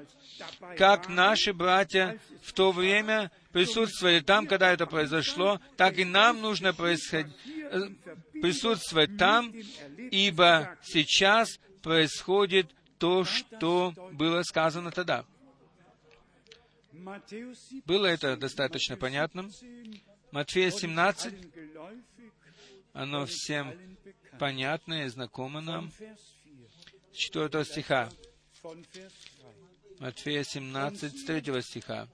Как 0.77 1.09
наши 1.09 1.53
братья 1.53 2.19
в 2.43 2.53
то 2.53 2.71
время 2.71 3.31
присутствовали 3.51 4.19
там, 4.19 4.47
когда 4.47 4.71
это 4.71 4.85
произошло, 4.85 5.59
так 5.77 5.97
и 5.97 6.05
нам 6.05 6.41
нужно 6.41 6.73
происход... 6.73 7.25
Э, 7.71 7.89
присутствовать 8.41 9.17
там, 9.17 9.53
ибо 10.11 10.77
сейчас 10.83 11.59
происходит 11.81 12.69
то, 12.97 13.23
что 13.23 13.93
было 14.13 14.43
сказано 14.43 14.91
тогда. 14.91 15.25
Было 17.85 18.07
это 18.07 18.37
достаточно 18.37 18.97
понятным. 18.97 19.51
Матфея 20.31 20.71
17, 20.71 21.33
оно 22.93 23.25
всем 23.25 23.73
понятно 24.39 25.05
и 25.05 25.07
знакомо 25.07 25.61
нам. 25.61 25.91
4 27.13 27.65
стиха. 27.65 28.09
Матфея 29.99 30.43
17, 30.43 31.19
с 31.19 31.23
3 31.25 31.61
стиха. 31.61 32.07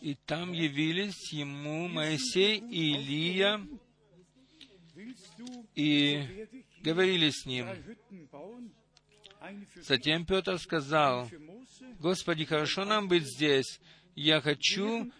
И 0.00 0.14
там 0.26 0.52
явились 0.52 1.32
ему 1.32 1.88
Моисей 1.88 2.58
и 2.58 2.94
Илия, 2.94 3.60
и 5.74 6.48
говорили 6.82 7.30
с 7.30 7.44
ним. 7.46 7.66
Затем 9.76 10.24
Петр 10.24 10.58
сказал, 10.58 11.28
«Господи, 11.98 12.44
хорошо 12.44 12.84
нам 12.84 13.08
быть 13.08 13.24
здесь. 13.24 13.80
Я 14.16 14.40
хочу 14.40 15.12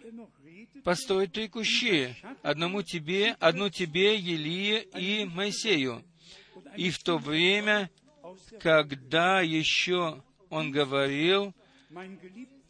построить 0.83 1.31
три 1.31 1.47
кущи, 1.47 2.15
одному 2.41 2.81
тебе, 2.81 3.37
одну 3.39 3.69
тебе, 3.69 4.17
Елие 4.17 4.83
и 4.83 5.25
Моисею». 5.25 6.03
И 6.75 6.89
в 6.89 7.01
то 7.03 7.17
время, 7.17 7.89
когда 8.59 9.41
еще 9.41 10.23
он 10.49 10.71
говорил, 10.71 11.53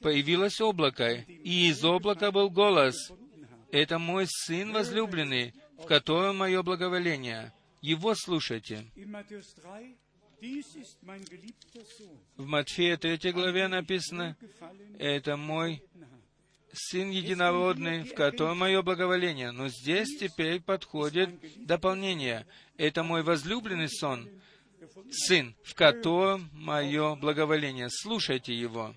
появилось 0.01 0.59
облако, 0.61 1.13
и 1.13 1.69
из 1.69 1.83
облака 1.83 2.31
был 2.31 2.49
голос. 2.49 3.11
Это 3.71 3.97
мой 3.97 4.25
сын 4.27 4.71
возлюбленный, 4.71 5.53
в 5.77 5.85
котором 5.85 6.37
мое 6.37 6.61
благоволение. 6.63 7.53
Его 7.81 8.15
слушайте. 8.15 8.85
В 12.35 12.45
Матфея 12.45 12.97
3 12.97 13.31
главе 13.31 13.67
написано, 13.67 14.37
это 14.99 15.35
мой 15.35 15.81
Сын 16.73 17.09
Единородный, 17.09 18.03
в 18.03 18.13
котором 18.13 18.59
мое 18.59 18.81
благоволение. 18.81 19.51
Но 19.51 19.69
здесь 19.69 20.17
теперь 20.19 20.61
подходит 20.61 21.29
дополнение. 21.65 22.45
Это 22.77 23.03
мой 23.03 23.23
возлюбленный 23.23 23.89
сон, 23.89 24.29
Сын, 25.11 25.55
в 25.63 25.73
котором 25.73 26.49
мое 26.53 27.15
благоволение. 27.15 27.87
Слушайте 27.89 28.53
его. 28.53 28.93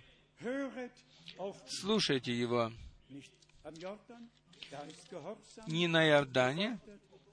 Слушайте 1.67 2.33
его. 2.33 2.73
Не 5.67 5.87
на 5.87 6.07
Иордане. 6.09 6.79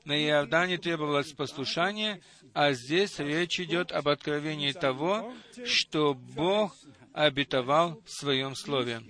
На 0.06 0.18
Иордане 0.18 0.78
требовалось 0.78 1.34
послушание, 1.34 2.22
а 2.54 2.72
здесь 2.72 3.20
речь 3.20 3.60
идет 3.60 3.92
об 3.92 4.08
откровении 4.08 4.72
того, 4.72 5.34
что 5.66 6.14
Бог 6.14 6.74
обетовал 7.12 8.02
в 8.06 8.10
Своем 8.10 8.56
Слове. 8.56 9.02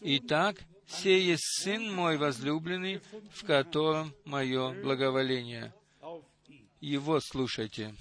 Итак, 0.00 0.56
сей 0.86 1.22
есть 1.22 1.62
Сын 1.62 1.92
мой 1.94 2.16
возлюбленный, 2.16 3.00
в 3.32 3.44
котором 3.44 4.12
мое 4.24 4.80
благоволение. 4.82 5.72
Его 6.80 7.20
слушайте. 7.20 7.94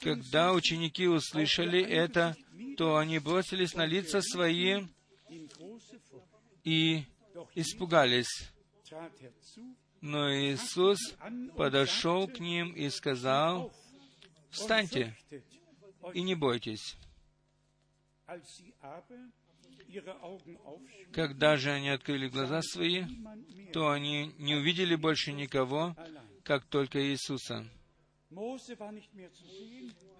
Когда 0.00 0.52
ученики 0.52 1.06
услышали 1.08 1.82
это, 1.82 2.36
то 2.76 2.96
они 2.96 3.18
бросились 3.18 3.74
на 3.74 3.86
лица 3.86 4.20
свои 4.22 4.84
и 6.64 7.04
испугались. 7.54 8.50
Но 10.00 10.32
Иисус 10.32 10.98
подошел 11.56 12.28
к 12.28 12.38
ним 12.38 12.70
и 12.72 12.88
сказал, 12.88 13.72
«Встаньте 14.50 15.16
и 16.14 16.22
не 16.22 16.34
бойтесь». 16.34 16.96
Когда 21.12 21.56
же 21.56 21.70
они 21.70 21.88
открыли 21.88 22.28
глаза 22.28 22.60
свои, 22.62 23.04
то 23.72 23.90
они 23.90 24.34
не 24.38 24.54
увидели 24.54 24.96
больше 24.96 25.32
никого, 25.32 25.96
как 26.42 26.64
только 26.66 27.02
Иисуса. 27.02 27.66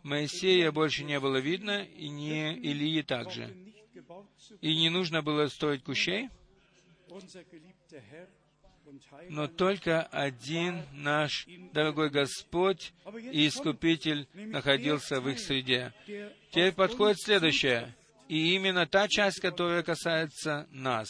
Моисея 0.02 0.72
больше 0.72 1.04
не 1.04 1.20
было 1.20 1.36
видно, 1.36 1.84
и 1.84 2.08
не 2.08 2.54
Илии 2.56 3.02
также. 3.02 3.54
И 4.62 4.76
не 4.76 4.88
нужно 4.88 5.22
было 5.22 5.46
строить 5.48 5.84
кущей, 5.84 6.30
но 9.28 9.46
только 9.46 10.02
один 10.02 10.82
наш 10.92 11.46
дорогой 11.72 12.10
Господь 12.10 12.92
и 13.32 13.48
Искупитель 13.48 14.28
находился 14.34 15.20
в 15.20 15.28
их 15.28 15.38
среде. 15.38 15.92
Теперь 16.50 16.72
подходит 16.72 17.20
следующее, 17.20 17.94
и 18.28 18.54
именно 18.54 18.86
та 18.86 19.08
часть, 19.08 19.40
которая 19.40 19.82
касается 19.82 20.66
нас. 20.70 21.08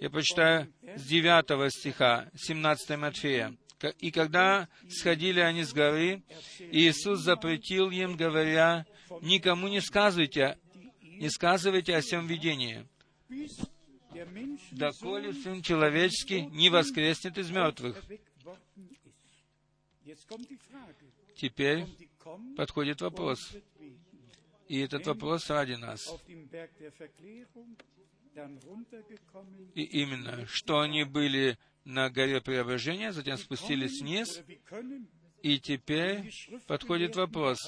Я 0.00 0.10
прочитаю 0.10 0.72
с 0.96 1.02
9 1.04 1.72
стиха, 1.72 2.28
17 2.36 2.98
Матфея. 2.98 3.56
«И 4.00 4.10
когда 4.10 4.68
сходили 4.88 5.38
они 5.38 5.62
с 5.62 5.72
горы, 5.72 6.22
Иисус 6.58 7.20
запретил 7.20 7.90
им, 7.90 8.16
говоря, 8.16 8.86
«Никому 9.22 9.68
не 9.68 9.80
сказывайте, 9.80 10.58
не 11.02 11.30
сказывайте 11.30 11.96
о 11.96 12.00
всем 12.00 12.26
видении, 12.26 12.86
доколе 14.70 15.32
Сын 15.32 15.62
Человеческий 15.62 16.46
не 16.46 16.70
воскреснет 16.70 17.38
из 17.38 17.50
мертвых». 17.50 18.02
Теперь 21.36 21.84
подходит 22.56 23.00
вопрос. 23.00 23.56
И 24.68 24.80
этот 24.80 25.06
вопрос 25.06 25.48
ради 25.50 25.74
нас. 25.74 26.06
И 29.74 29.82
именно, 29.82 30.46
что 30.46 30.80
они 30.80 31.04
были 31.04 31.58
на 31.84 32.10
горе 32.10 32.40
преображения, 32.40 33.12
затем 33.12 33.38
спустились 33.38 34.00
вниз, 34.00 34.42
и 35.42 35.58
теперь 35.58 36.30
подходит 36.66 37.16
вопрос. 37.16 37.58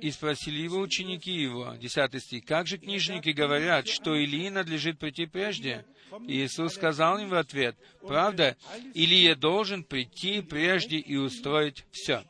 И 0.00 0.10
спросили 0.10 0.60
его 0.60 0.78
ученики 0.78 1.32
его, 1.32 1.74
10 1.74 2.22
стих, 2.22 2.44
«Как 2.44 2.66
же 2.66 2.78
книжники 2.78 3.30
говорят, 3.30 3.88
что 3.88 4.14
Илии 4.14 4.48
надлежит 4.48 4.98
прийти 4.98 5.26
прежде?» 5.26 5.84
И 6.26 6.44
Иисус 6.44 6.74
сказал 6.74 7.18
им 7.18 7.28
в 7.28 7.34
ответ, 7.34 7.76
«Правда, 8.00 8.56
Илия 8.94 9.34
должен 9.34 9.84
прийти 9.84 10.40
прежде 10.40 10.98
и 10.98 11.16
устроить 11.16 11.84
все». 11.90 12.24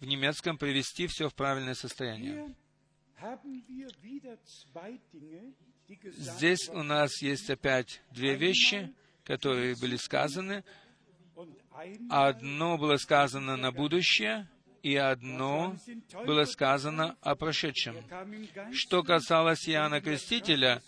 В 0.00 0.06
немецком 0.06 0.56
привести 0.56 1.08
все 1.08 1.28
в 1.28 1.34
правильное 1.34 1.74
состояние. 1.74 2.54
Здесь 6.04 6.68
у 6.68 6.82
нас 6.82 7.20
есть 7.22 7.50
опять 7.50 8.02
две 8.12 8.36
вещи, 8.36 8.94
которые 9.24 9.74
были 9.76 9.96
сказаны. 9.96 10.64
Одно 12.10 12.78
было 12.78 12.96
сказано 12.96 13.56
на 13.56 13.72
будущее, 13.72 14.48
и 14.88 14.96
одно 14.96 15.76
было 16.24 16.46
сказано 16.46 17.18
о 17.20 17.34
прошедшем. 17.36 17.96
Что 18.72 19.02
касалось 19.02 19.68
Иоанна 19.68 20.00
Крестителя, 20.00 20.82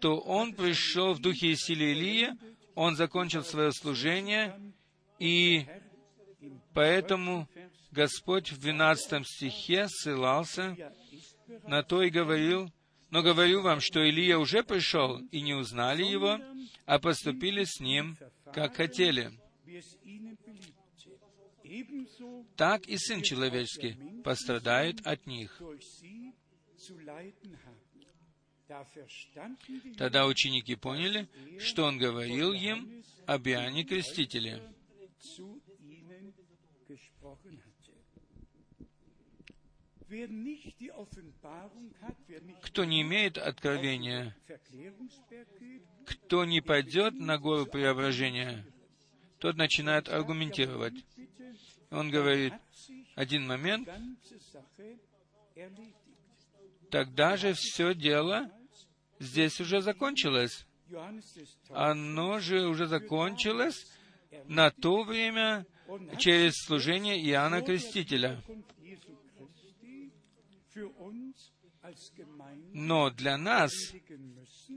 то 0.00 0.18
он 0.18 0.52
пришел 0.52 1.14
в 1.14 1.20
духе 1.20 1.52
и 1.52 1.56
силе 1.56 1.92
Илии, 1.92 2.30
он 2.74 2.96
закончил 2.96 3.44
свое 3.44 3.70
служение, 3.72 4.60
и 5.20 5.64
поэтому 6.74 7.48
Господь 7.92 8.50
в 8.50 8.58
12 8.58 9.24
стихе 9.24 9.86
ссылался 9.88 10.76
на 11.68 11.84
то 11.84 12.02
и 12.02 12.10
говорил, 12.10 12.68
«Но 13.10 13.22
говорю 13.22 13.62
вам, 13.62 13.80
что 13.80 14.02
Илия 14.02 14.38
уже 14.38 14.64
пришел, 14.64 15.18
и 15.30 15.40
не 15.40 15.54
узнали 15.54 16.02
его, 16.02 16.40
а 16.84 16.98
поступили 16.98 17.62
с 17.62 17.78
ним, 17.78 18.16
как 18.52 18.74
хотели». 18.74 19.30
Так 22.56 22.86
и 22.86 22.96
Сын 22.96 23.22
Человеческий 23.22 23.96
пострадает 24.22 25.06
от 25.06 25.26
них. 25.26 25.60
Тогда 29.98 30.26
ученики 30.26 30.76
поняли, 30.76 31.28
что 31.58 31.84
Он 31.84 31.98
говорил 31.98 32.52
им 32.52 33.02
об 33.26 33.46
Иоанне 33.48 33.84
Крестителе. 33.84 34.62
Кто 42.62 42.84
не 42.84 43.02
имеет 43.02 43.38
откровения, 43.38 44.36
кто 46.04 46.44
не 46.44 46.60
пойдет 46.60 47.14
на 47.14 47.38
гору 47.38 47.66
преображения, 47.66 48.66
тот 49.40 49.56
начинает 49.56 50.08
аргументировать. 50.08 50.94
Он 51.90 52.10
говорит, 52.10 52.52
один 53.16 53.46
момент, 53.46 53.88
тогда 56.90 57.36
же 57.36 57.54
все 57.54 57.94
дело 57.94 58.50
здесь 59.18 59.60
уже 59.60 59.80
закончилось. 59.80 60.66
Оно 61.70 62.38
же 62.38 62.66
уже 62.66 62.86
закончилось 62.86 63.86
на 64.46 64.70
то 64.70 65.04
время 65.04 65.66
через 66.18 66.54
служение 66.66 67.18
Иоанна 67.30 67.62
Крестителя. 67.62 68.42
Но 72.72 73.10
для 73.10 73.38
нас 73.38 73.72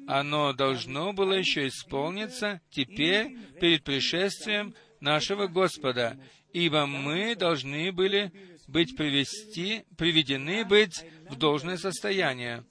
оно 0.07 0.53
должно 0.53 1.13
было 1.13 1.33
еще 1.33 1.67
исполниться 1.67 2.61
теперь 2.69 3.37
перед 3.59 3.83
пришествием 3.83 4.73
нашего 4.99 5.47
Господа, 5.47 6.17
ибо 6.51 6.85
мы 6.85 7.35
должны 7.35 7.91
были 7.91 8.31
быть 8.67 8.95
привести, 8.95 9.83
приведены 9.97 10.65
быть 10.65 11.05
в 11.29 11.35
должное 11.35 11.77
состояние. 11.77 12.63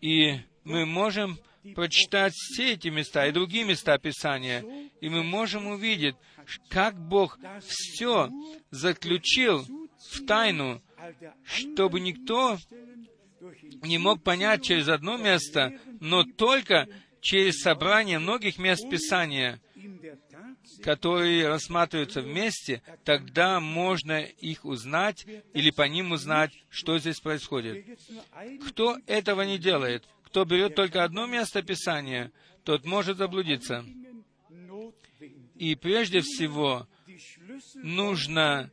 И 0.00 0.38
мы 0.64 0.86
можем 0.86 1.38
прочитать 1.74 2.32
все 2.34 2.74
эти 2.74 2.88
места 2.88 3.26
и 3.26 3.32
другие 3.32 3.64
места 3.64 3.98
Писания, 3.98 4.64
и 5.00 5.08
мы 5.08 5.22
можем 5.22 5.66
увидеть, 5.66 6.16
как 6.68 6.98
Бог 6.98 7.38
все 7.60 8.30
заключил 8.70 9.66
в 10.12 10.24
тайну, 10.26 10.80
чтобы 11.44 12.00
никто 12.00 12.58
не 13.82 13.98
мог 13.98 14.22
понять 14.22 14.64
через 14.64 14.88
одно 14.88 15.16
место, 15.16 15.78
но 16.00 16.24
только 16.24 16.88
через 17.20 17.60
собрание 17.60 18.18
многих 18.18 18.58
мест 18.58 18.88
Писания. 18.88 19.60
которые 20.82 21.48
рассматриваются 21.48 22.20
вместе, 22.20 22.82
тогда 23.04 23.58
можно 23.58 24.20
их 24.20 24.64
узнать 24.64 25.26
или 25.52 25.70
по 25.70 25.82
ним 25.82 26.12
узнать, 26.12 26.52
что 26.68 26.98
здесь 26.98 27.20
происходит. 27.20 27.84
Кто 28.68 28.96
этого 29.06 29.42
не 29.42 29.58
делает, 29.58 30.04
кто 30.24 30.44
берет 30.44 30.74
только 30.74 31.04
одно 31.04 31.26
место 31.26 31.62
Писания, 31.62 32.30
тот 32.64 32.84
может 32.84 33.16
заблудиться. 33.16 33.84
И 35.56 35.74
прежде 35.74 36.20
всего 36.20 36.86
нужно 37.74 38.70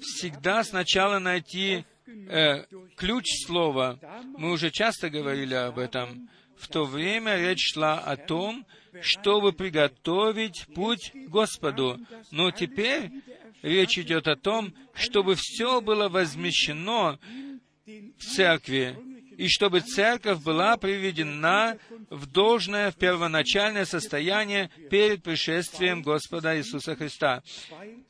всегда 0.00 0.62
сначала 0.62 1.18
найти 1.18 1.84
э, 2.06 2.64
ключ 2.96 3.24
слова. 3.46 3.98
Мы 4.36 4.52
уже 4.52 4.70
часто 4.70 5.10
говорили 5.10 5.54
об 5.54 5.78
этом. 5.78 6.28
В 6.56 6.68
то 6.68 6.84
время 6.84 7.36
речь 7.36 7.72
шла 7.74 7.98
о 7.98 8.16
том, 8.16 8.66
чтобы 9.02 9.52
приготовить 9.52 10.66
путь 10.74 11.12
Господу. 11.28 11.98
Но 12.30 12.50
теперь 12.50 13.10
речь 13.62 13.98
идет 13.98 14.26
о 14.28 14.36
том, 14.36 14.72
чтобы 14.94 15.34
все 15.36 15.80
было 15.80 16.08
возмещено 16.08 17.18
в 17.84 18.24
церкви, 18.24 18.96
и 19.36 19.48
чтобы 19.48 19.80
церковь 19.80 20.42
была 20.42 20.76
приведена 20.76 21.78
в 22.10 22.26
должное, 22.26 22.90
в 22.90 22.96
первоначальное 22.96 23.84
состояние 23.84 24.70
перед 24.90 25.22
пришествием 25.22 26.02
Господа 26.02 26.56
Иисуса 26.56 26.96
Христа. 26.96 27.42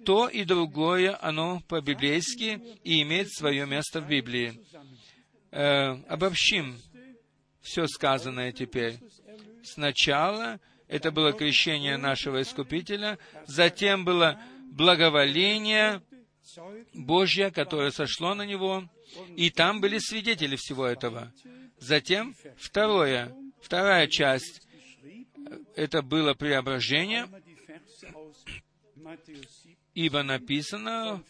То 0.05 0.28
и 0.28 0.44
другое, 0.44 1.19
оно 1.20 1.61
по-библейски 1.69 2.61
и 2.85 3.03
имеет 3.03 3.32
свое 3.32 3.66
место 3.66 4.01
в 4.01 4.09
Библии. 4.09 4.61
Э, 5.51 5.97
обобщим 6.09 6.78
все 7.61 7.86
сказанное 7.86 8.53
теперь. 8.53 8.98
Сначала 9.65 10.61
это 10.86 11.11
было 11.11 11.32
крещение 11.32 11.97
нашего 11.97 12.40
Искупителя, 12.43 13.19
затем 13.47 14.05
было 14.05 14.40
благоволение 14.70 16.03
Божье, 16.94 17.51
которое 17.51 17.90
сошло 17.90 18.35
на 18.35 18.47
него, 18.47 18.89
и 19.36 19.51
там 19.51 19.80
были 19.80 19.98
свидетели 19.98 20.56
всего 20.56 20.86
этого. 20.86 21.32
Затем 21.78 22.34
второе, 22.56 23.34
вторая 23.60 24.06
часть, 24.06 24.66
это 25.74 26.02
было 26.02 26.34
преображение, 26.34 27.28
ибо 29.94 30.22
написано 30.22 31.22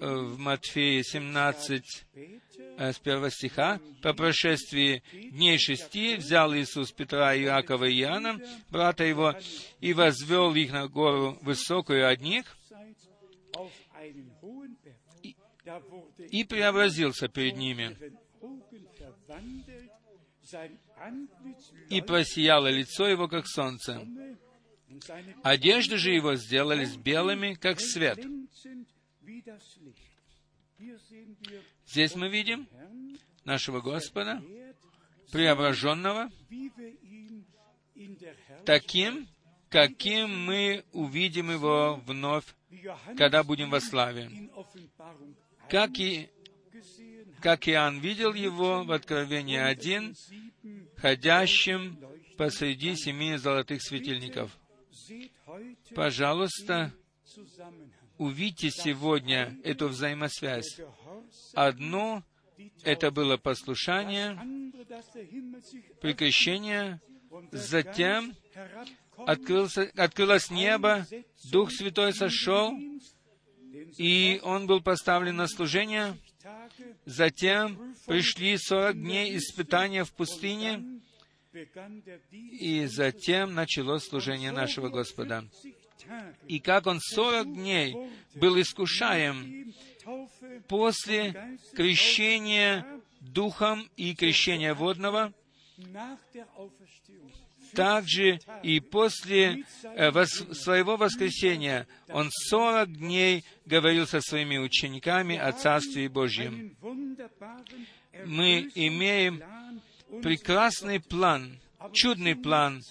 э, 0.00 0.06
в 0.06 0.38
Матфея 0.38 1.02
17, 1.02 2.06
э, 2.14 2.92
с 2.92 2.98
первого 2.98 3.30
стиха, 3.30 3.80
«По 4.02 4.14
прошествии 4.14 5.02
дней 5.12 5.58
шести 5.58 6.16
взял 6.16 6.54
Иисус 6.54 6.90
Петра, 6.92 7.36
Иакова 7.36 7.84
и 7.84 8.00
Иоанна, 8.00 8.40
брата 8.70 9.04
его, 9.04 9.34
и 9.80 9.92
возвел 9.92 10.54
их 10.54 10.72
на 10.72 10.88
гору 10.88 11.38
высокую 11.42 12.08
одних, 12.08 12.56
и 16.30 16.44
преобразился 16.44 17.28
перед 17.28 17.56
ними. 17.56 17.96
И 21.88 22.00
просияло 22.00 22.68
лицо 22.68 23.08
его, 23.08 23.28
как 23.28 23.46
солнце. 23.46 24.06
Одежды 25.42 25.96
же 25.96 26.10
его 26.10 26.34
сделались 26.36 26.96
белыми, 26.96 27.54
как 27.54 27.80
свет. 27.80 28.18
Здесь 31.86 32.14
мы 32.14 32.28
видим 32.28 32.68
нашего 33.44 33.80
Господа, 33.80 34.42
преображенного, 35.30 36.30
таким, 38.64 39.28
каким 39.68 40.44
мы 40.44 40.84
увидим 40.92 41.50
его 41.50 42.00
вновь, 42.04 42.44
когда 43.16 43.42
будем 43.42 43.70
во 43.70 43.80
славе 43.80 44.30
как 45.72 45.98
и 45.98 46.28
как 47.40 47.66
Иоанн 47.66 47.98
видел 47.98 48.34
его 48.34 48.84
в 48.84 48.92
Откровении 48.92 49.56
1, 49.56 50.14
ходящим 50.98 51.98
посреди 52.36 52.94
семи 52.94 53.36
золотых 53.36 53.82
светильников. 53.82 54.54
Пожалуйста, 55.94 56.92
увидьте 58.18 58.70
сегодня 58.70 59.58
эту 59.64 59.88
взаимосвязь. 59.88 60.78
Одно— 61.54 62.22
это 62.84 63.10
было 63.10 63.38
послушание, 63.38 64.38
прекращение, 66.02 67.00
затем 67.50 68.34
открылся, 69.26 69.90
открылось 69.96 70.50
небо, 70.50 71.06
Дух 71.50 71.72
Святой 71.72 72.12
сошел, 72.12 72.76
и 73.96 74.40
он 74.42 74.66
был 74.66 74.80
поставлен 74.80 75.36
на 75.36 75.48
служение. 75.48 76.16
Затем 77.04 77.94
пришли 78.06 78.56
сорок 78.58 79.00
дней 79.00 79.36
испытания 79.36 80.04
в 80.04 80.12
пустыне, 80.12 81.00
и 82.32 82.86
затем 82.86 83.54
началось 83.54 84.04
служение 84.04 84.52
нашего 84.52 84.88
Господа. 84.88 85.44
И 86.48 86.58
как 86.58 86.86
он 86.86 86.98
сорок 87.00 87.52
дней 87.52 87.94
был 88.34 88.60
искушаем 88.60 89.72
после 90.68 91.58
крещения 91.74 92.86
Духом 93.20 93.88
и 93.96 94.16
крещения 94.16 94.74
водного, 94.74 95.32
также 97.74 98.38
и 98.62 98.80
после 98.80 99.64
э, 99.82 100.24
своего 100.26 100.96
воскресения 100.96 101.86
он 102.08 102.28
сорок 102.30 102.92
дней 102.92 103.44
говорил 103.66 104.06
со 104.06 104.20
своими 104.20 104.58
учениками 104.58 105.36
о 105.36 105.52
Царстве 105.52 106.08
Божьем. 106.08 106.76
Мы 108.26 108.70
имеем 108.74 109.42
прекрасный 110.22 111.00
план, 111.00 111.58
чудный 111.92 112.36
план, 112.36 112.82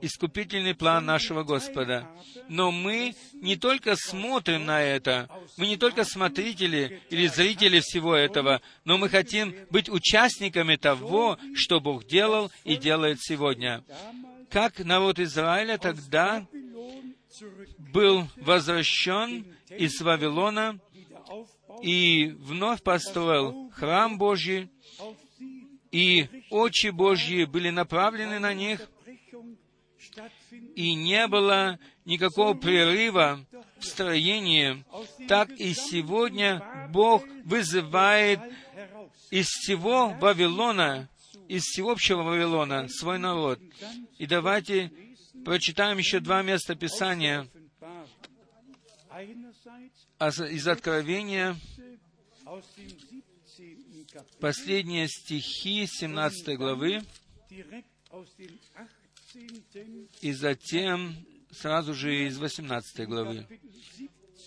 искупительный 0.00 0.74
план 0.74 1.04
нашего 1.04 1.42
Господа. 1.42 2.06
Но 2.48 2.70
мы 2.70 3.14
не 3.34 3.56
только 3.56 3.96
смотрим 3.96 4.64
на 4.64 4.82
это, 4.82 5.28
мы 5.56 5.66
не 5.66 5.76
только 5.76 6.04
смотрители 6.04 7.02
или 7.10 7.26
зрители 7.26 7.80
всего 7.80 8.14
этого, 8.14 8.60
но 8.84 8.98
мы 8.98 9.08
хотим 9.08 9.54
быть 9.70 9.88
участниками 9.88 10.76
того, 10.76 11.38
что 11.54 11.80
Бог 11.80 12.06
делал 12.06 12.50
и 12.64 12.76
делает 12.76 13.18
сегодня. 13.20 13.82
Как 14.50 14.78
народ 14.78 15.18
Израиля 15.18 15.78
тогда 15.78 16.46
был 17.78 18.28
возвращен 18.36 19.46
из 19.68 20.00
Вавилона 20.00 20.78
и 21.82 22.34
вновь 22.38 22.82
построил 22.82 23.70
храм 23.74 24.18
Божий, 24.18 24.70
и 25.90 26.26
очи 26.50 26.88
Божьи 26.88 27.44
были 27.44 27.70
направлены 27.70 28.38
на 28.38 28.52
них, 28.52 28.88
и 30.74 30.94
не 30.94 31.26
было 31.26 31.78
никакого 32.04 32.54
прерыва 32.54 33.44
в 33.78 33.84
строении, 33.84 34.84
так 35.28 35.50
и 35.50 35.74
сегодня 35.74 36.88
Бог 36.90 37.24
вызывает 37.44 38.40
из 39.30 39.46
всего 39.46 40.08
Вавилона, 40.20 41.08
из 41.48 41.62
всеобщего 41.62 42.22
Вавилона 42.22 42.88
свой 42.88 43.18
народ. 43.18 43.60
И 44.18 44.26
давайте 44.26 44.92
прочитаем 45.44 45.98
еще 45.98 46.20
два 46.20 46.42
места 46.42 46.74
Писания. 46.74 47.48
Из 50.20 50.68
Откровения, 50.68 51.56
последние 54.40 55.08
стихи 55.08 55.86
17 55.86 56.56
главы, 56.56 57.02
и 60.20 60.32
затем 60.32 61.14
сразу 61.50 61.94
же 61.94 62.26
из 62.26 62.38
18 62.38 63.06
главы. 63.06 63.46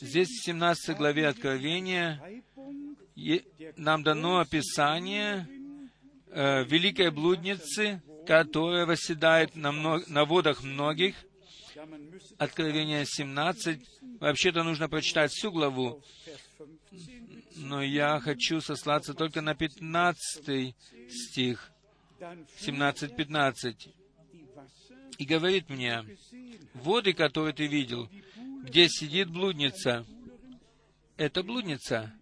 Здесь 0.01 0.27
в 0.27 0.43
17 0.45 0.95
главе 0.97 1.27
Откровения 1.27 2.21
нам 3.75 4.03
дано 4.03 4.39
описание 4.39 5.47
э, 6.27 6.63
великой 6.65 7.09
блудницы, 7.09 8.01
которая 8.25 8.85
восседает 8.85 9.55
на, 9.55 9.71
мног, 9.71 10.07
на 10.07 10.25
водах 10.25 10.63
многих. 10.63 11.15
Откровение 12.37 13.05
17. 13.05 13.79
Вообще-то 14.19 14.63
нужно 14.63 14.89
прочитать 14.89 15.31
всю 15.31 15.51
главу, 15.51 16.03
но 17.55 17.81
я 17.81 18.19
хочу 18.19 18.61
сослаться 18.61 19.13
только 19.13 19.41
на 19.41 19.55
15 19.55 20.75
стих, 21.09 21.71
17-15 22.19 23.93
и 25.17 25.25
говорит 25.25 25.69
мне, 25.69 26.03
воды, 26.73 27.13
которые 27.13 27.53
ты 27.53 27.67
видел, 27.67 28.09
где 28.63 28.87
сидит 28.87 29.29
блудница, 29.29 30.05
это 31.15 31.43
блудница. 31.43 32.13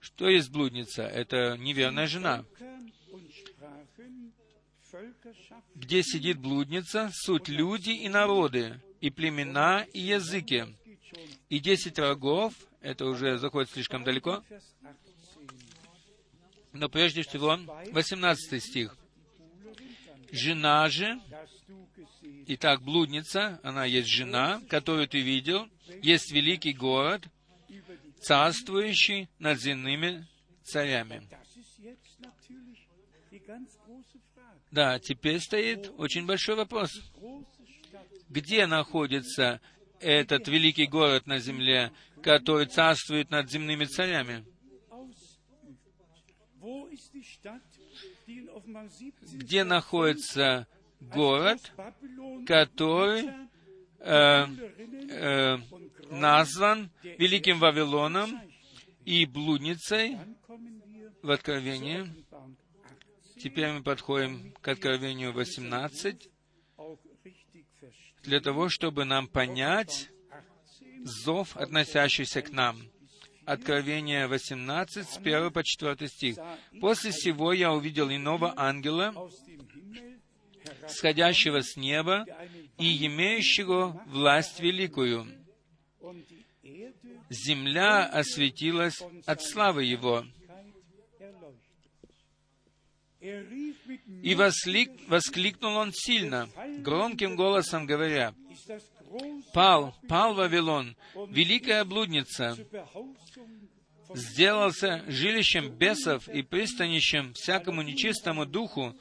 Что 0.00 0.28
есть 0.28 0.50
блудница? 0.50 1.02
Это 1.02 1.56
неверная 1.58 2.06
жена. 2.06 2.44
Где 5.74 6.02
сидит 6.02 6.38
блудница, 6.38 7.10
суть 7.12 7.48
люди 7.48 7.90
и 7.90 8.08
народы, 8.08 8.80
и 9.00 9.10
племена, 9.10 9.82
и 9.92 10.00
языки. 10.00 10.64
И 11.48 11.58
десять 11.58 11.98
рогов, 11.98 12.54
это 12.80 13.06
уже 13.06 13.38
заходит 13.38 13.70
слишком 13.70 14.04
далеко, 14.04 14.42
но 16.72 16.88
прежде 16.88 17.22
всего, 17.22 17.58
18 17.92 18.62
стих. 18.62 18.96
Жена 20.32 20.88
же, 20.88 21.20
итак, 22.46 22.82
блудница, 22.82 23.60
она 23.62 23.84
есть 23.84 24.08
жена, 24.08 24.60
которую 24.68 25.08
ты 25.08 25.20
видел, 25.20 25.68
есть 26.02 26.32
великий 26.32 26.72
город, 26.72 27.22
царствующий 28.20 29.28
над 29.38 29.60
земными 29.60 30.26
царями. 30.64 31.28
Да, 34.70 34.98
теперь 34.98 35.40
стоит 35.40 35.92
очень 35.96 36.26
большой 36.26 36.56
вопрос. 36.56 36.90
Где 38.28 38.66
находится 38.66 39.60
этот 40.00 40.48
великий 40.48 40.86
город 40.86 41.26
на 41.26 41.38
земле, 41.38 41.92
который 42.22 42.66
царствует 42.66 43.30
над 43.30 43.50
земными 43.50 43.84
царями? 43.84 44.44
Где 49.32 49.64
находится 49.64 50.66
город, 51.00 51.72
который 52.46 53.30
э, 54.00 54.46
э, 55.10 55.58
назван 56.10 56.90
Великим 57.02 57.58
Вавилоном 57.58 58.40
и 59.04 59.26
блудницей 59.26 60.18
в 61.22 61.30
Откровении. 61.30 62.12
Теперь 63.38 63.72
мы 63.72 63.82
подходим 63.82 64.52
к 64.60 64.68
Откровению 64.68 65.32
18, 65.32 66.28
для 68.22 68.40
того, 68.40 68.68
чтобы 68.68 69.04
нам 69.04 69.28
понять 69.28 70.10
зов, 71.04 71.56
относящийся 71.56 72.42
к 72.42 72.50
нам. 72.50 72.76
Откровение 73.46 74.26
18, 74.26 75.08
с 75.08 75.18
1 75.18 75.50
по 75.52 75.62
4 75.62 76.08
стих. 76.08 76.36
«После 76.80 77.12
всего 77.12 77.52
я 77.52 77.72
увидел 77.72 78.10
иного 78.10 78.52
ангела, 78.56 79.14
сходящего 80.88 81.62
с 81.62 81.76
неба 81.76 82.26
и 82.76 83.06
имеющего 83.06 84.02
власть 84.06 84.60
великую. 84.60 85.28
Земля 87.30 88.06
осветилась 88.06 89.00
от 89.26 89.42
славы 89.42 89.84
его. 89.84 90.24
И 93.20 94.34
восклик, 94.34 94.90
воскликнул 95.08 95.76
он 95.76 95.92
сильно, 95.92 96.48
громким 96.78 97.34
голосом 97.34 97.86
говоря, 97.86 98.34
«Пал, 99.52 99.94
пал 100.08 100.34
Вавилон, 100.34 100.96
великая 101.28 101.84
блудница, 101.84 102.56
сделался 104.14 105.04
жилищем 105.08 105.70
бесов 105.70 106.28
и 106.28 106.42
пристанищем 106.42 107.32
всякому 107.34 107.82
нечистому 107.82 108.46
духу, 108.46 108.94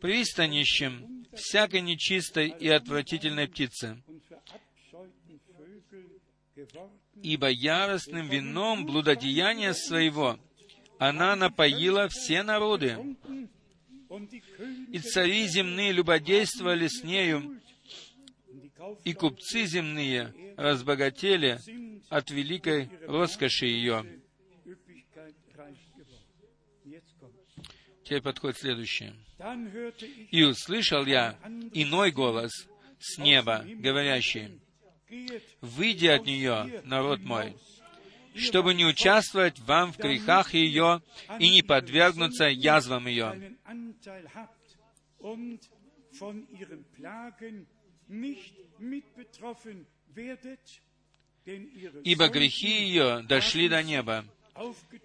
пристанищем 0.00 1.26
всякой 1.34 1.80
нечистой 1.80 2.48
и 2.48 2.68
отвратительной 2.68 3.48
птицы. 3.48 4.02
Ибо 7.22 7.48
яростным 7.48 8.28
вином 8.28 8.84
блудодеяния 8.84 9.72
своего 9.72 10.38
она 10.98 11.36
напоила 11.36 12.08
все 12.08 12.42
народы, 12.42 13.16
и 14.90 14.98
цари 14.98 15.46
земные 15.46 15.92
любодействовали 15.92 16.88
с 16.88 17.04
нею, 17.04 17.57
и 19.04 19.12
купцы 19.12 19.64
земные 19.66 20.34
разбогатели 20.56 21.58
от 22.08 22.30
великой 22.30 22.90
роскоши 23.06 23.66
ее. 23.66 24.04
Теперь 28.04 28.22
подходит 28.22 28.58
следующее. 28.58 29.14
«И 30.30 30.42
услышал 30.42 31.04
я 31.04 31.38
иной 31.72 32.10
голос 32.10 32.50
с 32.98 33.18
неба, 33.18 33.64
говорящий, 33.66 34.60
«Выйди 35.60 36.06
от 36.06 36.24
нее, 36.24 36.82
народ 36.84 37.20
мой, 37.20 37.54
чтобы 38.34 38.74
не 38.74 38.84
участвовать 38.84 39.58
вам 39.60 39.92
в 39.92 39.98
грехах 39.98 40.54
ее 40.54 41.02
и 41.38 41.50
не 41.50 41.62
подвергнуться 41.62 42.44
язвам 42.44 43.06
ее. 43.06 43.56
Ибо 52.04 52.28
грехи 52.28 52.82
ее 52.86 53.22
дошли 53.22 53.68
до 53.68 53.82
неба, 53.82 54.24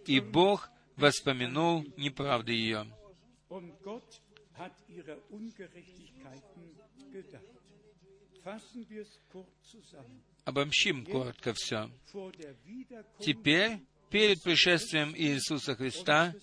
и 0.06 0.20
Бог 0.20 0.70
воспомянул 0.96 1.86
неправды 1.98 2.52
ее. 2.54 2.86
Обобщим 10.44 11.06
коротко 11.06 11.54
все. 11.54 11.90
Теперь, 13.20 13.80
перед 14.10 14.44
пришествием 14.44 15.16
Иисуса 15.16 15.76
Христа, 15.76 16.34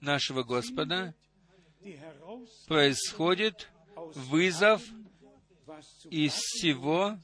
нашего 0.00 0.42
Господа, 0.42 1.14
происходит 2.66 3.70
вызов 4.14 4.82
из 6.10 6.32
всего, 6.32 7.18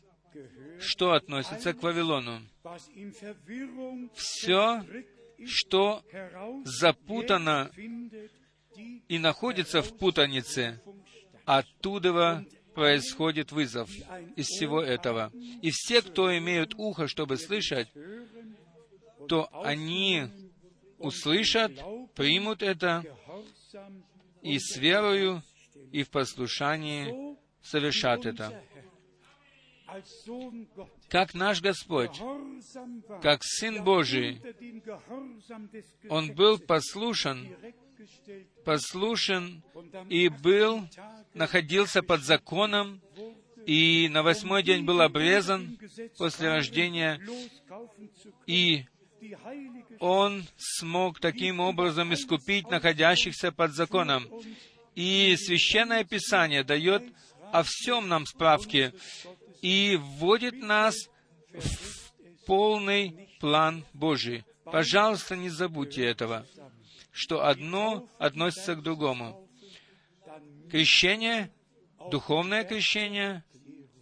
что 0.79 1.13
относится 1.13 1.73
к 1.75 1.83
Вавилону. 1.83 2.41
Все, 4.15 4.83
что 5.45 6.03
запутано 6.65 7.71
и 9.09 9.19
находится 9.19 9.83
в 9.83 9.97
путанице, 9.99 10.81
оттуда 11.45 12.45
происходит 12.75 13.53
вызов 13.53 13.91
из 14.37 14.47
всего 14.47 14.83
этого. 14.83 15.31
И 15.63 15.71
все, 15.71 16.03
кто 16.03 16.37
имеют 16.37 16.75
ухо, 16.77 17.07
чтобы 17.09 17.37
слышать, 17.37 17.89
то 19.29 19.49
они 19.65 20.27
услышат, 20.99 21.73
примут 22.15 22.63
это 22.63 23.05
и 24.41 24.59
с 24.59 24.77
верою 24.77 25.43
и 25.93 26.03
в 26.03 26.11
послушании 26.11 27.32
совершат 27.63 28.27
это. 28.27 28.63
Как 31.09 31.35
наш 31.35 31.61
Господь, 31.61 32.19
как 33.21 33.41
Сын 33.43 33.85
Божий, 33.85 34.41
Он 36.09 36.33
был 36.33 36.59
послушен, 36.59 37.55
послушен 38.65 39.63
и 40.09 40.29
был, 40.29 40.89
находился 41.35 42.03
под 42.03 42.23
законом, 42.23 43.03
и 43.67 44.09
на 44.09 44.23
восьмой 44.23 44.63
день 44.63 44.85
был 44.85 45.01
обрезан 45.01 45.79
после 46.17 46.49
рождения, 46.49 47.21
и 48.47 48.87
он 50.01 50.45
смог 50.57 51.21
таким 51.21 51.61
образом 51.61 52.13
искупить 52.13 52.69
находящихся 52.71 53.53
под 53.53 53.73
законом. 53.73 54.27
И 54.95 55.37
Священное 55.37 56.05
Писание 56.05 56.65
дает 56.65 57.03
о 57.53 57.63
всем 57.63 58.09
нам 58.09 58.27
справки 58.27 58.93
и 59.61 59.97
вводит 59.97 60.55
нас 60.55 60.97
в 61.53 62.47
полный 62.47 63.29
план 63.41 63.85
Божий. 63.93 64.45
Пожалуйста, 64.65 65.37
не 65.37 65.51
забудьте 65.51 66.03
этого, 66.05 66.47
что 67.13 67.47
одно 67.47 68.09
относится 68.19 68.75
к 68.75 68.83
другому. 68.83 69.47
Крещение, 70.71 71.53
духовное 72.11 72.65
крещение, 72.65 73.45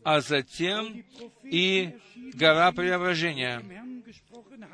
а 0.05 0.21
затем 0.21 1.05
и 1.43 1.99
гора 2.35 2.71
преображения. 2.71 3.63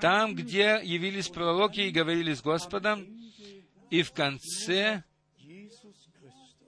Там, 0.00 0.34
где 0.34 0.80
явились 0.84 1.28
пророки 1.28 1.80
и 1.80 1.90
говорили 1.90 2.34
с 2.34 2.42
Господом, 2.42 3.06
и 3.88 4.02
в 4.02 4.12
конце 4.12 5.04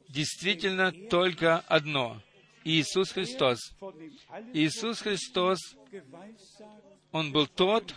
действительно 0.09 0.93
только 0.93 1.59
одно— 1.61 2.21
Иисус 2.65 3.13
Христос. 3.13 3.59
Иисус 4.53 5.01
Христос, 5.01 5.59
Он 7.13 7.33
был 7.33 7.47
тот, 7.47 7.95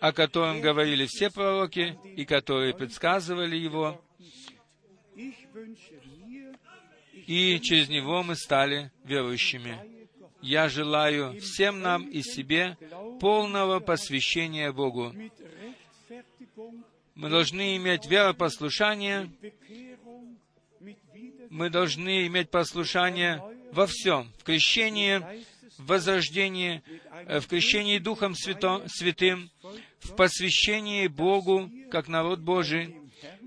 о 0.00 0.12
котором 0.12 0.60
говорили 0.60 1.06
все 1.06 1.30
пророки 1.30 1.96
и 2.16 2.24
которые 2.24 2.74
предсказывали 2.74 3.56
Его, 3.56 4.02
и 7.26 7.60
через 7.60 7.88
Него 7.88 8.22
мы 8.22 8.34
стали 8.34 8.90
верующими. 9.04 9.78
Я 10.40 10.68
желаю 10.68 11.40
всем 11.40 11.80
нам 11.80 12.08
и 12.08 12.22
себе 12.22 12.76
полного 13.20 13.78
посвящения 13.78 14.72
Богу. 14.72 15.14
Мы 17.14 17.28
должны 17.28 17.76
иметь 17.76 18.06
веропослушание, 18.06 19.30
мы 21.52 21.68
должны 21.68 22.26
иметь 22.28 22.50
послушание 22.50 23.42
во 23.72 23.86
всем, 23.86 24.32
в 24.38 24.42
крещении, 24.42 25.18
в 25.76 25.86
возрождении, 25.86 26.82
э, 27.26 27.40
в 27.40 27.46
крещении 27.46 27.98
Духом 27.98 28.34
Святым, 28.34 29.50
в 29.98 30.16
посвящении 30.16 31.08
Богу, 31.08 31.70
как 31.90 32.08
народ 32.08 32.40
Божий, 32.40 32.96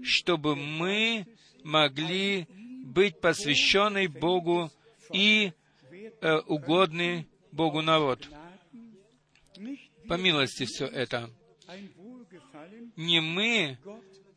чтобы 0.04 0.56
мы 0.56 1.26
могли 1.64 2.46
быть 2.86 3.20
посвященный 3.20 4.06
Богу 4.06 4.72
и 5.12 5.52
э, 6.22 6.38
угодный 6.46 7.28
Богу 7.52 7.82
народ. 7.82 8.30
По 10.08 10.14
милости 10.14 10.66
все 10.66 10.86
это. 10.86 11.32
Не 12.96 13.20
мы 13.20 13.80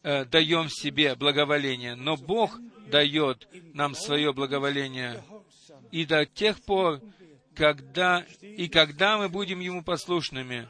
э, 0.02 0.24
даем 0.24 0.70
себе 0.70 1.14
благоволение, 1.16 1.96
но 1.96 2.16
Бог 2.16 2.58
дает 2.90 3.48
нам 3.74 3.94
свое 3.94 4.32
благоволение. 4.32 5.22
И 5.90 6.04
до 6.04 6.26
тех 6.26 6.60
пор, 6.62 7.00
когда, 7.54 8.24
и 8.40 8.68
когда 8.68 9.18
мы 9.18 9.28
будем 9.28 9.60
Ему 9.60 9.82
послушными, 9.82 10.68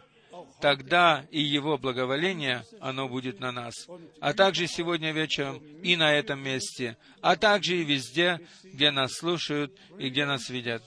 тогда 0.61 1.27
и 1.31 1.41
Его 1.41 1.79
благоволение, 1.79 2.65
оно 2.81 3.09
будет 3.09 3.41
на 3.41 3.53
нас. 3.53 3.75
А 4.21 4.33
также 4.35 4.67
сегодня 4.67 5.13
вечером 5.13 5.59
и 5.83 5.97
на 5.97 6.13
этом 6.13 6.41
месте, 6.43 6.97
а 7.21 7.37
также 7.37 7.77
и 7.79 7.85
везде, 7.85 8.41
где 8.65 8.91
нас 8.91 9.13
слушают 9.13 9.77
и 9.99 10.09
где 10.09 10.25
нас 10.25 10.49
видят. 10.49 10.83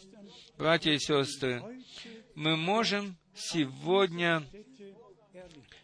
Братья 0.58 0.92
и 0.92 1.00
сестры, 1.00 1.64
мы 2.36 2.56
можем 2.56 3.18
сегодня 3.36 4.44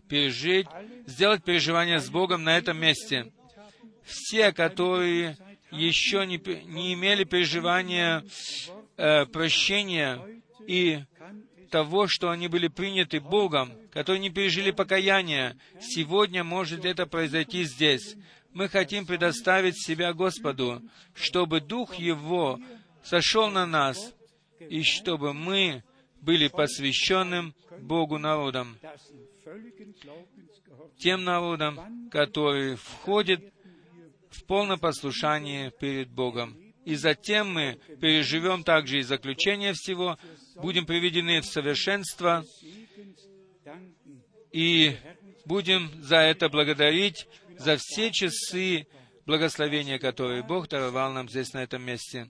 пережить, 0.08 0.68
сделать 1.06 1.44
переживание 1.44 2.00
с 2.00 2.10
Богом 2.10 2.44
на 2.44 2.58
этом 2.58 2.80
месте. 2.80 3.32
Все, 4.08 4.54
которые 4.54 5.38
еще 5.70 6.26
не, 6.26 6.38
не 6.66 6.94
имели 6.94 7.26
переживания 7.26 8.24
э, 8.96 9.26
прощения 9.26 10.22
и 10.66 11.04
того, 11.70 12.08
что 12.08 12.30
они 12.30 12.48
были 12.48 12.70
приняты 12.70 13.20
Богом, 13.20 13.74
которые 13.92 14.22
не 14.22 14.30
пережили 14.30 14.72
покаяния, 14.72 15.58
сегодня 15.82 16.46
может 16.46 16.86
это 16.86 17.06
произойти 17.06 17.64
здесь. 17.64 18.16
Мы 18.54 18.70
хотим 18.70 19.06
предоставить 19.06 19.78
себя 19.78 20.14
Господу, 20.14 20.82
чтобы 21.14 21.60
Дух 21.60 21.96
Его 21.96 22.60
сошел 23.04 23.50
на 23.50 23.66
нас, 23.66 24.14
и 24.70 24.84
чтобы 24.84 25.34
мы 25.34 25.84
были 26.22 26.48
посвященным 26.48 27.54
Богу 27.82 28.18
народом, 28.18 28.78
тем 30.98 31.26
народом, 31.26 32.10
который 32.10 32.76
входит 32.76 33.54
в 34.38 34.46
полное 34.46 34.78
послушание 34.78 35.72
перед 35.72 36.10
Богом. 36.10 36.58
И 36.86 36.96
затем 36.96 37.52
мы 37.54 37.80
переживем 38.00 38.64
также 38.64 39.00
и 39.00 39.04
заключение 39.04 39.74
всего, 39.74 40.18
будем 40.56 40.86
приведены 40.86 41.42
в 41.42 41.46
совершенство 41.46 42.46
и 44.52 44.96
будем 45.46 45.92
за 46.02 46.18
это 46.18 46.50
благодарить, 46.50 47.28
за 47.58 47.78
все 47.78 48.12
часы 48.12 48.88
благословения, 49.26 50.00
которые 50.00 50.44
Бог 50.44 50.70
даровал 50.70 51.12
нам 51.12 51.28
здесь, 51.30 51.54
на 51.54 51.64
этом 51.64 51.84
месте. 51.84 52.30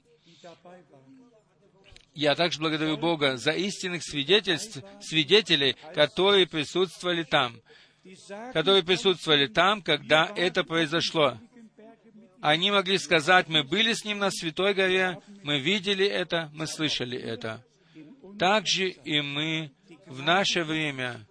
Я 2.14 2.34
также 2.34 2.60
благодарю 2.60 2.98
Бога 2.98 3.38
за 3.38 3.52
истинных 3.52 4.02
свидетельств, 4.04 4.84
свидетелей, 5.02 5.76
которые 5.94 6.48
присутствовали 6.48 7.22
там, 7.22 7.62
которые 8.54 8.84
присутствовали 8.84 9.46
там, 9.46 9.84
когда 9.84 10.32
это 10.36 10.64
произошло. 10.64 11.38
Они 12.48 12.72
могли 12.72 12.98
сказать, 12.98 13.50
мы 13.50 13.66
были 13.66 13.92
с 13.92 14.06
Ним 14.06 14.20
на 14.20 14.32
Святой 14.32 14.74
горе, 14.74 15.20
мы 15.44 15.60
видели 15.60 16.06
это, 16.08 16.50
мы 16.54 16.66
слышали 16.66 17.20
это. 17.20 17.62
Также 18.40 18.88
и 18.88 19.20
мы 19.20 19.72
в 20.06 20.22
наше 20.22 20.64
время 20.64 21.28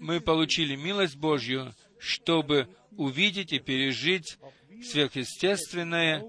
мы 0.00 0.20
получили 0.20 0.74
милость 0.74 1.14
Божью, 1.14 1.72
чтобы 2.00 2.68
увидеть 2.96 3.52
и 3.52 3.60
пережить 3.60 4.38
сверхъестественное, 4.82 6.24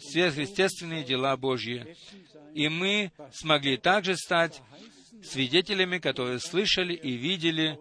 сверхъестественные 0.00 1.04
дела 1.04 1.36
Божьи. 1.36 1.96
И 2.54 2.68
мы 2.68 3.12
смогли 3.34 3.76
также 3.76 4.16
стать 4.16 4.60
свидетелями, 5.22 5.98
которые 5.98 6.40
слышали 6.40 6.92
и 6.92 7.12
видели 7.12 7.78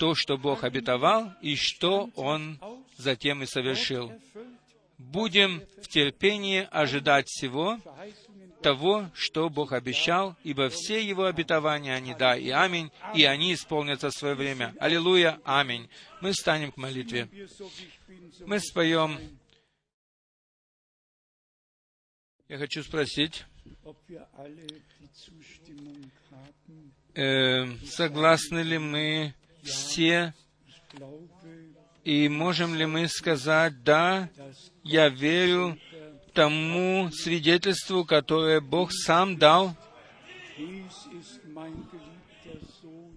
то, 0.00 0.16
что 0.16 0.36
Бог 0.36 0.64
обетовал, 0.64 1.30
и 1.42 1.54
что 1.54 2.10
Он 2.16 2.58
затем 3.00 3.42
и 3.42 3.46
совершил. 3.46 4.12
Будем 4.98 5.62
в 5.82 5.88
терпении 5.88 6.68
ожидать 6.70 7.26
всего 7.28 7.78
того, 8.62 9.10
что 9.14 9.48
Бог 9.48 9.72
обещал, 9.72 10.36
ибо 10.44 10.68
все 10.68 11.02
Его 11.02 11.24
обетования, 11.24 11.94
они 11.94 12.14
да 12.14 12.36
и 12.36 12.50
аминь, 12.50 12.90
и 13.14 13.24
они 13.24 13.54
исполнятся 13.54 14.10
в 14.10 14.14
свое 14.14 14.34
время. 14.34 14.74
Аллилуйя, 14.78 15.40
аминь. 15.44 15.88
Мы 16.20 16.32
встанем 16.32 16.72
к 16.72 16.76
молитве. 16.76 17.28
Мы 18.46 18.60
споем. 18.60 19.18
Я 22.48 22.58
хочу 22.58 22.82
спросить, 22.82 23.44
э, 27.14 27.66
согласны 27.86 28.58
ли 28.58 28.78
мы 28.78 29.34
все 29.62 30.34
и 32.04 32.28
можем 32.28 32.74
ли 32.74 32.86
мы 32.86 33.08
сказать, 33.08 33.82
да, 33.82 34.30
я 34.82 35.08
верю 35.08 35.78
тому 36.32 37.10
свидетельству, 37.12 38.04
которое 38.04 38.60
Бог 38.60 38.92
сам 38.92 39.36
дал, 39.36 39.76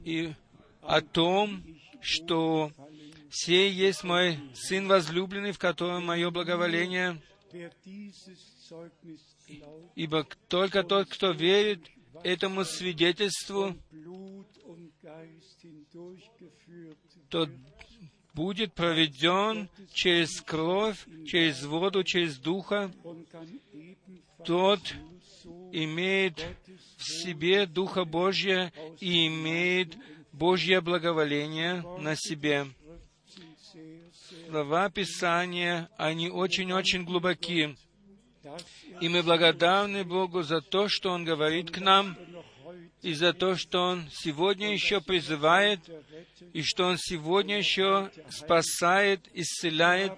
и 0.03 0.34
о 0.81 1.01
том, 1.01 1.64
что 2.01 2.72
«Сей 3.31 3.72
есть 3.72 4.03
мой 4.03 4.39
Сын 4.53 4.88
возлюбленный, 4.88 5.53
в 5.53 5.60
котором 5.60 6.05
мое 6.05 6.30
благоволение». 6.30 7.22
Ибо 9.95 10.27
только 10.47 10.84
тот, 10.84 11.10
кто 11.10 11.31
верит 11.31 11.85
этому 12.23 12.65
свидетельству, 12.65 13.76
тот 17.30 17.49
будет 18.34 18.73
проведен 18.73 19.69
через 19.93 20.41
кровь, 20.41 21.05
через 21.26 21.64
воду, 21.64 22.03
через 22.03 22.38
Духа, 22.38 22.91
тот 24.45 24.80
имеет 25.72 26.45
в 26.97 27.03
себе 27.03 27.65
Духа 27.65 28.05
Божья 28.05 28.72
и 28.99 29.27
имеет 29.27 29.95
Божье 30.31 30.81
благоволение 30.81 31.84
на 31.99 32.15
себе. 32.15 32.68
Слова 34.49 34.89
Писания, 34.89 35.89
они 35.97 36.30
очень-очень 36.30 37.05
глубоки. 37.05 37.76
И 39.01 39.10
мы 39.10 39.23
благодарны 39.23 40.03
Богу 40.03 40.43
за 40.43 40.61
то, 40.61 40.88
что 40.88 41.11
Он 41.11 41.23
говорит 41.23 41.72
к 41.72 41.80
нам, 41.80 42.18
и 43.03 43.13
за 43.13 43.34
то, 43.34 43.55
что 43.57 43.89
Он 43.89 44.09
сегодня 44.11 44.71
еще 44.71 45.01
призывает, 45.01 45.80
и 46.53 46.63
что 46.63 46.88
Он 46.88 46.97
сегодня 46.97 47.57
еще 47.57 48.11
спасает, 48.30 49.27
исцеляет. 49.34 50.13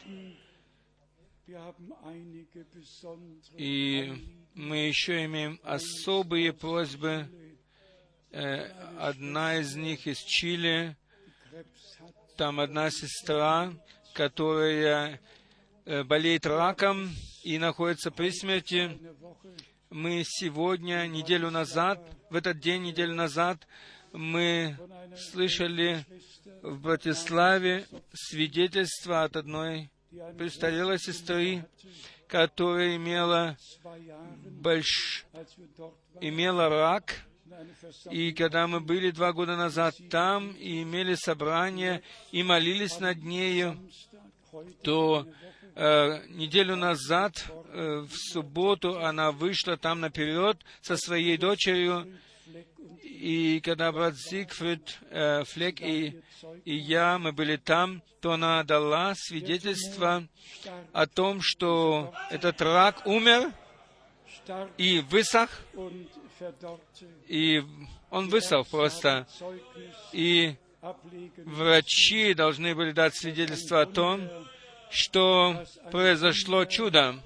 И 3.57 4.14
мы 4.53 4.78
еще 4.78 5.26
имеем 5.26 5.60
особые 5.64 6.53
просьбы. 6.53 7.28
Э, 8.32 8.66
одна 8.99 9.57
из 9.57 9.76
них 9.76 10.06
из 10.06 10.20
Чили. 10.20 10.95
Там 12.38 12.60
одна 12.60 12.91
сестра, 12.91 13.74
которая 14.14 15.20
э, 15.86 16.03
болеет 16.03 16.45
раком 16.45 17.10
и 17.44 17.57
находится 17.57 18.12
при 18.12 18.30
смерти 18.30 18.99
мы 19.96 20.24
сегодня, 20.26 21.08
неделю 21.08 21.50
назад, 21.50 22.06
в 22.30 22.36
этот 22.36 22.60
день, 22.60 22.84
неделю 22.84 23.14
назад, 23.14 23.66
мы 24.12 24.78
слышали 25.18 26.06
в 26.62 26.82
Братиславе 26.82 27.86
свидетельство 28.14 29.24
от 29.24 29.38
одной 29.38 29.90
престарелой 30.38 31.00
сестры, 31.00 31.66
которая 32.28 32.98
имела, 32.98 33.58
больш... 34.62 35.26
имела 36.20 36.68
рак, 36.68 37.22
и 38.12 38.34
когда 38.34 38.68
мы 38.68 38.82
были 38.82 39.12
два 39.12 39.32
года 39.32 39.56
назад 39.56 39.96
там 40.10 40.52
и 40.52 40.84
имели 40.84 41.16
собрание 41.16 42.04
и 42.34 42.44
молились 42.44 43.00
над 43.00 43.24
нею, 43.24 43.80
то 44.82 45.26
неделю 45.76 46.76
назад, 46.76 47.46
э, 47.50 48.06
в 48.08 48.16
субботу, 48.16 49.00
она 49.02 49.32
вышла 49.32 49.76
там 49.78 50.00
наперед 50.00 50.58
со 50.82 50.96
своей 50.96 51.38
дочерью, 51.38 52.08
и 53.04 53.60
когда 53.62 53.92
брат 53.92 54.16
Зигфрид 54.16 55.00
э, 55.10 55.44
Флек 55.46 55.82
и, 55.82 56.22
и 56.64 56.76
я, 56.76 57.18
мы 57.18 57.32
были 57.32 57.58
там, 57.58 58.02
то 58.22 58.34
она 58.34 58.64
дала 58.64 59.14
свидетельство 59.16 60.28
о 60.94 61.08
том, 61.08 61.42
что 61.42 62.14
этот 62.30 62.62
рак 62.62 63.06
умер, 63.06 63.52
и 64.78 65.00
высох, 65.00 65.50
и 67.28 67.64
он 68.10 68.30
высох 68.30 68.68
просто. 68.68 69.28
И 70.12 70.56
врачи 71.38 72.34
должны 72.34 72.76
были 72.76 72.92
дать 72.92 73.16
свидетельство 73.16 73.82
о 73.82 73.86
том, 73.86 74.30
что 74.90 75.66
произошло 75.91 76.66
чудо. 76.66 77.20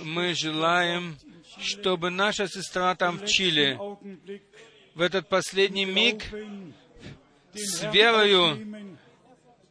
Мы 0.00 0.34
желаем, 0.34 1.16
чтобы 1.58 2.10
наша 2.10 2.46
сестра 2.46 2.94
там 2.94 3.18
в 3.18 3.26
Чили 3.26 3.78
в 4.94 5.00
этот 5.00 5.28
последний 5.28 5.86
миг 5.86 6.24
с 7.54 7.82
верою 7.92 8.98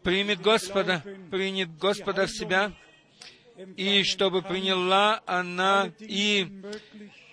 примет 0.04 0.42
Господа, 0.42 1.04
принят 1.30 1.78
Господа 1.78 2.26
в 2.26 2.32
себя, 2.32 2.74
и 3.78 4.04
чтобы 4.04 4.42
приняла 4.42 5.22
она 5.26 5.92
и 6.00 6.48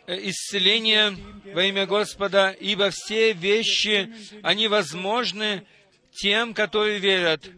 э, 0.07 0.29
исцеление 0.29 1.17
во 1.55 1.65
имя 1.65 1.87
Господа, 1.87 2.51
ибо 2.51 2.91
все 2.91 3.33
вещи, 3.33 4.13
они 4.43 4.69
возможны 4.69 5.65
тем, 6.19 6.53
которые 6.53 6.99
верят. 6.99 7.49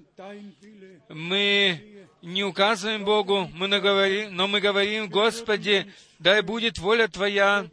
Мы 1.08 2.06
не 2.22 2.44
указываем 2.44 3.04
Богу, 3.04 3.50
мы 3.54 3.66
наговорим, 3.68 4.36
но 4.36 4.46
мы 4.46 4.60
говорим, 4.60 5.08
Господи, 5.08 5.90
дай 6.18 6.42
будет 6.42 6.78
воля 6.78 7.08
Твоя, 7.08 7.66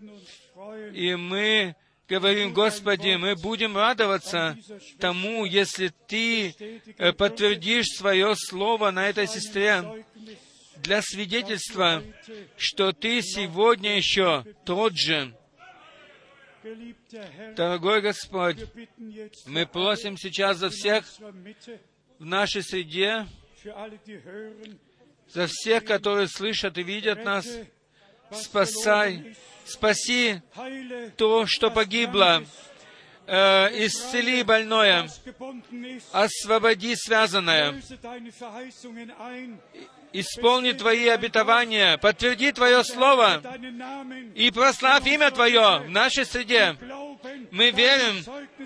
и 0.93 1.15
мы 1.15 1.75
говорим, 2.07 2.53
Господи, 2.53 3.17
мы 3.17 3.35
будем 3.35 3.75
радоваться 3.75 4.57
тому, 4.99 5.43
если 5.43 5.91
Ты 6.07 6.55
э, 6.97 7.11
подтвердишь 7.11 7.87
свое 7.97 8.33
слово 8.35 8.91
на 8.91 9.09
этой 9.09 9.27
сестре 9.27 10.05
для 10.77 11.01
свидетельства, 11.01 12.01
что 12.55 12.93
Ты 12.93 13.21
сегодня 13.21 13.97
еще 13.97 14.45
тот 14.65 14.97
же. 14.97 15.36
Дорогой 17.55 18.01
Господь, 18.01 18.57
мы 19.45 19.65
просим 19.65 20.17
сейчас 20.17 20.57
за 20.57 20.69
всех 20.69 21.05
в 22.19 22.25
нашей 22.25 22.63
среде, 22.63 23.27
за 25.29 25.47
всех, 25.47 25.85
которые 25.85 26.27
слышат 26.27 26.77
и 26.77 26.83
видят 26.83 27.23
нас, 27.23 27.47
спасай, 28.31 29.35
спаси 29.65 30.41
то, 31.17 31.45
что 31.45 31.69
погибло, 31.71 32.43
э, 33.25 33.85
исцели 33.85 34.41
больное, 34.43 35.09
освободи 36.11 36.95
связанное, 36.95 37.81
исполни 40.19 40.71
Твои 40.71 41.07
обетования, 41.07 41.97
подтверди 41.97 42.51
Твое 42.51 42.83
Слово 42.83 43.41
и 44.35 44.51
прославь 44.51 45.07
имя 45.07 45.31
Твое 45.31 45.79
в 45.85 45.89
нашей 45.89 46.25
среде. 46.25 46.75
Мы 47.51 47.71
верим 47.71 48.23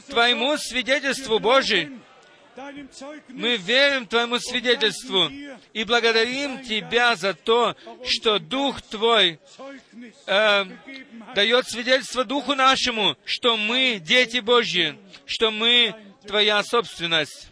Твоему 0.07 0.57
свидетельству, 0.57 1.40
Zeugnis, 1.40 2.02
Мы 3.30 3.57
верим 3.57 4.06
Твоему 4.06 4.40
свидетельству 4.40 5.30
и 5.73 5.84
благодарим 5.84 6.61
Тебя 6.64 7.15
за 7.15 7.34
то, 7.34 7.76
что 8.06 8.40
Дух 8.40 8.82
Твой 8.82 9.40
э, 10.28 10.65
дает 11.34 11.68
свидетельство 11.69 12.26
Духу 12.26 12.56
нашему, 12.56 13.15
что 13.26 13.57
мы 13.57 13.99
дети 14.02 14.40
Божьи, 14.40 14.98
что 15.26 15.52
мы 15.52 15.95
Твоя 16.28 16.61
собственность. 16.64 17.49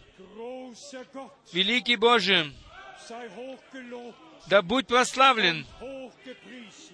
Великий 1.52 1.96
Божий, 1.96 2.52
да 4.46 4.62
будь 4.62 4.86
прославлен 4.86 5.66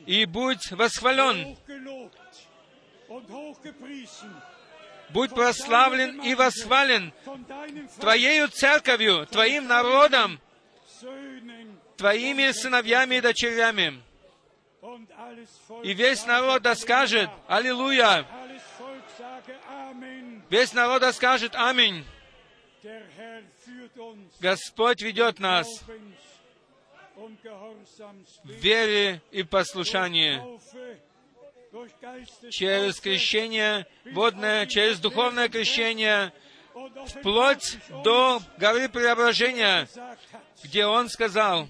и 0.07 0.25
будь 0.25 0.71
восхвален, 0.71 1.57
будь 5.11 5.31
прославлен 5.31 6.21
и 6.23 6.35
восхвален 6.35 7.13
Твоею 8.01 8.49
церковью, 8.49 9.27
Твоим 9.27 9.67
народом, 9.67 10.41
Твоими 11.97 12.53
сыновьями 12.53 13.17
и 13.17 13.21
дочерями. 13.21 14.03
И 15.83 15.93
весь 15.95 16.25
народ 16.27 16.63
да 16.63 16.75
скажет 16.75 17.29
«Аллилуйя!» 17.49 18.25
Весь 20.49 20.73
народ 20.73 21.01
да 21.01 21.13
скажет 21.13 21.55
«Аминь!» 21.55 22.05
Господь 24.41 25.03
ведет 25.03 25.39
нас 25.39 25.67
Gehorsams 27.17 28.29
в 28.45 28.51
вере 28.51 29.23
и 29.31 29.43
послушании 29.43 30.41
через 32.51 33.01
крещение 33.01 33.87
водное, 34.13 34.67
через 34.67 35.01
духовное 35.01 35.49
крещение, 35.49 36.33
вплоть 37.07 37.79
до 38.05 38.41
горы 38.59 38.89
преображения, 38.89 39.89
где 40.63 40.87
Он 40.87 41.09
сказал. 41.09 41.69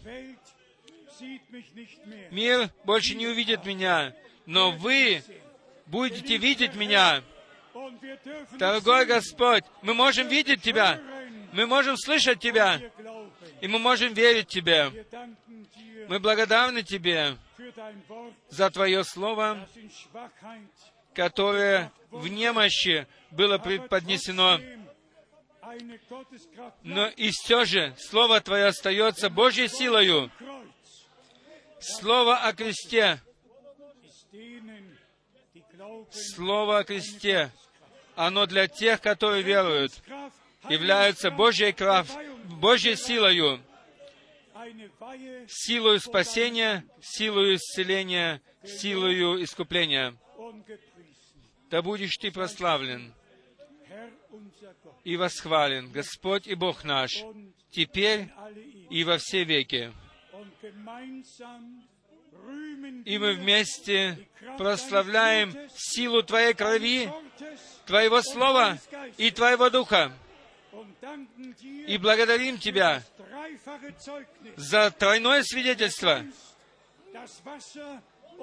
«Мир 2.31 2.71
больше 2.85 3.15
не 3.15 3.27
увидит 3.27 3.65
меня, 3.65 4.15
но 4.45 4.73
вы 4.73 5.23
будете 5.87 6.37
видеть 6.37 6.75
меня». 6.75 7.23
Дорогой 8.59 9.07
Господь, 9.07 9.65
мы 9.83 9.95
можем 9.95 10.29
видеть 10.29 10.63
Тебя, 10.63 11.01
мы 11.53 11.67
можем 11.67 11.97
слышать 11.97 12.41
Тебя, 12.41 12.81
и 13.61 13.69
мы 13.69 13.79
можем 13.79 14.13
верить 14.15 14.49
Тебе. 14.49 15.07
Мы 16.09 16.21
благодарны 16.21 16.83
Тебе 16.83 17.37
за 18.49 18.71
Твое 18.71 19.05
Слово, 19.05 19.69
которое 21.15 21.93
в 22.11 22.29
немощи 22.29 23.07
было 23.31 23.59
преподнесено. 23.59 24.61
Но 26.83 27.09
и 27.09 27.31
все 27.31 27.65
же 27.65 27.95
Слово 27.99 28.41
Твое 28.41 28.67
остается 28.67 29.31
Божьей 29.31 29.69
силою. 29.69 30.31
Слово 31.79 32.39
о 32.39 32.53
кресте, 32.53 33.21
Слово 36.11 36.79
о 36.79 36.85
кресте, 36.85 37.53
оно 38.17 38.47
для 38.47 38.67
тех, 38.67 39.01
которые 39.01 39.43
веруют, 39.43 39.93
является 40.69 41.31
Божьей 41.31 41.73
крав, 41.73 42.09
Божьей 42.45 42.97
силою, 42.97 43.61
силою 45.49 46.01
спасения, 46.01 46.85
силою 47.01 47.57
исцеления, 47.57 48.41
силою 48.65 49.43
искупления. 49.45 50.17
Да 51.71 51.83
будешь 51.83 52.17
Ты 52.17 52.33
прославлен 52.33 53.13
и 55.05 55.17
восхвален, 55.17 55.93
Господь 55.93 56.47
и 56.47 56.55
Бог 56.55 56.85
наш, 56.85 57.23
теперь 57.71 58.29
и 58.91 59.05
во 59.05 59.19
все 59.19 59.45
веки. 59.45 59.93
И 63.05 63.19
мы 63.19 63.35
вместе 63.35 64.29
прославляем 64.59 65.55
силу 65.77 66.23
Твоей 66.23 66.55
крови, 66.55 67.11
Твоего 67.87 68.21
Слова 68.23 68.79
и 69.17 69.31
Твоего 69.31 69.71
Духа. 69.71 70.13
И 71.87 71.97
благодарим 71.99 72.59
Тебя 72.59 73.03
за 74.57 74.91
тройное 74.91 75.43
свидетельство, 75.43 76.25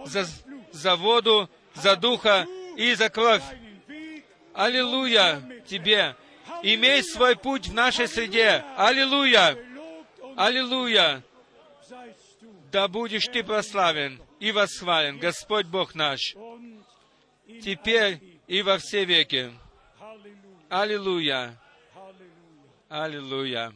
за, 0.05 0.25
за 0.71 0.95
воду, 0.95 1.49
за 1.75 1.95
Духа 1.95 2.47
и 2.77 2.93
за 2.95 3.09
кровь. 3.09 3.43
Аллилуйя 4.53 5.41
Тебе! 5.67 6.15
Имей 6.61 7.03
свой 7.03 7.35
путь 7.35 7.67
в 7.67 7.73
нашей 7.73 8.07
среде. 8.07 8.63
Аллилуйя! 8.77 9.57
Аллилуйя! 10.37 11.21
Да 12.71 12.87
будешь 12.87 13.25
Ты 13.25 13.43
прославлен 13.43 14.21
и 14.39 14.51
восхвален, 14.51 15.19
Господь 15.19 15.67
Бог 15.67 15.95
наш, 15.95 16.35
теперь 17.61 18.32
и 18.47 18.61
во 18.61 18.77
все 18.77 19.05
веки. 19.05 19.51
Аллилуйя! 20.69 21.59
Аллилуйя! 22.89 23.73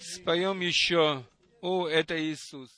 Споем 0.00 0.60
еще 0.60 1.24
«О, 1.60 1.86
это 1.88 2.18
Иисус». 2.20 2.70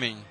Аминь. 0.00 0.24